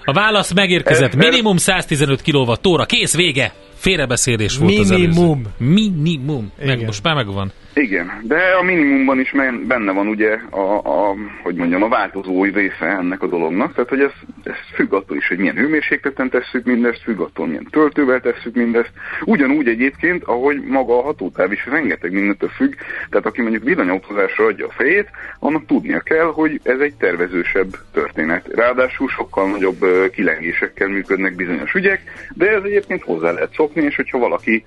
A 0.04 0.12
válasz 0.12 0.52
megérkezett. 0.52 1.14
Minimum 1.14 1.56
115 1.56 2.22
kWh. 2.22 2.86
Kész, 2.86 3.16
vége. 3.16 3.52
Félrebeszélés 3.85 4.59
volt 4.59 4.70
Minimum. 4.70 4.93
az 4.93 5.01
előző. 5.01 5.72
Minimum. 5.72 6.53
Meg, 6.64 6.85
most 6.85 7.03
már 7.03 7.14
megvan. 7.14 7.53
Igen, 7.74 8.20
de 8.22 8.39
a 8.61 8.62
minimumban 8.62 9.20
is 9.20 9.35
benne 9.66 9.93
van 9.93 10.07
ugye 10.07 10.39
a, 10.51 10.76
a, 10.76 11.14
hogy 11.43 11.55
mondjam, 11.55 11.82
a 11.82 11.89
változó 11.89 12.45
része 12.45 12.87
ennek 12.87 13.22
a 13.22 13.26
dolognak, 13.26 13.74
tehát 13.74 13.89
hogy 13.89 14.01
ez, 14.01 14.11
ez 14.43 14.55
függ 14.74 14.93
attól 14.93 15.16
is, 15.16 15.28
hogy 15.28 15.39
milyen 15.39 15.57
hőmérsékleten 15.57 16.30
tesszük 16.30 16.64
mindezt, 16.64 17.03
függ 17.03 17.20
attól, 17.20 17.47
milyen 17.47 17.66
töltővel 17.70 18.20
tesszük 18.20 18.55
mindezt. 18.55 18.91
Ugyanúgy 19.24 19.68
egyébként, 19.68 20.22
ahogy 20.24 20.61
maga 20.61 20.99
a 20.99 21.03
hatótáv 21.03 21.53
is 21.53 21.66
rengeteg 21.66 22.12
mindentől 22.12 22.49
függ, 22.49 22.74
tehát 23.11 23.26
aki 23.26 23.43
mondjuk 23.43 23.64
villanyautózásra 23.64 24.45
adja 24.45 24.66
a 24.66 24.72
fejét, 24.76 25.11
annak 25.39 25.66
tudnia 25.66 26.01
kell, 26.01 26.26
hogy 26.32 26.61
ez 26.62 26.78
egy 26.78 26.95
tervezősebb 26.95 27.76
történet. 27.93 28.49
Ráadásul 28.55 29.09
sokkal 29.09 29.51
nagyobb 29.51 29.85
kilengésekkel 30.12 30.89
működnek 30.89 31.35
bizonyos 31.35 31.74
ügyek, 31.74 32.03
de 32.35 32.51
ez 32.51 32.62
egyébként 32.62 33.03
hozzá 33.03 33.30
lehet 33.30 33.55
szokni, 33.55 33.74
és 33.83 33.97
hogyha 33.97 34.18
valaki 34.18 34.64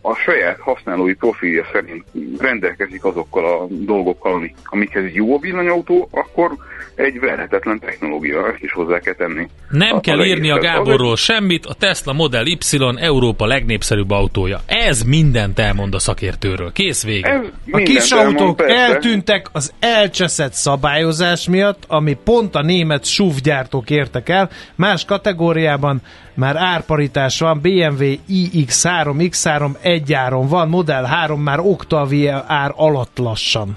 a 0.00 0.14
saját 0.14 0.60
használói 0.60 1.14
profilja 1.14 1.64
szerint 1.72 2.04
rendelkezik 2.38 3.04
azokkal 3.04 3.44
a 3.44 3.66
dolgokkal, 3.68 4.50
amikhez 4.64 5.12
jó 5.12 5.34
a 5.36 5.38
villanyautó, 5.38 6.08
akkor 6.10 6.50
egy 6.94 7.20
verhetetlen 7.20 7.78
technológia, 7.78 8.48
ezt 8.52 8.62
is 8.62 8.72
hozzá 8.72 8.98
kell 8.98 9.14
tenni. 9.14 9.48
Nem 9.70 9.96
a, 9.96 10.00
kell 10.00 10.18
a 10.18 10.24
írni 10.24 10.50
a 10.50 10.58
Gáborról 10.58 11.12
az, 11.12 11.20
semmit, 11.20 11.66
a 11.66 11.74
Tesla 11.74 12.12
Model 12.12 12.46
Y 12.46 12.56
Európa 12.96 13.46
legnépszerűbb 13.46 14.10
autója. 14.10 14.60
Ez 14.66 15.02
mindent 15.02 15.58
elmond 15.58 15.94
a 15.94 15.98
szakértőről. 15.98 16.72
Kész 16.72 17.04
vége. 17.04 17.42
a 17.70 17.78
kis 17.78 18.10
autók 18.10 18.56
persze. 18.56 18.76
eltűntek 18.76 19.46
az 19.52 19.72
elcseszett 19.80 20.52
szabályozás 20.52 21.48
miatt, 21.48 21.84
ami 21.86 22.16
pont 22.24 22.54
a 22.54 22.62
német 22.62 23.04
SUV 23.04 23.34
gyártók 23.42 23.90
értek 23.90 24.28
el. 24.28 24.50
Más 24.74 25.04
kategóriában 25.04 26.02
már 26.38 26.56
árparitás 26.56 27.40
van, 27.40 27.60
BMW 27.60 28.04
iX3, 28.28 29.30
X3 29.30 29.76
egy 29.82 30.12
áron 30.12 30.48
van, 30.48 30.68
Model 30.68 31.04
3 31.04 31.40
már 31.40 31.58
Octavia 31.58 32.44
ár 32.46 32.72
alatt 32.76 33.18
lassan. 33.18 33.76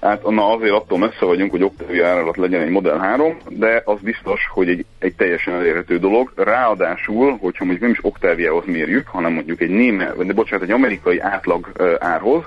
Hát 0.00 0.22
na 0.28 0.52
azért 0.52 0.72
attól 0.72 0.98
messze 0.98 1.24
vagyunk, 1.24 1.50
hogy 1.50 1.62
Octavia 1.62 2.06
ár 2.06 2.18
alatt 2.18 2.36
legyen 2.36 2.60
egy 2.60 2.70
Model 2.70 2.98
3, 2.98 3.36
de 3.48 3.82
az 3.84 3.98
biztos, 4.00 4.40
hogy 4.52 4.68
egy, 4.68 4.84
egy 4.98 5.14
teljesen 5.14 5.54
elérhető 5.54 5.98
dolog. 5.98 6.32
Ráadásul, 6.36 7.36
hogyha 7.40 7.64
mondjuk 7.64 7.80
nem 7.80 7.90
is 7.90 8.04
Octaviahoz 8.04 8.64
mérjük, 8.66 9.06
hanem 9.06 9.32
mondjuk 9.32 9.60
egy 9.60 9.70
német, 9.70 10.26
de 10.26 10.32
bocsánat, 10.32 10.64
egy 10.64 10.74
amerikai 10.74 11.18
átlag 11.18 11.72
árhoz, 11.98 12.44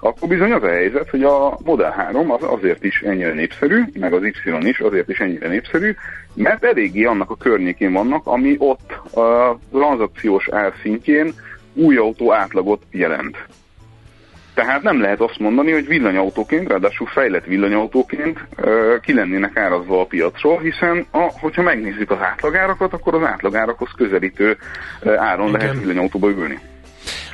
akkor 0.00 0.28
bizony 0.28 0.52
az 0.52 0.62
a 0.62 0.68
helyzet, 0.68 1.10
hogy 1.10 1.22
a 1.22 1.58
Model 1.64 1.90
3 1.90 2.30
az 2.30 2.42
azért 2.42 2.84
is 2.84 3.00
ennyire 3.00 3.32
népszerű, 3.32 3.82
meg 4.00 4.12
az 4.12 4.24
Y 4.24 4.32
is 4.60 4.80
azért 4.80 5.08
is 5.08 5.18
ennyire 5.18 5.48
népszerű, 5.48 5.94
mert 6.34 6.64
eléggé 6.64 7.04
annak 7.04 7.30
a 7.30 7.36
környékén 7.36 7.92
vannak, 7.92 8.26
ami 8.26 8.56
ott 8.58 8.90
a 9.14 9.58
tranzakciós 9.72 10.48
ár 10.50 10.72
szintjén 10.82 11.32
új 11.74 11.96
autó 11.96 12.32
átlagot 12.32 12.82
jelent. 12.90 13.36
Tehát 14.54 14.82
nem 14.82 15.00
lehet 15.00 15.20
azt 15.20 15.38
mondani, 15.38 15.72
hogy 15.72 15.86
villanyautóként, 15.86 16.68
ráadásul 16.68 17.06
fejlett 17.06 17.44
villanyautóként 17.44 18.38
ki 19.02 19.14
lennének 19.14 19.56
árazva 19.56 20.00
a 20.00 20.04
piacról, 20.04 20.60
hiszen 20.60 21.06
a, 21.10 21.30
hogyha 21.40 21.62
megnézzük 21.62 22.10
az 22.10 22.18
átlagárakat, 22.20 22.92
akkor 22.92 23.14
az 23.14 23.22
átlagárakhoz 23.22 23.90
közelítő 23.96 24.56
áron 25.16 25.48
Igen. 25.48 25.60
lehet 25.60 25.78
villanyautóba 25.78 26.28
ülni. 26.28 26.58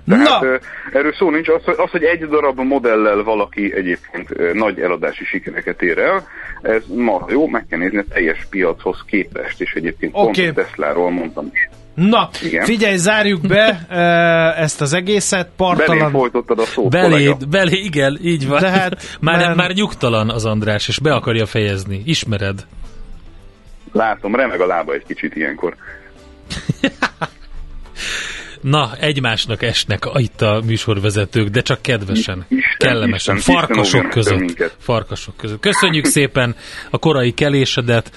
Tehát 0.08 0.40
Na. 0.40 0.58
erről 0.92 1.14
szó 1.14 1.30
nincs. 1.30 1.48
Az, 1.48 1.62
az, 1.66 1.90
hogy 1.90 2.04
egy 2.04 2.28
darab 2.28 2.60
modellel 2.60 3.22
valaki 3.22 3.74
egyébként 3.74 4.52
nagy 4.54 4.80
eladási 4.80 5.24
sikereket 5.24 5.82
ér 5.82 5.98
el, 5.98 6.26
ez 6.62 6.82
ma 6.86 7.26
jó, 7.28 7.48
meg 7.48 7.66
kell 7.68 7.78
nézni 7.78 7.98
a 7.98 8.04
teljes 8.08 8.46
piachoz 8.50 9.04
képest, 9.06 9.60
és 9.60 9.72
egyébként 9.72 10.12
okay. 10.14 10.44
pont 10.44 10.58
a 10.58 10.62
Tesla-ról 10.62 11.10
mondtam 11.10 11.50
is. 11.52 11.68
Na, 11.94 12.28
Igen. 12.42 12.64
figyelj, 12.64 12.96
zárjuk 12.96 13.40
be 13.40 13.86
ezt 14.56 14.80
az 14.80 14.92
egészet, 14.92 15.48
partalan... 15.56 15.98
Belé 15.98 16.10
folytottad 16.10 16.58
a 16.58 16.64
szót, 16.64 16.90
belé, 16.90 17.34
belé, 17.48 17.76
igen, 17.76 18.18
így 18.22 18.48
van. 18.48 18.60
De 18.60 18.70
hát, 18.70 18.96
már, 19.20 19.38
már... 19.38 19.56
már 19.56 19.72
nyugtalan 19.72 20.30
az 20.30 20.44
András, 20.44 20.88
és 20.88 20.98
be 20.98 21.14
akarja 21.14 21.46
fejezni. 21.46 22.02
Ismered? 22.04 22.66
Látom, 23.92 24.34
remeg 24.34 24.60
a 24.60 24.66
lába 24.66 24.92
egy 24.92 25.04
kicsit 25.06 25.36
ilyenkor. 25.36 25.74
Na, 28.62 28.90
egymásnak 29.00 29.62
esnek 29.62 30.08
itt 30.14 30.40
a 30.42 30.62
műsorvezetők, 30.64 31.48
de 31.48 31.60
csak 31.60 31.82
kedvesen, 31.82 32.46
Isten, 32.48 32.74
kellemesen, 32.76 33.36
Isten, 33.36 33.54
farkasok 33.54 33.84
Isten 33.84 34.10
között. 34.10 34.74
Farkasok 34.78 35.36
között. 35.36 35.60
Köszönjük 35.60 36.04
szépen 36.04 36.56
a 36.90 36.98
korai 36.98 37.32
kelésedet 37.32 38.12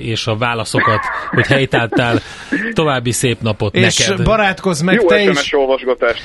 és 0.00 0.26
a 0.26 0.36
válaszokat, 0.36 1.00
hogy 1.30 1.46
helytáltál. 1.46 2.20
További 2.72 3.12
szép 3.12 3.40
napot 3.40 3.74
és 3.74 3.98
neked. 3.98 4.18
És 4.18 4.24
barátkozz 4.24 4.80
meg 4.80 4.94
Jó 4.94 5.08
te 5.08 5.20
is. 5.22 5.52
olvasgatást. 5.52 6.24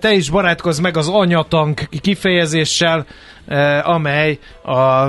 Te 0.00 0.12
is 0.12 0.30
barátkozz 0.30 0.78
meg 0.78 0.96
az 0.96 1.08
anyatank 1.08 1.80
kifejezéssel, 2.00 3.06
amely 3.82 4.38
a 4.62 5.08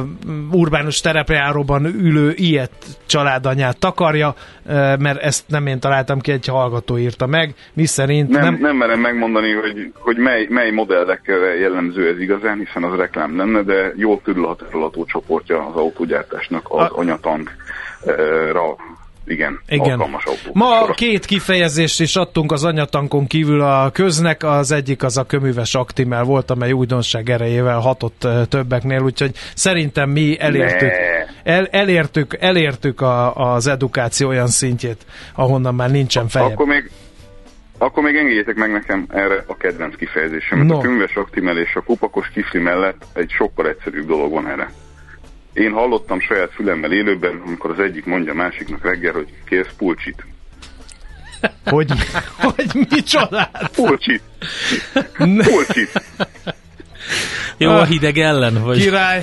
urbánus 0.51 1.01
terepjáróban 1.01 1.85
ülő 1.85 2.33
ilyet 2.35 2.71
családanyát 3.05 3.79
takarja, 3.79 4.33
mert 4.99 5.21
ezt 5.21 5.43
nem 5.47 5.67
én 5.67 5.79
találtam 5.79 6.19
ki, 6.19 6.31
egy 6.31 6.45
hallgató 6.45 6.97
írta 6.97 7.25
meg, 7.25 7.53
mi 7.73 7.85
szerint 7.85 8.29
nem... 8.29 8.41
Nem, 8.41 8.57
nem 8.61 8.75
merem 8.75 8.99
megmondani, 8.99 9.51
hogy, 9.53 9.91
hogy 9.93 10.17
mely, 10.17 10.47
mely 10.49 10.71
modellekre 10.71 11.55
jellemző 11.59 12.07
ez 12.07 12.19
igazán, 12.19 12.57
hiszen 12.57 12.83
az 12.83 12.97
reklám 12.97 13.37
lenne, 13.37 13.61
de 13.61 13.93
jól 13.95 14.21
körülhatárolható 14.23 15.05
csoportja 15.05 15.67
az 15.67 15.75
autógyártásnak 15.75 16.65
az 16.69 16.91
a... 16.91 16.97
anyatankra 16.97 17.55
igen, 19.25 19.59
igen. 19.67 20.01
Ma 20.53 20.91
két 20.93 21.25
kifejezést 21.25 22.01
is 22.01 22.15
adtunk 22.15 22.51
az 22.51 22.63
anyatankon 22.63 23.27
kívül 23.27 23.61
a 23.61 23.89
köznek, 23.91 24.43
az 24.43 24.71
egyik 24.71 25.03
az 25.03 25.17
a 25.17 25.23
köműves 25.23 25.75
aktimel 25.75 26.23
volt, 26.23 26.51
amely 26.51 26.71
újdonság 26.71 27.29
erejével 27.29 27.79
hatott 27.79 28.27
többeknél, 28.49 29.01
úgyhogy 29.01 29.31
szerintem 29.55 30.09
mi 30.09 30.39
elértük, 30.39 30.91
el, 31.43 31.65
elértük, 31.65 32.37
elértük 32.39 33.01
a, 33.01 33.35
az 33.53 33.67
edukáció 33.67 34.27
olyan 34.27 34.47
szintjét, 34.47 35.05
ahonnan 35.35 35.75
már 35.75 35.91
nincsen 35.91 36.27
feje. 36.27 36.45
Akkor 36.45 36.67
még, 36.67 36.91
akkor 37.77 38.03
még 38.03 38.15
engedjétek 38.15 38.55
meg 38.55 38.71
nekem 38.71 39.05
erre 39.09 39.43
a 39.47 39.57
kedvenc 39.57 39.95
kifejezésem. 39.95 40.59
No. 40.59 40.77
A 40.77 40.81
köműves 40.81 41.15
aktimel 41.15 41.57
és 41.57 41.75
a 41.75 41.81
kupakos 41.81 42.29
kifli 42.33 42.59
mellett 42.59 43.05
egy 43.13 43.31
sokkal 43.31 43.67
egyszerűbb 43.67 44.07
dolog 44.07 44.31
van 44.31 44.47
erre. 44.47 44.71
Én 45.59 45.71
hallottam 45.71 46.19
saját 46.19 46.51
fülemmel 46.53 46.91
élőben, 46.91 47.41
amikor 47.45 47.71
az 47.71 47.79
egyik 47.79 48.05
mondja 48.05 48.31
a 48.31 48.35
másiknak 48.35 48.83
reggel, 48.83 49.13
hogy 49.13 49.27
kész 49.45 49.67
pulcsit. 49.77 50.25
Hogy, 51.65 51.91
hogy 52.41 53.03
csodát? 53.03 53.71
Pulcsit. 53.75 54.21
Pulcsit. 55.17 56.03
Jó, 57.57 57.69
a 57.69 57.83
hideg 57.83 58.17
ellen, 58.17 58.63
vagy? 58.63 58.81
Király. 58.81 59.21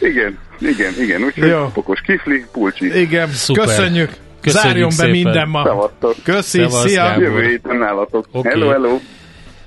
Igen, 0.00 0.38
igen, 0.58 0.92
igen. 1.00 1.22
Úgyhogy 1.22 1.72
pokos 1.72 2.00
kifli, 2.00 2.44
pulcsi. 2.52 3.00
Igen, 3.00 3.28
Szuper. 3.28 3.64
köszönjük. 3.64 4.10
Köszönjük 4.40 4.70
Zárjon 4.70 4.90
szépen. 4.90 5.10
be 5.10 5.12
minden 5.12 5.48
ma. 5.48 5.64
Szevasztok. 5.64 6.14
Köszi, 6.24 6.58
Szevasz, 6.58 6.86
szia. 6.88 7.02
Gábor. 7.02 7.22
Jövő 7.22 7.42
héten 7.42 7.76
nálatok. 7.76 8.26
Okay. 8.32 8.52
Hello, 8.52 8.68
hello. 8.70 8.98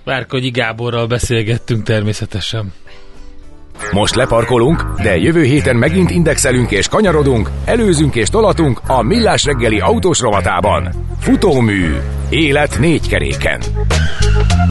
Várkogyi 0.03 0.49
Gáborral 0.49 1.07
beszélgettünk 1.07 1.83
természetesen. 1.83 2.73
Most 3.91 4.15
leparkolunk, 4.15 4.85
de 5.01 5.17
jövő 5.17 5.43
héten 5.43 5.75
megint 5.75 6.09
indexelünk 6.09 6.71
és 6.71 6.87
kanyarodunk, 6.87 7.49
előzünk 7.65 8.15
és 8.15 8.29
tolatunk 8.29 8.81
a 8.87 9.01
Millás 9.01 9.45
reggeli 9.45 9.79
autós 9.79 10.19
rovatában. 10.19 10.89
Futómű. 11.19 11.95
Élet 12.29 12.79
négy 12.79 13.07
keréken. 13.07 13.59